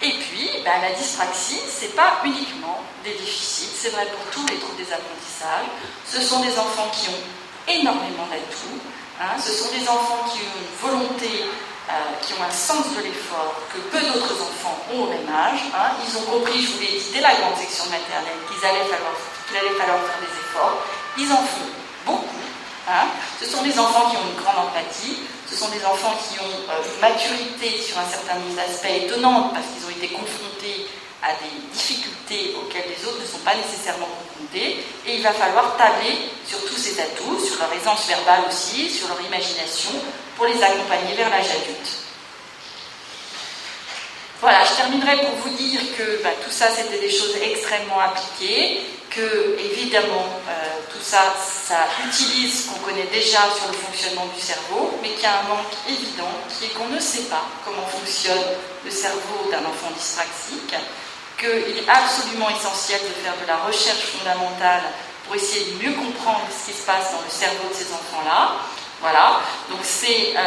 Et 0.01 0.11
puis, 0.11 0.49
ben, 0.63 0.79
la 0.81 0.91
dyspraxie, 0.91 1.59
ce 1.67 1.85
n'est 1.85 1.91
pas 1.91 2.21
uniquement 2.23 2.83
des 3.03 3.11
déficits, 3.11 3.73
c'est 3.75 3.89
vrai 3.89 4.05
pour 4.05 4.31
tous 4.31 4.45
les 4.47 4.59
troubles 4.59 4.77
des 4.77 4.93
apprentissages. 4.93 5.67
Ce 6.05 6.21
sont 6.21 6.39
des 6.41 6.57
enfants 6.57 6.89
qui 6.93 7.09
ont 7.09 7.23
énormément 7.67 8.27
d'atouts, 8.29 8.79
hein. 9.19 9.35
ce 9.43 9.51
sont 9.51 9.71
des 9.71 9.89
enfants 9.89 10.23
qui 10.31 10.39
ont 10.39 10.53
une 10.61 10.89
volonté, 10.89 11.49
euh, 11.89 11.93
qui 12.21 12.33
ont 12.33 12.43
un 12.43 12.51
sens 12.51 12.85
de 12.95 13.01
l'effort 13.01 13.55
que 13.73 13.79
peu 13.89 13.99
d'autres 13.99 14.37
enfants 14.39 14.77
ont 14.93 15.03
au 15.03 15.07
même 15.09 15.27
âge. 15.33 15.65
Hein. 15.73 15.97
Ils 16.05 16.17
ont 16.17 16.23
compris, 16.29 16.61
je 16.61 16.71
vous 16.73 16.79
l'ai 16.79 16.99
dit 16.99 17.11
dès 17.13 17.21
la 17.21 17.33
grande 17.33 17.57
section 17.57 17.85
maternelle, 17.89 18.37
qu'il 18.47 18.63
allait 18.63 18.79
allait 18.79 18.89
falloir 19.79 19.99
faire 20.05 20.21
des 20.21 20.33
efforts 20.39 20.83
ils 21.17 21.31
en 21.31 21.37
font 21.37 21.69
beaucoup. 22.05 22.25
Hein. 22.87 23.07
Ce 23.39 23.45
sont 23.45 23.63
des 23.63 23.77
enfants 23.77 24.09
qui 24.09 24.17
ont 24.17 24.27
une 24.29 24.41
grande 24.41 24.67
empathie, 24.67 25.17
ce 25.49 25.55
sont 25.55 25.69
des 25.69 25.83
enfants 25.85 26.15
qui 26.29 26.39
ont 26.39 26.59
euh, 26.69 26.83
une 26.93 27.01
maturité 27.01 27.81
sur 27.81 27.97
un 27.97 28.07
certain 28.09 28.35
nombre 28.35 28.55
d'aspects 28.55 29.03
étonnantes 29.03 29.53
parce 29.53 29.65
qu'ils 29.67 29.85
ont 29.85 29.95
été 29.97 30.13
confrontés 30.13 30.87
à 31.23 31.33
des 31.41 31.73
difficultés 31.73 32.55
auxquelles 32.55 32.85
les 32.87 33.05
autres 33.05 33.21
ne 33.21 33.25
sont 33.25 33.39
pas 33.39 33.55
nécessairement 33.55 34.07
confrontés. 34.07 34.83
Et 35.07 35.15
il 35.15 35.23
va 35.23 35.31
falloir 35.31 35.75
tabler 35.77 36.29
sur 36.45 36.63
tous 36.65 36.77
ces 36.77 36.99
atouts, 36.99 37.39
sur 37.43 37.59
leur 37.59 37.73
aisance 37.73 38.07
verbale 38.07 38.43
aussi, 38.47 38.89
sur 38.89 39.07
leur 39.07 39.19
imagination, 39.21 39.91
pour 40.35 40.45
les 40.45 40.61
accompagner 40.61 41.15
vers 41.15 41.29
l'âge 41.29 41.49
adulte. 41.49 42.06
Voilà, 44.39 44.63
je 44.63 44.75
terminerai 44.75 45.17
pour 45.17 45.33
vous 45.41 45.57
dire 45.57 45.81
que 45.97 46.21
bah, 46.21 46.29
tout 46.45 46.51
ça, 46.51 46.67
c'était 46.69 46.99
des 46.99 47.09
choses 47.09 47.35
extrêmement 47.41 47.99
appliquées, 47.99 48.81
que 49.09 49.57
évidemment, 49.59 50.29
euh, 50.47 50.53
tout 50.93 51.01
ça, 51.01 51.33
ça 51.41 51.87
utilise 52.05 52.65
ce 52.65 52.69
qu'on 52.69 52.79
connaît 52.85 53.09
déjà 53.11 53.49
sur 53.57 53.65
le 53.65 53.73
fonctionnement 53.73 54.27
du 54.35 54.39
cerveau, 54.39 54.93
mais 55.01 55.09
qu'il 55.09 55.23
y 55.23 55.25
a 55.25 55.39
un 55.39 55.49
manque 55.49 55.73
évident, 55.89 56.29
qui 56.53 56.65
est 56.65 56.69
qu'on 56.69 56.85
ne 56.89 56.99
sait 56.99 57.25
pas 57.33 57.45
comment 57.65 57.87
fonctionne 57.87 58.45
le 58.85 58.91
cerveau 58.91 59.49
d'un 59.49 59.65
enfant 59.65 59.89
dyspraxique, 59.97 60.75
qu'il 61.39 61.73
est 61.73 61.89
absolument 61.89 62.51
essentiel 62.51 63.01
de 63.01 63.13
faire 63.25 63.33
de 63.41 63.47
la 63.47 63.57
recherche 63.65 64.05
fondamentale 64.13 64.83
pour 65.25 65.35
essayer 65.35 65.65
de 65.71 65.83
mieux 65.83 65.93
comprendre 65.93 66.45
ce 66.53 66.69
qui 66.69 66.77
se 66.77 66.85
passe 66.85 67.11
dans 67.11 67.25
le 67.25 67.29
cerveau 67.29 67.69
de 67.69 67.73
ces 67.73 67.91
enfants-là. 67.91 68.53
Voilà, 69.01 69.41
donc 69.69 69.79
c'est 69.83 70.33
euh, 70.35 70.41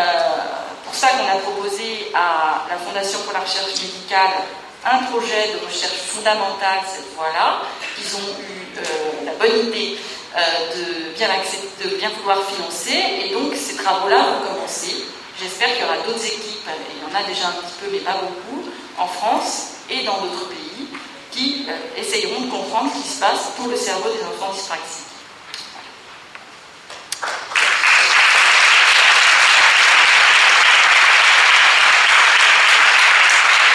pour 0.84 0.94
ça 0.94 1.08
qu'on 1.08 1.26
a 1.26 1.40
proposé 1.40 2.10
à 2.14 2.66
la 2.68 2.76
Fondation 2.78 3.20
pour 3.20 3.32
la 3.32 3.40
recherche 3.40 3.80
médicale 3.80 4.42
un 4.84 4.98
projet 5.04 5.52
de 5.52 5.64
recherche 5.64 6.00
fondamentale 6.08 6.80
cette 6.86 7.14
fois-là. 7.14 7.62
Ils 7.98 8.16
ont 8.16 8.30
eu 8.40 8.78
euh, 8.78 9.26
la 9.26 9.32
bonne 9.34 9.68
idée 9.68 9.98
de, 10.34 11.16
bien 11.16 11.28
de 11.28 11.96
bien 11.96 12.10
financer. 12.10 13.24
Et 13.24 13.28
donc 13.34 13.54
ces 13.54 13.76
travaux-là 13.76 14.18
vont 14.18 14.54
commencer. 14.54 15.04
J'espère 15.40 15.72
qu'il 15.72 15.82
y 15.82 15.84
aura 15.84 15.96
d'autres 15.98 16.24
équipes, 16.24 16.68
il 16.68 17.00
y 17.00 17.04
en 17.04 17.18
a 17.18 17.22
déjà 17.22 17.48
un 17.48 17.52
petit 17.52 17.74
peu, 17.80 17.86
mais 17.90 18.00
pas 18.00 18.20
beaucoup, 18.20 18.68
en 18.98 19.06
France 19.06 19.68
et 19.88 20.04
dans 20.04 20.18
d'autres 20.20 20.48
pays, 20.48 20.88
qui 21.30 21.66
essayeront 21.96 22.42
de 22.42 22.50
comprendre 22.50 22.90
ce 22.94 23.02
qui 23.02 23.08
se 23.08 23.20
passe 23.20 23.52
pour 23.56 23.68
le 23.68 23.76
cerveau 23.76 24.10
des 24.10 24.22
enfants 24.22 24.52
dyspraxiques. 24.52 25.06